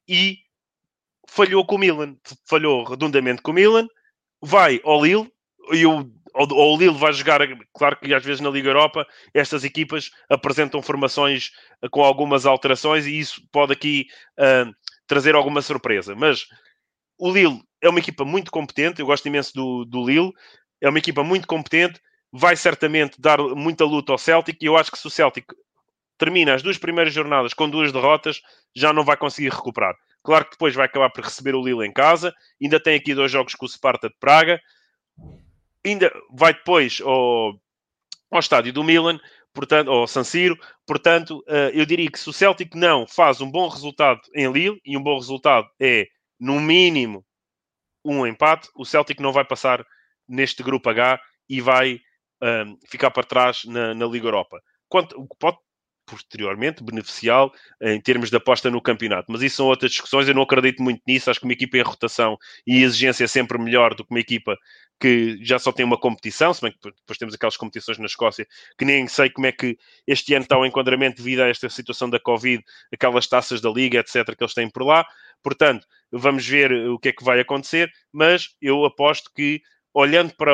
E 0.09 0.39
falhou 1.28 1.66
com 1.66 1.74
o 1.74 1.78
Milan, 1.78 2.16
falhou 2.49 2.84
redondamente 2.84 3.43
com 3.43 3.51
o 3.51 3.55
Milan, 3.55 3.89
vai 4.41 4.80
ao 4.84 5.05
Lille, 5.05 5.30
e 5.72 5.84
o, 5.84 6.11
o 6.34 6.76
Lille 6.76 6.97
vai 6.97 7.12
jogar, 7.12 7.41
claro 7.74 7.99
que 7.99 8.14
às 8.14 8.24
vezes 8.24 8.41
na 8.41 8.51
Liga 8.51 8.70
Europa, 8.70 9.07
estas 9.34 9.64
equipas 9.64 10.11
apresentam 10.30 10.80
formações 10.80 11.51
eh, 11.82 11.89
com 11.91 12.03
algumas 12.03 12.47
alterações 12.47 13.07
e 13.07 13.18
isso 13.18 13.43
pode 13.51 13.72
aqui 13.72 14.07
uh, 14.39 14.72
trazer 15.07 15.34
alguma 15.34 15.61
surpresa. 15.62 16.14
Mas 16.14 16.47
o 17.18 17.32
Lille 17.32 17.61
é 17.80 17.89
uma 17.89 17.99
equipa 17.99 18.24
muito 18.24 18.51
competente, 18.51 19.01
eu 19.01 19.07
gosto 19.07 19.26
imenso 19.26 19.53
do, 19.55 19.84
do 19.84 20.07
Lille, 20.07 20.32
é 20.80 20.89
uma 20.89 20.99
equipa 20.99 21.24
muito 21.24 21.47
competente, 21.47 22.01
vai 22.37 22.55
certamente 22.55 23.20
dar 23.20 23.39
muita 23.39 23.84
luta 23.84 24.12
ao 24.12 24.18
Celtic 24.18 24.59
e 24.61 24.66
eu 24.66 24.76
acho 24.76 24.91
que 24.91 24.99
se 24.99 25.07
o 25.07 25.11
Celtic 25.11 25.47
termina 26.18 26.55
as 26.55 26.62
duas 26.62 26.78
primeiras 26.78 27.12
jornadas 27.12 27.55
com 27.55 27.68
duas 27.68 27.93
derrotas, 27.93 28.41
já 28.74 28.93
não 28.93 29.05
vai 29.05 29.16
conseguir 29.16 29.51
recuperar. 29.51 29.95
Claro 30.22 30.45
que 30.45 30.53
depois 30.53 30.74
vai 30.74 30.87
acabar 30.87 31.11
por 31.11 31.24
receber 31.24 31.55
o 31.55 31.62
Lille 31.62 31.87
em 31.87 31.93
casa, 31.93 32.34
ainda 32.61 32.80
tem 32.80 32.97
aqui 32.97 33.14
dois 33.14 33.30
jogos 33.30 33.55
com 33.55 33.64
o 33.64 33.68
Sparta 33.68 34.09
de 34.09 34.16
Praga, 34.18 34.61
ainda 35.84 36.12
vai 36.30 36.53
depois 36.53 37.01
ao, 37.03 37.59
ao 38.30 38.41
estádio 38.41 38.72
do 38.72 38.84
Milan, 38.84 39.18
portanto, 39.55 39.91
ao 39.91 40.07
San 40.07 40.24
Siro, 40.24 40.59
portanto, 40.87 41.43
eh, 41.49 41.70
eu 41.74 41.87
diria 41.87 42.11
que 42.11 42.18
se 42.18 42.28
o 42.28 42.32
Celtic 42.32 42.74
não 42.74 43.07
faz 43.07 43.41
um 43.41 43.51
bom 43.51 43.68
resultado 43.68 44.20
em 44.34 44.51
Lille, 44.51 44.80
e 44.84 44.97
um 44.97 45.03
bom 45.03 45.16
resultado 45.16 45.68
é, 45.80 46.07
no 46.39 46.61
mínimo, 46.61 47.24
um 48.05 48.26
empate, 48.26 48.68
o 48.74 48.84
Celtic 48.84 49.20
não 49.20 49.32
vai 49.32 49.45
passar 49.45 49.87
neste 50.28 50.62
grupo 50.62 50.89
H 50.91 51.20
e 51.49 51.61
vai 51.61 52.01
um, 52.43 52.78
ficar 52.89 53.11
para 53.11 53.24
trás 53.24 53.64
na, 53.64 53.95
na 53.95 54.07
Liga 54.07 54.26
Europa. 54.26 54.61
Quanto, 54.89 55.18
o 55.18 55.26
que 55.26 55.37
pode 55.39 55.59
posteriormente 56.07 56.82
beneficiá-lo 56.82 57.53
em 57.82 58.01
termos 58.01 58.30
de 58.30 58.37
aposta 58.37 58.70
no 58.70 58.80
campeonato. 58.80 59.30
Mas 59.30 59.43
isso 59.43 59.57
são 59.57 59.66
outras 59.66 59.91
discussões, 59.91 60.28
eu 60.28 60.34
não 60.34 60.43
acredito 60.43 60.82
muito 60.82 61.03
nisso. 61.07 61.28
Acho 61.28 61.41
que 61.41 61.47
uma 61.47 61.53
equipa 61.53 61.76
em 61.76 61.82
rotação 61.82 62.39
e 62.66 62.82
exigência 62.82 63.24
é 63.24 63.26
sempre 63.26 63.59
melhor 63.59 63.95
do 63.95 64.05
que 64.05 64.11
uma 64.12 64.20
equipa 64.20 64.57
que 64.99 65.39
já 65.43 65.59
só 65.59 65.72
tem 65.72 65.84
uma 65.84 65.99
competição, 65.99 66.55
se 66.55 66.62
bem 66.62 66.72
que 66.72 66.78
depois 66.78 67.18
temos 67.18 67.34
aquelas 67.34 67.57
competições 67.57 67.99
na 67.99 68.07
Escócia 68.07 68.47
que 68.78 68.84
nem 68.84 69.07
sei 69.07 69.28
como 69.28 69.47
é 69.47 69.53
que 69.53 69.76
este 70.07 70.32
ano 70.32 70.45
está 70.45 70.57
o 70.57 70.64
enquadramento 70.64 71.18
devido 71.18 71.41
a 71.41 71.49
esta 71.49 71.68
situação 71.68 72.09
da 72.09 72.18
Covid, 72.18 72.64
aquelas 72.91 73.26
taças 73.26 73.61
da 73.61 73.68
Liga, 73.68 73.99
etc., 73.99 74.24
que 74.34 74.43
eles 74.43 74.55
têm 74.55 74.70
por 74.70 74.84
lá. 74.84 75.05
Portanto, 75.43 75.87
vamos 76.11 76.47
ver 76.47 76.72
o 76.72 76.99
que 76.99 77.11
é 77.11 77.12
que 77.12 77.24
vai 77.24 77.41
acontecer, 77.41 77.91
mas 78.11 78.55
eu 78.61 78.84
aposto 78.87 79.30
que 79.34 79.61
olhando 79.97 80.34
para, 80.36 80.53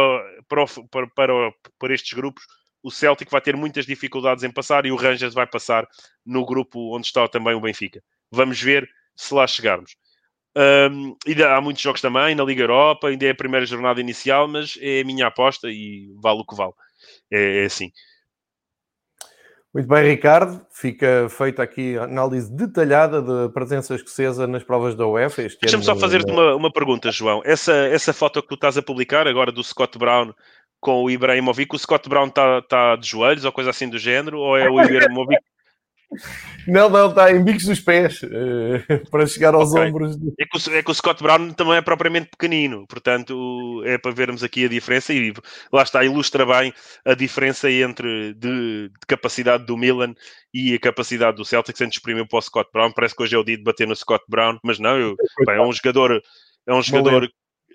para, 0.49 0.65
para, 0.89 1.07
para, 1.09 1.53
para 1.77 1.95
estes 1.95 2.13
grupos, 2.13 2.45
o 2.81 2.93
Celtic 2.93 3.29
vai 3.29 3.41
ter 3.41 3.57
muitas 3.57 3.85
dificuldades 3.85 4.45
em 4.45 4.53
passar 4.53 4.87
e 4.87 4.93
o 4.93 4.97
Rangers 4.97 5.35
vai 5.35 5.47
passar 5.49 5.85
no 6.25 6.47
grupo 6.47 6.97
onde 6.97 7.09
está 7.09 7.27
também 7.27 7.53
o 7.53 7.61
Benfica. 7.61 8.01
Vamos 8.31 8.61
ver 8.63 8.89
se 9.17 9.35
lá 9.35 9.45
chegarmos. 9.45 9.97
Um, 10.57 11.17
ainda 11.27 11.57
há 11.57 11.61
muitos 11.61 11.83
jogos 11.83 12.01
também 12.01 12.37
na 12.37 12.45
Liga 12.45 12.63
Europa, 12.63 13.09
ainda 13.09 13.27
é 13.27 13.31
a 13.31 13.35
primeira 13.35 13.67
jornada 13.67 14.01
inicial, 14.01 14.47
mas 14.47 14.79
é 14.81 15.01
a 15.01 15.05
minha 15.05 15.27
aposta 15.27 15.69
e 15.69 16.13
vale 16.23 16.41
o 16.41 16.45
que 16.45 16.55
vale. 16.55 16.73
É, 17.29 17.63
é 17.63 17.65
assim. 17.65 17.91
Muito 19.75 19.89
bem, 19.89 20.05
Ricardo. 20.07 20.61
Fica 20.71 21.29
feita 21.31 21.63
aqui 21.63 21.97
a 21.97 22.05
análise 22.05 22.55
detalhada 22.55 23.23
da 23.23 23.49
presença 23.49 23.95
escocesa 23.95 24.47
nas 24.47 24.63
provas 24.63 24.95
da 24.95 25.07
UEFA. 25.07 25.47
Deixa-me 25.61 25.83
só 25.83 25.97
fazer-te 25.97 26.31
uma, 26.31 26.55
uma 26.55 26.71
pergunta, 26.71 27.11
João. 27.11 27.41
Essa, 27.45 27.73
essa 27.73 28.13
foto 28.13 28.43
que 28.43 28.49
tu 28.49 28.55
estás 28.55 28.77
a 28.77 28.83
publicar 28.83 29.27
agora 29.27 29.51
do 29.51 29.65
Scott 29.65 29.99
Brown 29.99 30.35
com 30.79 31.05
o 31.05 31.11
Ibrahimovic, 31.11 31.75
o 31.75 31.79
Scott 31.79 32.07
Brown 32.09 32.27
está 32.27 32.61
tá 32.63 32.97
de 32.97 33.09
joelhos 33.09 33.45
ou 33.45 33.53
coisa 33.53 33.71
assim 33.71 33.89
do 33.89 33.99
género? 33.99 34.39
Ou 34.41 34.59
é 34.59 34.69
o 34.69 34.79
Ibrahimovic 34.83 35.41
não, 36.67 36.89
não, 36.89 37.09
está 37.11 37.33
em 37.33 37.43
bicos 37.43 37.65
dos 37.65 37.81
pés 37.81 38.23
uh, 38.23 39.11
para 39.11 39.27
chegar 39.27 39.55
aos 39.55 39.71
okay. 39.73 39.89
ombros. 39.89 40.17
É, 40.39 40.45
que 40.45 40.57
o, 40.57 40.75
é, 40.75 40.83
que 40.83 40.91
o, 40.91 40.95
Scott 40.95 41.23
Brown 41.23 41.51
também 41.53 41.77
é 41.77 41.81
propriamente 41.81 42.31
pequenino, 42.31 42.87
portanto 42.87 43.83
é 43.85 43.99
para 43.99 44.13
vermos 44.13 44.43
aqui 44.43 44.65
a 44.65 44.69
diferença 44.69 45.13
e 45.13 45.33
lá 45.73 45.83
está, 45.83 46.05
ilustra 46.05 46.47
bem 46.47 46.73
a 47.05 47.15
diferença 47.15 47.71
entre 47.71 48.35
de, 48.35 48.89
de 48.89 49.07
capacidade 49.07 49.65
do 49.65 49.77
Milan 49.77 50.15
e 50.53 50.75
a 50.75 50.79
capacidade 50.79 51.37
do 51.37 51.45
Celtic 51.45 51.77
se 51.77 51.85
exprimiu 51.85 52.27
para 52.27 52.39
o 52.39 52.43
Scott 52.43 52.71
Brown. 52.73 52.93
Parece 52.93 53.17
que 53.17 53.23
hoje 53.23 53.35
é 53.35 53.39
o 53.39 53.45
dia 53.45 53.57
de 53.57 53.65
bater 53.65 53.87
no 53.87 53.97
Scott 53.97 54.25
Brown, 54.29 54.59
mas 54.63 54.79
não, 54.79 54.99
eu, 54.99 55.17
bem, 55.47 55.57
é 55.57 55.63
um 55.63 55.73
jogador, 55.73 56.23
é 56.67 56.75
um 56.75 56.83
jogador, 56.83 57.29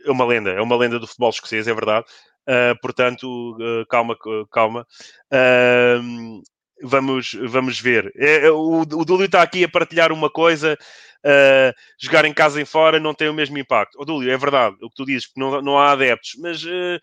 é 0.05 0.11
uma 0.11 0.25
lenda, 0.25 0.51
é 0.51 0.61
uma 0.61 0.77
lenda 0.77 0.99
do 0.99 1.07
futebol 1.07 1.29
escocês, 1.29 1.67
é 1.67 1.73
verdade. 1.73 2.05
Uh, 2.47 2.79
portanto, 2.81 3.57
uh, 3.57 3.85
calma, 3.87 4.15
calma. 4.49 4.87
Uh, 5.33 6.41
vamos, 6.81 7.35
vamos 7.49 7.79
ver. 7.79 8.11
É, 8.15 8.47
é, 8.47 8.51
o, 8.51 8.81
o 8.81 9.05
Dúlio 9.05 9.25
está 9.25 9.41
aqui 9.41 9.63
a 9.63 9.69
partilhar 9.69 10.11
uma 10.11 10.29
coisa, 10.29 10.77
uh, 11.25 11.73
jogar 11.99 12.25
em 12.25 12.33
casa 12.33 12.61
e 12.61 12.65
fora 12.65 12.99
não 12.99 13.13
tem 13.13 13.29
o 13.29 13.33
mesmo 13.33 13.57
impacto. 13.57 13.99
O 13.99 14.05
Dúlio, 14.05 14.31
é 14.31 14.37
verdade 14.37 14.77
o 14.81 14.89
que 14.89 14.95
tu 14.95 15.05
dizes, 15.05 15.27
porque 15.27 15.39
não, 15.39 15.61
não 15.61 15.79
há 15.79 15.91
adeptos, 15.91 16.35
mas 16.39 16.63
uh, 16.63 16.99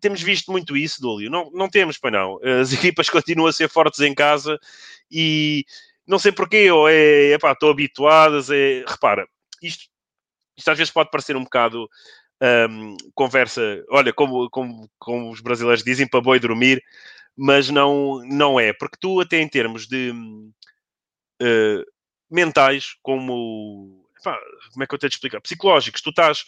temos 0.00 0.22
visto 0.22 0.50
muito 0.50 0.76
isso, 0.76 1.00
Dúlio. 1.00 1.30
Não, 1.30 1.50
não 1.52 1.68
temos, 1.68 1.98
para 1.98 2.18
não. 2.18 2.38
As 2.60 2.72
equipas 2.74 3.10
continuam 3.10 3.48
a 3.48 3.52
ser 3.52 3.68
fortes 3.68 4.00
em 4.00 4.14
casa 4.14 4.58
e 5.10 5.64
não 6.06 6.18
sei 6.18 6.32
porquê, 6.32 6.70
ou 6.70 6.88
é, 6.88 7.32
epá, 7.32 7.52
estou 7.52 7.70
habituadas, 7.70 8.48
é, 8.50 8.82
repara, 8.86 9.26
isto, 9.62 9.84
isto 10.56 10.70
às 10.70 10.78
vezes 10.78 10.92
pode 10.92 11.10
parecer 11.10 11.36
um 11.36 11.44
bocado 11.44 11.86
um, 12.70 12.96
conversa, 13.14 13.84
olha, 13.90 14.12
como, 14.12 14.48
como, 14.50 14.88
como 14.98 15.30
os 15.30 15.40
brasileiros 15.40 15.84
dizem, 15.84 16.06
para 16.08 16.20
boi 16.20 16.38
dormir, 16.38 16.82
mas 17.38 17.70
não, 17.70 18.20
não 18.26 18.58
é, 18.58 18.72
porque 18.72 18.96
tu, 19.00 19.20
até 19.20 19.40
em 19.40 19.48
termos 19.48 19.86
de 19.86 20.10
uh, 21.40 21.84
mentais, 22.28 22.96
como 23.00 24.04
como 24.72 24.82
é 24.82 24.86
que 24.86 24.94
eu 24.94 24.98
tenho 24.98 25.08
de 25.08 25.14
explicar? 25.14 25.40
Psicológicos, 25.40 26.02
tu 26.02 26.10
estás, 26.10 26.44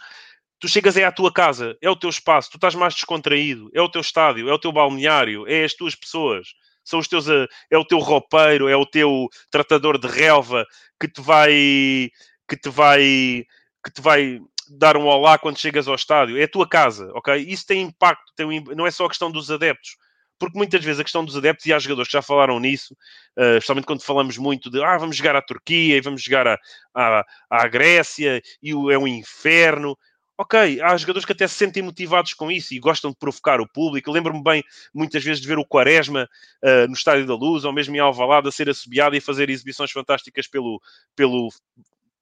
tu 0.58 0.68
chegas 0.68 0.96
é 0.96 1.04
à 1.04 1.12
tua 1.12 1.32
casa, 1.32 1.78
é 1.80 1.88
o 1.88 1.94
teu 1.94 2.10
espaço, 2.10 2.50
tu 2.50 2.56
estás 2.56 2.74
mais 2.74 2.94
descontraído, 2.94 3.70
é 3.72 3.80
o 3.80 3.88
teu 3.88 4.00
estádio, 4.00 4.48
é 4.48 4.52
o 4.52 4.58
teu 4.58 4.72
balneário, 4.72 5.46
é 5.46 5.62
as 5.62 5.74
tuas 5.74 5.94
pessoas, 5.94 6.48
são 6.84 6.98
os 6.98 7.06
teus, 7.06 7.28
eh, 7.28 7.46
é 7.70 7.78
o 7.78 7.84
teu 7.84 8.00
roupeiro, 8.00 8.68
é 8.68 8.74
o 8.76 8.84
teu 8.84 9.28
tratador 9.52 9.98
de 9.98 10.08
relva 10.08 10.66
que 11.00 11.06
te 11.06 11.20
vai, 11.20 12.10
que 12.48 12.56
te 12.60 12.68
vai, 12.68 13.46
que 13.84 13.92
te 13.94 14.00
vai 14.00 14.40
dar 14.68 14.96
um 14.96 15.06
olá 15.06 15.38
quando 15.38 15.60
chegas 15.60 15.86
ao 15.86 15.94
estádio, 15.94 16.36
é 16.36 16.42
a 16.42 16.48
tua 16.48 16.68
casa, 16.68 17.08
ok? 17.14 17.36
Isso 17.36 17.64
tem 17.66 17.82
impacto, 17.82 18.32
tem 18.34 18.64
não 18.76 18.86
é 18.86 18.90
só 18.90 19.06
a 19.06 19.08
questão 19.08 19.30
dos 19.30 19.48
adeptos 19.50 19.96
porque 20.40 20.56
muitas 20.56 20.82
vezes 20.82 20.98
a 20.98 21.04
questão 21.04 21.22
dos 21.22 21.36
adeptos, 21.36 21.66
e 21.66 21.72
há 21.72 21.78
jogadores 21.78 22.08
que 22.08 22.16
já 22.16 22.22
falaram 22.22 22.58
nisso, 22.58 22.96
uh, 23.36 23.58
especialmente 23.58 23.84
quando 23.84 24.02
falamos 24.02 24.38
muito 24.38 24.70
de 24.70 24.82
ah, 24.82 24.96
vamos 24.96 25.14
jogar 25.14 25.36
à 25.36 25.42
Turquia 25.42 25.98
e 25.98 26.00
vamos 26.00 26.22
jogar 26.22 26.58
à, 26.94 27.24
à, 27.50 27.68
Grécia 27.68 28.40
e 28.62 28.74
o, 28.74 28.90
é 28.90 28.98
um 28.98 29.06
inferno. 29.06 29.96
Ok, 30.38 30.80
há 30.80 30.96
jogadores 30.96 31.26
que 31.26 31.32
até 31.32 31.46
se 31.46 31.56
sentem 31.56 31.82
motivados 31.82 32.32
com 32.32 32.50
isso 32.50 32.72
e 32.72 32.78
gostam 32.78 33.10
de 33.10 33.18
provocar 33.18 33.60
o 33.60 33.68
público. 33.68 34.10
Lembro-me 34.10 34.42
bem, 34.42 34.64
muitas 34.94 35.22
vezes, 35.22 35.42
de 35.42 35.46
ver 35.46 35.58
o 35.58 35.66
Quaresma 35.66 36.26
uh, 36.64 36.86
no 36.88 36.94
Estádio 36.94 37.26
da 37.26 37.34
Luz 37.34 37.66
ou 37.66 37.72
mesmo 37.74 37.94
em 37.94 37.98
Alvalade 37.98 38.48
a 38.48 38.50
ser 38.50 38.70
assobiado 38.70 39.14
e 39.14 39.20
fazer 39.20 39.50
exibições 39.50 39.92
fantásticas 39.92 40.48
pelo, 40.48 40.80
pelo, 41.14 41.50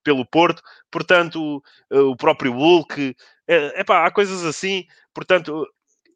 pelo 0.02 0.26
Porto. 0.26 0.60
Portanto, 0.90 1.62
uh, 1.92 1.98
o 2.10 2.16
próprio 2.16 2.52
Hulk. 2.52 3.14
Epá, 3.76 4.04
há 4.04 4.10
coisas 4.10 4.44
assim. 4.44 4.84
Portanto, 5.14 5.64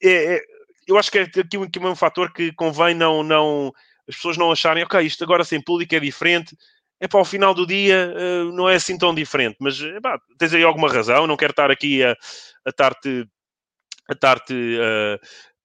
é, 0.02 0.34
é, 0.34 0.40
eu 0.86 0.98
acho 0.98 1.10
que 1.10 1.18
é 1.18 1.22
aqui, 1.22 1.56
aqui 1.56 1.78
um 1.78 1.96
fator 1.96 2.32
que 2.32 2.52
convém 2.52 2.94
não, 2.94 3.22
não 3.22 3.72
as 4.08 4.16
pessoas 4.16 4.36
não 4.36 4.50
acharem, 4.50 4.82
ok, 4.84 5.00
isto 5.00 5.24
agora 5.24 5.44
sem 5.44 5.60
público 5.60 5.94
é 5.94 6.00
diferente. 6.00 6.56
É 7.00 7.08
para 7.08 7.20
o 7.20 7.24
final 7.24 7.52
do 7.52 7.66
dia 7.66 8.14
uh, 8.14 8.52
não 8.52 8.68
é 8.68 8.76
assim 8.76 8.96
tão 8.96 9.14
diferente, 9.14 9.56
mas 9.60 9.80
epá, 9.80 10.20
tens 10.38 10.54
aí 10.54 10.62
alguma 10.62 10.88
razão. 10.88 11.26
Não 11.26 11.36
quero 11.36 11.50
estar 11.50 11.70
aqui 11.70 12.02
a, 12.02 12.12
a 12.12 12.70
estar-te 12.70 13.26
a, 14.08 14.12
estar-te, 14.12 14.54
uh, 14.54 15.16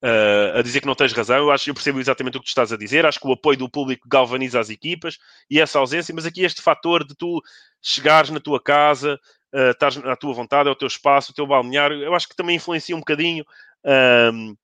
uh, 0.04 0.58
a 0.58 0.62
dizer 0.62 0.80
que 0.80 0.86
não 0.86 0.96
tens 0.96 1.12
razão. 1.12 1.36
Eu 1.36 1.50
acho 1.52 1.70
eu 1.70 1.74
percebo 1.74 2.00
exatamente 2.00 2.36
o 2.36 2.40
que 2.40 2.46
tu 2.46 2.48
estás 2.48 2.72
a 2.72 2.76
dizer. 2.76 3.06
Acho 3.06 3.20
que 3.20 3.28
o 3.28 3.32
apoio 3.32 3.56
do 3.56 3.70
público 3.70 4.08
galvaniza 4.08 4.58
as 4.58 4.70
equipas 4.70 5.18
e 5.48 5.60
essa 5.60 5.78
ausência, 5.78 6.12
mas 6.14 6.26
aqui 6.26 6.42
este 6.42 6.60
fator 6.60 7.04
de 7.04 7.14
tu 7.14 7.40
chegares 7.80 8.30
na 8.30 8.40
tua 8.40 8.60
casa, 8.60 9.18
uh, 9.54 9.70
estás 9.70 9.96
à 9.98 10.16
tua 10.16 10.34
vontade, 10.34 10.68
é 10.68 10.72
o 10.72 10.76
teu 10.76 10.88
espaço, 10.88 11.30
o 11.30 11.34
teu 11.34 11.46
balneário, 11.46 12.02
eu 12.02 12.14
acho 12.14 12.28
que 12.28 12.34
também 12.36 12.56
influencia 12.56 12.96
um 12.96 13.00
bocadinho. 13.00 13.44
Uh, 13.84 14.56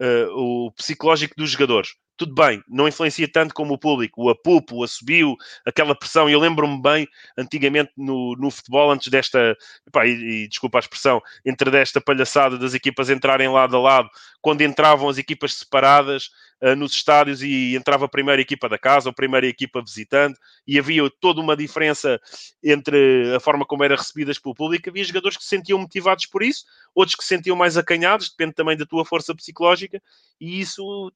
uh, 0.00 0.66
o 0.66 0.72
psicológico 0.72 1.34
dos 1.36 1.50
jogadores. 1.50 1.94
Tudo 2.20 2.34
bem, 2.34 2.62
não 2.68 2.86
influencia 2.86 3.26
tanto 3.26 3.54
como 3.54 3.72
o 3.72 3.78
público, 3.78 4.24
o 4.24 4.28
apupo, 4.28 4.76
o 4.76 4.84
assobio, 4.84 5.36
aquela 5.64 5.94
pressão. 5.94 6.28
Eu 6.28 6.38
lembro-me 6.38 6.78
bem, 6.78 7.08
antigamente 7.34 7.92
no, 7.96 8.36
no 8.36 8.50
futebol, 8.50 8.90
antes 8.90 9.08
desta, 9.08 9.56
epá, 9.88 10.06
e, 10.06 10.44
e, 10.44 10.46
desculpa 10.46 10.76
a 10.76 10.80
expressão, 10.80 11.22
entre 11.46 11.70
desta 11.70 11.98
palhaçada 11.98 12.58
das 12.58 12.74
equipas 12.74 13.08
entrarem 13.08 13.48
lado 13.48 13.74
a 13.74 13.80
lado, 13.80 14.10
quando 14.42 14.60
entravam 14.60 15.08
as 15.08 15.16
equipas 15.16 15.54
separadas, 15.54 16.28
uh, 16.60 16.76
nos 16.76 16.92
estádios 16.92 17.42
e 17.42 17.74
entrava 17.74 18.04
a 18.04 18.08
primeira 18.08 18.42
equipa 18.42 18.68
da 18.68 18.78
casa, 18.78 19.08
ou 19.08 19.12
a 19.12 19.14
primeira 19.14 19.46
equipa 19.46 19.80
visitante, 19.80 20.38
e 20.66 20.78
havia 20.78 21.02
toda 21.20 21.40
uma 21.40 21.56
diferença 21.56 22.20
entre 22.62 23.34
a 23.34 23.40
forma 23.40 23.64
como 23.64 23.82
eram 23.82 23.96
recebidas 23.96 24.38
pelo 24.38 24.54
público. 24.54 24.90
Havia 24.90 25.04
jogadores 25.04 25.38
que 25.38 25.42
se 25.42 25.48
sentiam 25.48 25.78
motivados 25.78 26.26
por 26.26 26.42
isso, 26.42 26.66
outros 26.94 27.16
que 27.16 27.22
se 27.22 27.28
sentiam 27.28 27.56
mais 27.56 27.78
acanhados, 27.78 28.28
depende 28.28 28.54
também 28.54 28.76
da 28.76 28.84
tua 28.84 29.06
força 29.06 29.34
psicológica, 29.34 30.02
e 30.40 30.60
isso 30.60 31.12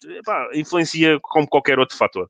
influencia 0.52 1.18
como 1.20 1.48
qualquer 1.48 1.78
outro 1.78 1.96
fator 1.96 2.28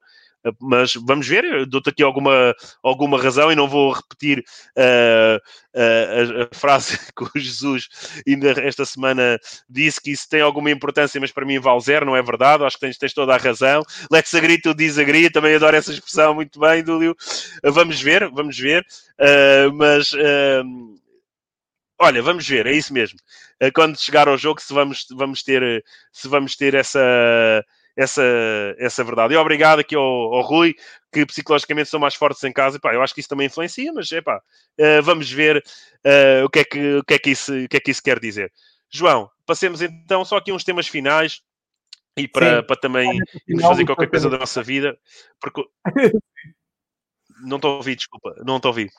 mas 0.61 0.95
vamos 0.95 1.27
ver, 1.27 1.67
dou-te 1.67 1.91
aqui 1.91 2.03
alguma, 2.03 2.55
alguma 2.83 3.21
razão 3.21 3.51
e 3.51 3.55
não 3.55 3.69
vou 3.69 3.93
repetir 3.93 4.45
uh, 4.77 5.37
uh, 5.75 6.43
a, 6.43 6.55
frase 6.55 6.99
que 7.17 7.25
o 7.25 7.31
Jesus 7.35 7.89
ainda 8.27 8.51
esta 8.61 8.85
semana 8.85 9.39
disse 9.69 10.01
que 10.01 10.11
isso 10.11 10.29
tem 10.29 10.41
alguma 10.41 10.71
importância, 10.71 11.21
mas 11.21 11.33
para 11.33 11.47
mim 11.47 11.59
vale 11.59 11.81
zero, 11.81 12.05
não 12.05 12.17
é 12.17 12.23
verdade, 12.23 12.65
acho 12.65 12.77
que 12.77 12.87
tens, 12.87 12.99
tens 12.99 13.15
toda 13.15 13.35
a 13.35 13.39
razão. 13.39 13.83
Lex 14.11 14.35
agree, 14.35 14.61
diz 14.77 14.99
agree, 14.99 15.31
também 15.31 15.55
adoro 15.55 15.77
essa 15.77 15.93
expressão, 15.93 16.35
muito 16.35 16.59
bem, 16.61 16.83
Dúlio. 16.83 17.17
Uh, 17.65 17.73
vamos 17.73 18.01
ver, 18.01 18.29
vamos 18.31 18.59
ver, 18.59 18.85
mas 19.75 20.11
olha, 21.99 22.23
vamos 22.23 22.47
ver, 22.47 22.67
é 22.67 22.73
isso 22.73 22.93
mesmo. 22.93 23.19
Quando 23.75 24.01
chegar 24.01 24.29
ao 24.29 24.39
jogo, 24.39 24.61
se 24.61 24.73
vamos, 24.73 25.07
vamos 25.11 25.43
ter, 25.43 25.85
se 26.13 26.29
vamos 26.29 26.57
ter 26.57 26.75
essa 26.75 27.01
essa, 27.97 28.23
essa 28.79 29.05
verdade. 29.05 29.35
E 29.35 29.37
obrigado 29.37 29.79
aqui 29.79 29.95
ao, 29.95 30.03
ao 30.03 30.43
Rui, 30.43 30.75
que 31.13 31.25
psicologicamente 31.25 31.89
são 31.89 32.01
mais 32.01 32.15
fortes 32.15 32.43
em 32.45 32.53
casa. 32.53 32.77
E, 32.77 32.81
pá, 32.81 32.93
eu 32.93 33.03
acho 33.03 33.15
que 33.15 33.21
isso 33.21 33.29
também 33.29 33.47
influencia, 33.47 33.93
mas 33.93 34.11
é 34.13 34.21
pá, 34.21 34.39
uh, 34.39 35.03
vamos 35.03 35.31
ver 35.31 35.59
uh, 35.59 36.45
o, 36.45 36.51
que 36.51 36.61
é 36.61 36.65
que, 36.65 36.95
o, 36.97 37.05
que 37.05 37.15
é 37.15 37.19
que 37.19 37.31
isso, 37.31 37.55
o 37.55 37.69
que 37.69 37.77
é 37.77 37.81
que 37.81 37.91
isso 37.91 38.03
quer 38.03 38.19
dizer. 38.19 38.53
João, 38.91 39.31
passemos 39.47 39.83
então 39.83 40.25
só 40.25 40.37
aqui 40.37 40.53
uns 40.53 40.65
temas 40.65 40.87
finais 40.87 41.41
e 42.17 42.29
para, 42.29 42.63
para 42.63 42.77
também 42.77 43.19
irmos 43.49 43.65
fazer 43.65 43.85
qualquer 43.85 44.09
coisa 44.09 44.31
da 44.31 44.39
nossa 44.39 44.63
vida, 44.63 44.97
porque 45.41 45.65
não 47.45 47.57
estou 47.57 47.73
a 47.73 47.77
ouvir, 47.77 47.97
desculpa, 47.97 48.35
não 48.45 48.57
estou 48.57 48.69
a 48.69 48.73
ouvir. 48.73 48.91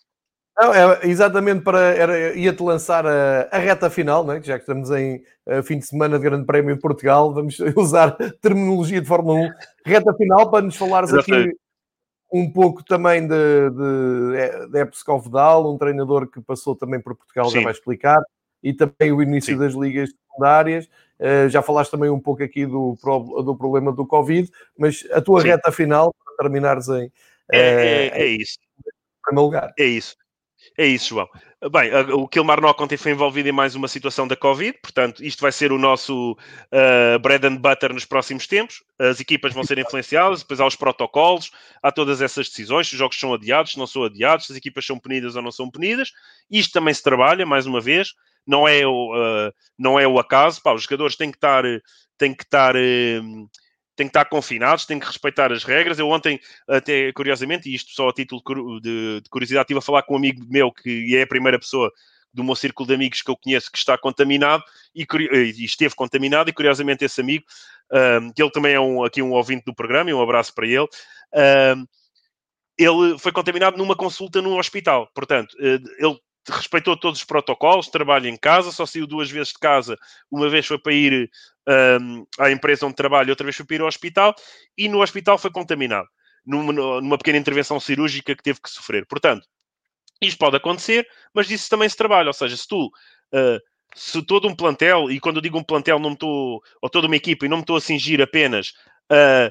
Não, 0.58 0.74
é 0.74 1.06
exatamente 1.08 1.62
para. 1.62 2.34
Ia-te 2.34 2.64
lançar 2.64 3.06
a, 3.06 3.50
a, 3.52 3.58
reta 3.58 3.90
final, 3.90 4.26
né? 4.26 4.40
já 4.42 4.56
que 4.56 4.62
estamos 4.62 4.90
em 4.90 5.22
uh, 5.46 5.62
fim 5.62 5.80
de 5.80 5.86
semana 5.86 6.18
de 6.18 6.24
Grande 6.24 6.46
Prémio 6.46 6.74
em 6.74 6.80
Portugal, 6.80 7.34
vamos 7.34 7.58
usar 7.76 8.12
terminologia 8.42 9.02
de 9.02 9.08
Fórmula 9.08 9.40
1. 9.40 9.50
Reta 9.86 10.14
final 10.14 10.50
para 10.50 10.64
nos 10.66 10.78
falares 10.78 11.14
aqui 11.14 11.52
um 12.32 12.52
pouco 12.52 12.84
também 12.84 13.28
de, 13.28 13.70
de, 13.70 14.68
de 14.72 14.80
Epscov 14.80 15.24
Vidal, 15.24 15.74
um 15.74 15.78
treinador 15.78 16.28
que 16.28 16.42
passou 16.42 16.76
também 16.76 17.00
por 17.00 17.16
Portugal, 17.16 17.46
Sim. 17.50 17.58
já 17.58 17.64
vai 17.64 17.72
explicar, 17.72 18.22
e 18.64 18.74
também 18.74 19.12
o 19.12 19.22
início 19.22 19.54
Sim. 19.54 19.60
das 19.60 19.74
ligas 19.74 20.10
secundárias. 20.10 20.86
Uh, 21.18 21.48
já 21.50 21.62
falaste 21.62 21.92
também 21.92 22.10
um 22.10 22.20
pouco 22.20 22.44
aqui 22.44 22.66
do, 22.66 22.98
do 23.44 23.56
problema 23.56 23.92
do 23.92 24.06
Covid, 24.06 24.50
mas 24.78 25.08
a 25.12 25.22
tua 25.22 25.42
Sim. 25.42 25.48
reta 25.48 25.72
final, 25.72 26.14
para 26.14 26.36
terminares 26.38 26.88
em. 26.90 27.12
É, 27.52 27.60
é, 27.60 28.22
é 28.22 28.26
isso. 28.26 28.58
Em 28.80 29.22
primeiro 29.24 29.46
lugar. 29.46 29.74
É 29.78 29.86
isso. 29.86 30.16
É 30.78 30.86
isso, 30.86 31.10
João. 31.10 31.30
Bem, 31.72 31.90
o 32.12 32.28
Kilmarnock 32.28 32.84
ontem 32.84 32.98
foi 32.98 33.14
envolvido 33.14 33.48
em 33.48 33.52
mais 33.52 33.76
uma 33.76 33.88
situação 33.88 34.28
da 34.28 34.36
Covid, 34.36 34.78
portanto, 34.82 35.24
isto 35.24 35.42
vai 35.42 35.52
ser 35.52 35.72
o 35.72 35.80
nosso 35.80 36.34
uh, 36.34 37.18
bread 37.20 37.48
and 37.48 37.56
butter 37.56 37.94
nos 37.94 38.04
próximos 38.04 38.46
tempos. 38.46 38.84
As 39.00 39.22
equipas 39.22 39.54
vão 39.54 39.64
ser 39.64 39.80
influenciadas, 39.80 40.42
depois 40.42 40.60
há 40.60 40.68
os 40.68 40.76
protocolos, 40.76 41.50
há 41.82 41.92
todas 41.94 42.22
essas 42.22 42.50
decisões, 42.50 42.88
se 42.88 42.94
os 42.94 43.00
jogos 43.00 43.18
são 43.18 43.34
adiados, 43.34 43.72
se 43.72 43.80
não 43.80 43.88
são 43.88 44.04
adiados, 44.04 44.48
se 44.48 44.52
as 44.52 44.58
equipas 44.58 44.86
são 44.86 45.00
punidas 45.00 45.38
ou 45.38 45.42
não 45.42 45.52
são 45.52 45.72
punidas. 45.72 46.12
Isto 46.52 46.74
também 46.74 46.94
se 46.94 47.02
trabalha, 47.02 47.46
mais 47.46 47.66
uma 47.66 47.80
vez, 47.80 48.14
não 48.46 48.68
é 48.68 48.86
o, 48.86 49.14
uh, 49.16 49.54
não 49.80 49.98
é 49.98 50.06
o 50.06 50.20
acaso. 50.20 50.62
Pá, 50.62 50.74
os 50.74 50.84
jogadores 50.84 51.16
têm 51.16 51.32
que 51.32 51.38
estar, 51.38 51.64
têm 52.18 52.34
que 52.34 52.44
estar 52.44 52.76
uh, 52.76 53.50
têm 53.96 54.08
que 54.08 54.10
estar 54.12 54.26
confinados, 54.26 54.86
têm 54.86 55.00
que 55.00 55.06
respeitar 55.06 55.52
as 55.52 55.64
regras. 55.64 55.98
Eu 56.00 56.10
ontem, 56.10 56.40
até 56.68 57.12
curiosamente, 57.14 57.70
e 57.70 57.76
isto 57.76 57.92
só 57.92 58.10
a 58.10 58.14
título 58.14 58.42
de, 58.82 59.22
de 59.22 59.30
curiosidade, 59.30 59.64
estive 59.64 59.80
a 59.80 59.82
falar 59.82 60.04
com 60.04 60.14
um 60.14 60.18
amigo 60.18 60.46
meu 60.50 60.72
que 60.72 61.16
é 61.16 61.22
a 61.22 61.28
primeira 61.28 61.60
pessoa 61.60 61.92
do 62.34 62.44
meu 62.44 62.56
círculo 62.56 62.86
de 62.86 62.94
amigos 62.94 63.22
que 63.22 63.32
eu 63.32 63.38
conheço 63.38 63.72
que 63.72 63.78
está 63.78 63.98
contaminado 63.98 64.62
e, 64.94 65.08
e 65.32 65.64
esteve 65.64 65.96
contaminado, 65.96 66.50
e 66.50 66.54
curiosamente 66.54 67.06
esse 67.06 67.22
amigo, 67.22 67.46
um, 68.22 68.32
que 68.34 68.44
ele 68.44 68.52
também 68.52 68.74
é 68.74 68.80
um, 68.80 69.06
aqui 69.06 69.22
um 69.22 69.32
ouvinte 69.32 69.64
do 69.66 69.74
programa, 69.74 70.10
e 70.10 70.14
um 70.14 70.22
abraço 70.22 70.54
para 70.54 70.68
ele, 70.68 70.88
um, 71.76 71.86
ele 72.78 73.18
foi 73.18 73.32
contaminado 73.32 73.78
numa 73.78 73.96
consulta 73.96 74.42
no 74.42 74.60
hospital. 74.60 75.10
Portanto, 75.16 75.56
eh, 75.62 75.80
ele 75.98 76.20
respeitou 76.52 76.98
todos 76.98 77.20
os 77.20 77.26
protocolos, 77.26 77.88
trabalha 77.88 78.30
em 78.30 78.38
casa, 78.38 78.72
só 78.72 78.86
saiu 78.86 79.08
duas 79.08 79.30
vezes 79.30 79.50
de 79.50 79.60
casa, 79.60 79.98
uma 80.30 80.50
vez 80.50 80.66
foi 80.66 80.78
para 80.78 80.94
ir 80.94 81.30
um, 82.00 82.26
à 82.40 82.52
empresa 82.52 82.86
onde 82.86 82.96
trabalha, 82.96 83.32
outra 83.32 83.44
vez 83.44 83.56
foi 83.56 83.66
para 83.66 83.76
ir 83.76 83.82
ao 83.82 83.88
hospital, 83.88 84.36
e 84.78 84.88
no 84.88 85.02
hospital 85.02 85.38
foi 85.38 85.52
contaminado, 85.52 86.08
numa, 86.46 86.74
numa 87.02 87.18
pequena 87.18 87.38
intervenção 87.38 87.80
cirúrgica 87.80 88.36
que 88.36 88.44
teve 88.44 88.62
que 88.62 88.70
sofrer. 88.70 89.06
Portanto, 89.08 89.48
isto 90.22 90.38
pode 90.38 90.56
acontecer, 90.56 91.08
mas 91.34 91.48
disso 91.48 91.70
também 91.70 91.90
se 91.90 91.98
trabalha, 91.98 92.28
ou 92.28 92.34
seja, 92.34 92.56
se 92.56 92.68
tu... 92.68 92.88
Uh, 93.34 93.60
se 93.96 94.22
todo 94.24 94.46
um 94.46 94.56
plantel, 94.56 95.10
e 95.10 95.22
quando 95.22 95.38
eu 95.38 95.42
digo 95.42 95.58
um 95.58 95.64
plantel, 95.64 95.98
não 96.00 96.12
estou, 96.12 96.62
ou 96.82 96.90
toda 96.90 97.08
uma 97.08 97.16
equipa, 97.16 97.46
e 97.46 97.50
não 97.50 97.58
me 97.58 97.64
estou 97.64 97.78
a 97.78 97.82
cingir 97.82 98.22
apenas 98.22 98.74
a 99.10 99.50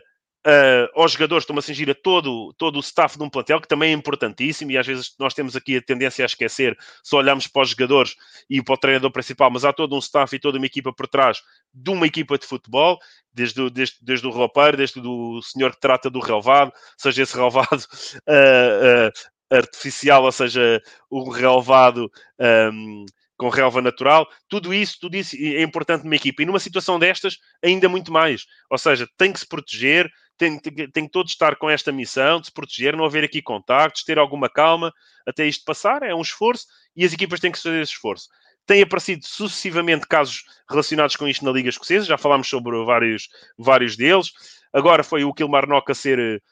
aos 0.95 1.13
jogadores, 1.13 1.43
estão 1.43 1.57
a 1.59 1.63
cingir 1.63 1.89
a 1.89 1.95
todo, 1.95 2.53
todo 2.55 2.77
o 2.77 2.81
staff 2.81 3.17
de 3.17 3.25
um 3.25 3.31
plantel, 3.31 3.61
que 3.61 3.69
também 3.69 3.91
é 3.91 3.95
importantíssimo, 3.95 4.71
e 4.71 4.79
às 4.79 4.87
vezes 4.87 5.15
nós 5.19 5.33
temos 5.33 5.57
aqui 5.57 5.77
a 5.77 5.83
tendência 5.83 6.25
a 6.25 6.27
esquecer, 6.27 6.77
só 7.03 7.19
olhamos 7.19 7.47
para 7.47 7.63
os 7.63 7.71
jogadores 7.71 8.15
e 8.49 8.63
para 8.63 8.75
o 8.75 8.79
treinador 8.79 9.11
principal, 9.11 9.51
mas 9.51 9.65
há 9.65 9.73
todo 9.73 9.95
um 9.95 9.99
staff 9.99 10.35
e 10.35 10.39
toda 10.39 10.59
uma 10.59 10.67
equipa 10.67 10.93
por 10.93 11.09
trás 11.09 11.43
de 11.73 11.91
uma 11.91 12.07
equipa 12.07 12.39
de 12.39 12.47
futebol, 12.47 12.99
desde, 13.33 13.61
o, 13.63 13.71
desde, 13.71 13.97
desde 14.03 14.27
o 14.27 14.31
roupeiro, 14.31 14.77
desde 14.77 15.01
o 15.01 15.41
senhor 15.43 15.73
que 15.73 15.81
trata 15.81 16.11
do 16.11 16.21
relevado, 16.21 16.73
seja 16.97 17.23
esse 17.23 17.35
relevado 17.35 17.81
uh, 17.81 19.09
uh, 19.51 19.57
artificial, 19.57 20.25
ou 20.25 20.33
seja, 20.33 20.83
o 21.11 21.31
relevado... 21.31 22.11
Um, 22.39 23.07
com 23.37 23.49
relva 23.49 23.83
natural, 23.83 24.27
tudo 24.49 24.73
isso, 24.73 24.97
tudo 25.01 25.17
isso 25.17 25.37
é 25.37 25.63
importante 25.63 26.05
numa 26.05 26.17
equipa. 26.17 26.43
E 26.43 26.47
numa 26.47 26.61
situação 26.61 26.99
destas, 26.99 27.39
ainda 27.63 27.89
muito 27.89 28.13
mais. 28.13 28.45
Ou 28.71 28.79
seja, 28.79 29.09
tem 29.17 29.33
que 29.33 29.41
se 29.41 29.47
proteger, 29.47 30.11
tem, 30.37 30.59
tem, 30.59 30.91
tem 30.91 31.05
que 31.05 31.11
todos 31.11 31.33
estar 31.33 31.57
com 31.57 31.69
esta 31.69 31.93
missão 31.93 32.41
de 32.41 32.47
se 32.47 32.53
proteger, 32.53 32.97
não 32.97 33.05
haver 33.05 33.25
aqui 33.25 33.43
contactos, 33.43 34.05
ter 34.05 34.19
alguma 34.19 34.49
calma 34.49 34.93
até 35.27 35.47
isto 35.47 35.65
passar, 35.65 36.03
é 36.03 36.15
um 36.15 36.21
esforço 36.21 36.67
e 36.97 37.05
as 37.05 37.13
equipas 37.13 37.41
têm 37.41 37.53
que 37.53 37.61
fazer 37.61 37.81
esse 37.81 37.93
esforço. 37.93 38.29
Tem 38.67 38.83
aparecido 38.83 39.25
sucessivamente 39.27 40.07
casos 40.07 40.43
relacionados 40.69 41.17
com 41.17 41.29
isto 41.29 41.45
na 41.45 41.53
Liga 41.53 41.69
Escocesa, 41.69 42.07
já 42.07 42.17
falámos 42.17 42.49
sobre 42.49 42.83
vários, 42.85 43.29
vários 43.59 43.97
deles. 43.97 44.33
Agora 44.73 45.05
foi 45.05 45.23
o 45.25 45.35
Kilmarnock 45.35 45.91
a 45.93 45.95
ser, 45.95 46.43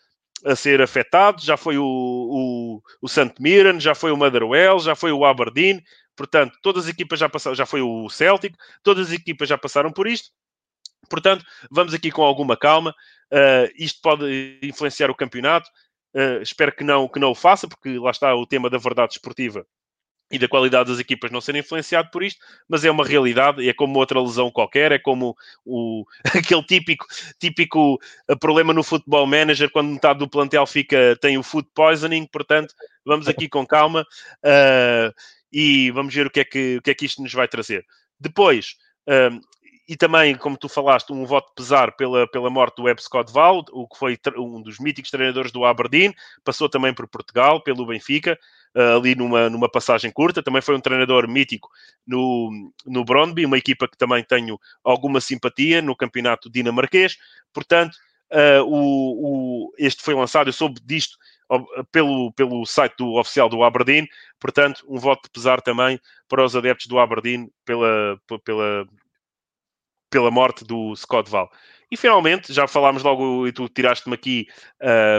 a 0.45 0.55
ser 0.55 0.83
afetado, 0.83 1.43
já 1.43 1.57
foi 1.57 1.79
o, 1.79 1.85
o, 1.85 2.83
o 3.01 3.09
St. 3.09 3.35
Mirren, 3.41 3.81
já 3.81 3.95
foi 3.95 4.13
o 4.13 4.17
Motherwell, 4.17 4.79
já 4.79 4.95
foi 4.95 5.11
o 5.11 5.25
Aberdeen. 5.25 5.83
Portanto, 6.17 6.59
todas 6.63 6.85
as 6.85 6.91
equipas 6.91 7.19
já 7.19 7.29
passaram, 7.29 7.55
já 7.57 7.67
foi 7.67 7.83
o 7.83 8.09
Celtic, 8.09 8.55
todas 8.83 9.09
as 9.09 9.13
equipas 9.13 9.49
já 9.49 9.57
passaram 9.57 9.93
por 9.93 10.07
isto. 10.07 10.31
Portanto, 11.09 11.45
vamos 11.71 11.95
aqui 11.95 12.11
com 12.11 12.23
alguma 12.23 12.57
calma. 12.57 12.95
Uh, 13.33 13.69
isto 13.77 14.01
pode 14.03 14.59
influenciar 14.63 15.11
o 15.11 15.15
campeonato. 15.15 15.69
Uh, 16.15 16.43
espero 16.43 16.75
que 16.75 16.85
não, 16.85 17.09
que 17.09 17.19
não 17.19 17.31
o 17.31 17.35
faça, 17.35 17.67
porque 17.67 17.99
lá 17.99 18.11
está 18.11 18.35
o 18.35 18.47
tema 18.47 18.69
da 18.69 18.79
verdade 18.79 19.15
esportiva 19.15 19.67
e 20.33 20.39
da 20.39 20.49
qualidade 20.49 20.91
das 20.91 20.99
equipas 20.99 21.31
não 21.31 21.43
serem 21.43 21.61
influenciado 21.61 22.11
por 22.11 22.23
isto, 22.23 22.41
mas 22.67 22.83
é 22.85 22.91
uma 22.91 23.05
realidade, 23.05 23.69
é 23.69 23.75
como 23.75 23.99
outra 23.99 24.19
lesão 24.19 24.51
qualquer, 24.51 24.91
é 24.91 24.99
como 24.99 25.37
o, 25.63 26.07
aquele 26.35 26.63
típico, 26.65 27.07
típico 27.39 28.01
uh, 28.31 28.39
problema 28.41 28.73
no 28.73 28.83
futebol 28.83 29.27
manager, 29.27 29.71
quando 29.71 29.93
metade 29.93 30.19
do 30.19 30.29
plantel 30.29 30.67
fica, 30.67 31.17
tem 31.21 31.37
o 31.37 31.43
food 31.43 31.69
poisoning, 31.75 32.27
portanto, 32.27 32.75
vamos 33.05 33.29
aqui 33.29 33.47
com 33.47 33.67
calma 33.67 34.07
uh, 34.43 35.13
e 35.53 35.91
vamos 35.91 36.15
ver 36.15 36.27
o 36.27 36.31
que, 36.31 36.41
é 36.41 36.45
que, 36.45 36.77
o 36.79 36.83
que 36.83 36.91
é 36.91 36.95
que 36.95 37.05
isto 37.05 37.23
nos 37.23 37.33
vai 37.33 37.47
trazer. 37.47 37.85
Depois, 38.19 38.77
e 39.89 39.97
também, 39.97 40.35
como 40.37 40.57
tu 40.57 40.69
falaste, 40.69 41.13
um 41.13 41.27
voto 41.27 41.49
de 41.49 41.55
pesar 41.57 41.93
pela, 41.97 42.27
pela 42.27 42.49
morte 42.49 42.77
do 42.77 42.85
Web 42.85 43.03
Scott 43.03 43.31
o 43.73 43.89
que 43.89 43.99
foi 43.99 44.19
um 44.39 44.63
dos 44.63 44.79
míticos 44.79 45.11
treinadores 45.11 45.51
do 45.51 45.65
Aberdeen, 45.65 46.15
passou 46.45 46.69
também 46.69 46.95
por 46.95 47.09
Portugal, 47.09 47.63
pelo 47.63 47.85
Benfica, 47.85 48.39
uh, 48.77 48.97
ali 48.97 49.15
numa, 49.15 49.51
numa 49.51 49.69
passagem 49.69 50.11
curta. 50.11 50.43
Também 50.43 50.63
foi 50.63 50.77
um 50.77 50.81
treinador 50.81 51.29
mítico 51.29 51.69
no, 52.07 52.73
no 52.87 53.05
Brondby, 53.05 53.45
uma 53.45 53.59
equipa 53.59 53.89
que 53.89 53.99
também 53.99 54.23
tenho 54.23 54.59
alguma 54.85 55.21
simpatia 55.21 55.83
no 55.83 55.97
campeonato 55.97 56.49
dinamarquês. 56.49 57.17
Portanto, 57.53 57.95
uh, 58.33 58.65
o, 58.65 59.67
o, 59.67 59.73
este 59.77 60.03
foi 60.03 60.15
lançado, 60.15 60.49
eu 60.49 60.55
soube 60.55 60.81
disto 60.85 61.19
pelo, 61.91 62.33
pelo 62.33 62.65
site 62.67 62.95
do 62.99 63.15
oficial 63.15 63.49
do 63.49 63.63
Aberdeen, 63.63 64.07
portanto, 64.41 64.85
um 64.89 64.99
voto 64.99 65.25
de 65.25 65.31
pesar 65.31 65.61
também 65.61 66.01
para 66.29 66.45
os 66.45 66.57
adeptos 66.57 66.87
do 66.87 66.99
Aberdeen 66.99 67.51
pela, 67.65 68.19
pela, 68.45 68.87
pela 70.11 70.31
morte 70.31 70.65
do 70.65 70.95
Scott 70.97 71.31
Val. 71.31 71.51
E 71.91 71.97
finalmente, 71.97 72.53
já 72.53 72.67
falámos 72.67 73.03
logo, 73.03 73.47
e 73.47 73.53
tu 73.53 73.69
tiraste-me 73.69 74.15
aqui 74.15 74.47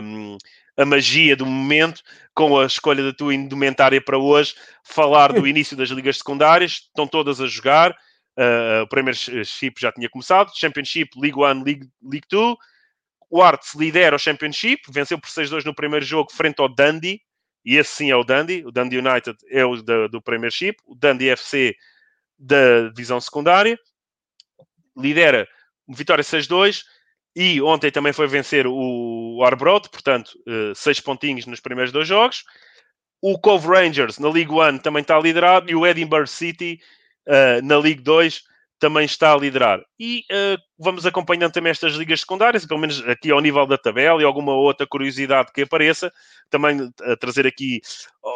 um, 0.04 0.38
a 0.76 0.86
magia 0.86 1.36
do 1.36 1.46
momento, 1.46 2.02
com 2.34 2.60
a 2.60 2.66
escolha 2.66 3.04
da 3.04 3.14
tua 3.14 3.36
indumentária 3.36 4.02
para 4.02 4.18
hoje, 4.18 4.56
falar 4.84 5.32
do 5.32 5.46
início 5.48 5.78
das 5.78 5.90
ligas 5.90 6.18
secundárias, 6.18 6.84
estão 6.88 7.08
todas 7.08 7.40
a 7.40 7.48
jogar. 7.48 7.92
Uh, 8.36 8.82
o 8.82 8.88
Premiership 8.88 9.74
já 9.80 9.92
tinha 9.92 10.10
começado, 10.10 10.52
Championship, 10.56 11.12
League 11.16 11.38
One, 11.38 11.64
League, 11.64 11.88
League 12.02 12.28
Two. 12.28 12.58
O 13.34 13.42
Arts 13.42 13.74
lidera 13.74 14.16
o 14.16 14.20
Championship, 14.20 14.84
venceu 14.92 15.18
por 15.18 15.28
6-2 15.28 15.66
no 15.66 15.74
primeiro 15.74 16.06
jogo 16.06 16.32
frente 16.32 16.60
ao 16.60 16.70
Dundee, 16.70 17.20
e 17.66 17.78
esse 17.78 17.96
sim 17.96 18.12
é 18.12 18.16
o 18.16 18.24
Dundee. 18.24 18.64
O 18.64 18.72
Dundee 18.72 19.00
United 19.00 19.36
é 19.50 19.66
o 19.66 19.82
da, 19.82 20.06
do 20.06 20.22
Premiership, 20.22 20.76
o 20.86 20.94
Dundee 20.94 21.30
FC 21.30 21.76
da 22.38 22.90
divisão 22.90 23.20
secundária 23.20 23.76
lidera 24.96 25.48
vitória 25.90 26.24
6-2 26.24 26.84
e 27.36 27.60
ontem 27.60 27.90
também 27.90 28.14
foi 28.14 28.28
vencer 28.28 28.68
o 28.68 29.42
Arbroath, 29.44 29.90
portanto, 29.90 30.38
uh, 30.48 30.76
seis 30.76 31.00
pontinhos 31.00 31.48
nos 31.48 31.60
primeiros 31.60 31.92
dois 31.92 32.08
jogos. 32.08 32.44
O 33.20 33.40
Cove 33.40 33.68
Rangers 33.68 34.20
na 34.20 34.30
League 34.30 34.52
One 34.52 34.78
também 34.78 35.02
está 35.02 35.20
liderado 35.20 35.72
e 35.72 35.76
o 35.76 35.88
Edinburgh 35.88 36.28
City 36.28 36.80
uh, 37.28 37.66
na 37.66 37.80
League 37.80 38.04
2 38.04 38.44
também 38.80 39.06
está 39.06 39.34
a 39.34 39.38
liderar. 39.38 39.82
E 40.00 40.26
uh, 40.32 40.62
vamos 40.78 41.06
acompanhando 41.06 41.54
também 41.54 41.72
estas 41.72 41.94
ligas 41.94 42.20
secundárias, 42.20 42.66
pelo 42.66 42.80
menos 42.80 43.00
aqui 43.08 43.32
ao 43.32 43.40
nível 43.40 43.66
da 43.66 43.78
tabela 43.78 44.22
e 44.22 44.26
alguma 44.26 44.54
outra 44.54 44.86
curiosidade 44.86 45.52
que 45.54 45.62
apareça, 45.62 46.12
também 46.50 46.92
a 47.02 47.16
trazer 47.16 47.48
aqui 47.48 47.82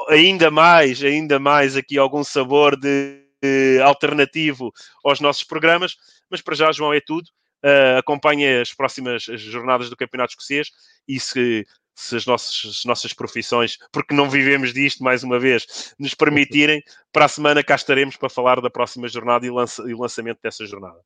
ainda 0.10 0.50
mais, 0.50 1.04
ainda 1.04 1.40
mais 1.40 1.76
aqui 1.76 1.98
algum 1.98 2.24
sabor 2.24 2.80
de, 2.80 3.22
de 3.42 3.82
alternativo 3.82 4.72
aos 5.04 5.20
nossos 5.20 5.44
programas. 5.44 5.96
Mas 6.30 6.42
para 6.42 6.56
já, 6.56 6.72
João, 6.72 6.94
é 6.94 7.02
tudo. 7.02 7.28
Uh, 7.64 7.98
acompanhe 7.98 8.62
as 8.62 8.74
próximas 8.74 9.24
jornadas 9.24 9.90
do 9.90 9.98
Campeonato 9.98 10.32
Escocês 10.32 10.70
e 11.08 11.20
se, 11.20 11.66
se 11.98 12.16
as, 12.16 12.26
nossas, 12.28 12.62
as 12.64 12.86
nossas 12.86 13.12
profissões, 13.12 13.80
porque 13.92 14.14
não 14.14 14.30
vivemos 14.30 14.72
disto, 14.72 15.04
mais 15.04 15.24
uma 15.24 15.40
vez, 15.40 15.96
nos 15.98 16.14
permitirem, 16.14 16.84
para 17.12 17.26
a 17.26 17.28
semana 17.28 17.64
cá 17.64 17.74
estaremos 17.74 18.16
para 18.16 18.30
falar 18.30 18.62
da 18.62 18.70
próxima 18.70 19.08
jornada 19.08 19.48
e, 19.48 19.50
lança, 19.50 19.82
e 19.90 19.96
lançamento 19.96 20.38
dessa 20.42 20.64
jornada. 20.66 21.00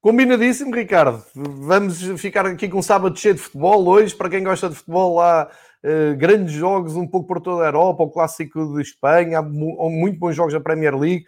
Combinadíssimo, 0.00 0.74
Ricardo. 0.74 1.22
Vamos 1.34 2.00
ficar 2.20 2.46
aqui 2.46 2.68
com 2.68 2.78
um 2.78 2.82
sábado 2.82 3.18
cheio 3.18 3.34
de 3.34 3.40
futebol. 3.40 3.86
Hoje, 3.86 4.14
para 4.14 4.30
quem 4.30 4.44
gosta 4.44 4.68
de 4.68 4.76
futebol, 4.76 5.20
há 5.20 5.50
uh, 5.84 6.16
grandes 6.16 6.54
jogos 6.54 6.94
um 6.94 7.06
pouco 7.06 7.26
por 7.26 7.40
toda 7.40 7.64
a 7.64 7.66
Europa, 7.66 8.04
o 8.04 8.10
Clássico 8.10 8.76
de 8.76 8.82
Espanha, 8.82 9.40
há 9.40 9.42
muito 9.42 10.18
bons 10.18 10.36
jogos 10.36 10.54
da 10.54 10.60
Premier 10.60 10.96
League 10.96 11.26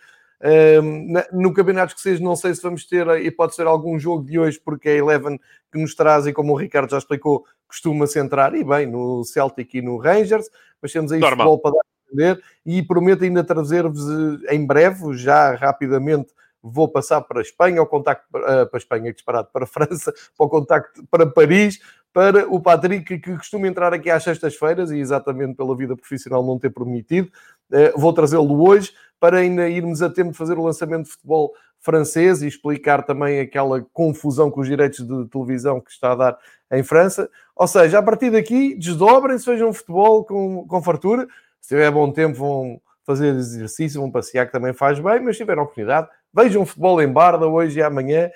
no 1.32 1.52
Campeonato 1.52 1.92
Escocês 1.92 2.18
não 2.18 2.34
sei 2.34 2.54
se 2.54 2.62
vamos 2.62 2.84
ter, 2.84 3.06
e 3.22 3.30
pode 3.30 3.54
ser 3.54 3.66
algum 3.66 3.98
jogo 3.98 4.24
de 4.24 4.38
hoje, 4.38 4.60
porque 4.62 4.88
é 4.88 4.96
Eleven 4.96 5.38
que 5.70 5.78
nos 5.78 5.94
traz, 5.94 6.26
e 6.26 6.32
como 6.32 6.52
o 6.52 6.56
Ricardo 6.56 6.90
já 6.90 6.98
explicou, 6.98 7.44
costuma 7.68 8.06
centrar, 8.06 8.54
e 8.54 8.64
bem, 8.64 8.86
no 8.86 9.24
Celtic 9.24 9.74
e 9.74 9.82
no 9.82 9.96
Rangers, 9.96 10.48
mas 10.80 10.92
temos 10.92 11.12
aí 11.12 11.20
Normal. 11.20 11.46
futebol 11.46 11.58
para 11.60 11.70
dar 11.70 11.78
a 11.80 12.12
entender, 12.12 12.44
e 12.66 12.82
prometo 12.82 13.22
ainda 13.22 13.44
trazer-vos 13.44 14.04
eh, 14.44 14.54
em 14.54 14.66
breve, 14.66 15.16
já 15.16 15.54
rapidamente, 15.54 16.32
vou 16.60 16.88
passar 16.88 17.20
para 17.22 17.38
a 17.38 17.42
Espanha, 17.42 17.80
ao 17.80 17.86
contacto 17.86 18.26
para, 18.30 18.66
para 18.66 18.76
a 18.76 18.78
Espanha, 18.78 19.12
disparado 19.12 19.48
para 19.52 19.64
a 19.64 19.66
França, 19.68 20.12
para 20.36 20.46
o 20.46 20.48
contacto 20.48 21.06
para 21.08 21.24
Paris, 21.24 21.80
para 22.12 22.46
o 22.52 22.60
Patrick, 22.60 23.20
que 23.20 23.36
costuma 23.36 23.68
entrar 23.68 23.94
aqui 23.94 24.10
às 24.10 24.24
sextas-feiras, 24.24 24.90
e 24.90 24.98
exatamente 24.98 25.54
pela 25.54 25.76
vida 25.76 25.96
profissional 25.96 26.44
não 26.44 26.58
ter 26.58 26.70
permitido, 26.70 27.30
eh, 27.72 27.92
vou 27.96 28.12
trazê-lo 28.12 28.68
hoje 28.68 28.92
para 29.22 29.38
ainda 29.38 29.68
irmos 29.68 30.02
a 30.02 30.10
tempo 30.10 30.32
de 30.32 30.36
fazer 30.36 30.58
o 30.58 30.64
lançamento 30.64 31.04
de 31.04 31.12
futebol 31.12 31.54
francês 31.78 32.42
e 32.42 32.48
explicar 32.48 33.04
também 33.04 33.38
aquela 33.38 33.80
confusão 33.92 34.50
com 34.50 34.60
os 34.60 34.66
direitos 34.66 35.06
de 35.06 35.28
televisão 35.28 35.80
que 35.80 35.92
está 35.92 36.10
a 36.10 36.16
dar 36.16 36.38
em 36.72 36.82
França. 36.82 37.30
Ou 37.54 37.68
seja, 37.68 38.00
a 38.00 38.02
partir 38.02 38.30
daqui, 38.30 38.74
desdobrem-se, 38.74 39.46
vejam 39.46 39.72
futebol 39.72 40.24
com, 40.24 40.66
com 40.66 40.82
fartura. 40.82 41.28
Se 41.60 41.68
tiver 41.68 41.88
bom 41.92 42.10
tempo, 42.10 42.36
vão 42.36 42.80
fazer 43.06 43.32
exercício, 43.36 44.00
vão 44.00 44.10
passear, 44.10 44.44
que 44.44 44.50
também 44.50 44.72
faz 44.72 44.98
bem, 44.98 45.20
mas 45.20 45.36
se 45.36 45.44
tiver 45.44 45.56
oportunidade, 45.56 46.08
vejam 46.34 46.66
futebol 46.66 47.00
em 47.00 47.06
Barda 47.06 47.46
hoje 47.46 47.78
e 47.78 47.82
amanhã. 47.82 48.28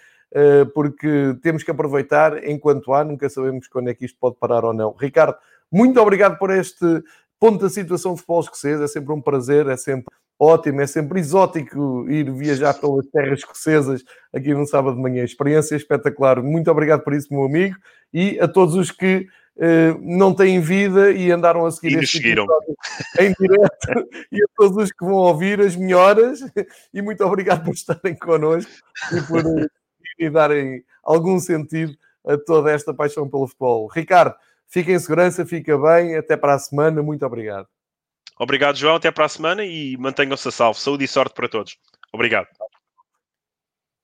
porque 0.72 1.36
temos 1.42 1.64
que 1.64 1.70
aproveitar 1.72 2.48
enquanto 2.48 2.94
há, 2.94 3.02
nunca 3.02 3.28
sabemos 3.28 3.66
quando 3.66 3.90
é 3.90 3.94
que 3.94 4.04
isto 4.04 4.16
pode 4.20 4.36
parar 4.36 4.64
ou 4.64 4.72
não. 4.72 4.92
Ricardo, 4.92 5.36
muito 5.68 6.00
obrigado 6.00 6.38
por 6.38 6.52
este 6.52 7.02
ponto 7.40 7.60
da 7.60 7.68
situação 7.68 8.12
do 8.12 8.18
futebol 8.18 8.40
escocês, 8.40 8.80
é 8.80 8.86
sempre 8.86 9.12
um 9.12 9.20
prazer, 9.20 9.66
é 9.66 9.76
sempre 9.76 10.14
ótimo, 10.38 10.80
é 10.80 10.86
sempre 10.86 11.20
exótico 11.20 12.06
ir 12.08 12.30
viajar 12.30 12.74
pelas 12.74 13.06
terras 13.06 13.38
escocesas 13.38 14.04
aqui 14.34 14.54
no 14.54 14.66
sábado 14.66 14.96
de 14.96 15.02
manhã. 15.02 15.24
Experiência 15.24 15.76
espetacular. 15.76 16.42
Muito 16.42 16.70
obrigado 16.70 17.02
por 17.02 17.14
isso, 17.14 17.32
meu 17.32 17.44
amigo, 17.44 17.76
e 18.12 18.38
a 18.40 18.48
todos 18.48 18.74
os 18.74 18.90
que 18.90 19.26
uh, 19.56 19.98
não 20.00 20.34
têm 20.34 20.60
vida 20.60 21.10
e 21.12 21.30
andaram 21.30 21.64
a 21.64 21.70
seguir 21.70 21.96
e 21.96 22.04
este 22.04 22.18
seguiram. 22.18 22.46
em 23.18 23.32
direto, 23.38 24.08
e 24.30 24.42
a 24.42 24.46
todos 24.56 24.76
os 24.84 24.92
que 24.92 25.04
vão 25.04 25.14
ouvir 25.14 25.60
as 25.60 25.74
melhoras, 25.76 26.40
e 26.92 27.02
muito 27.02 27.24
obrigado 27.24 27.64
por 27.64 27.74
estarem 27.74 28.14
connosco 28.14 28.70
e 29.12 29.22
por 29.22 29.44
uh, 29.44 29.66
e 30.18 30.30
darem 30.30 30.82
algum 31.02 31.38
sentido 31.38 31.94
a 32.26 32.36
toda 32.36 32.72
esta 32.72 32.92
paixão 32.92 33.28
pelo 33.28 33.46
futebol. 33.46 33.86
Ricardo, 33.88 34.34
fica 34.66 34.90
em 34.92 34.98
segurança, 34.98 35.46
fica 35.46 35.78
bem, 35.78 36.16
até 36.16 36.36
para 36.36 36.54
a 36.54 36.58
semana, 36.58 37.02
muito 37.02 37.24
obrigado. 37.24 37.68
Obrigado, 38.38 38.76
João. 38.76 38.96
Até 38.96 39.10
para 39.10 39.24
a 39.24 39.28
semana 39.28 39.64
e 39.64 39.96
mantenham-se 39.96 40.48
a 40.48 40.50
salvo. 40.50 40.78
Saúde 40.78 41.04
e 41.04 41.08
sorte 41.08 41.34
para 41.34 41.48
todos. 41.48 41.76
Obrigado. 42.12 42.46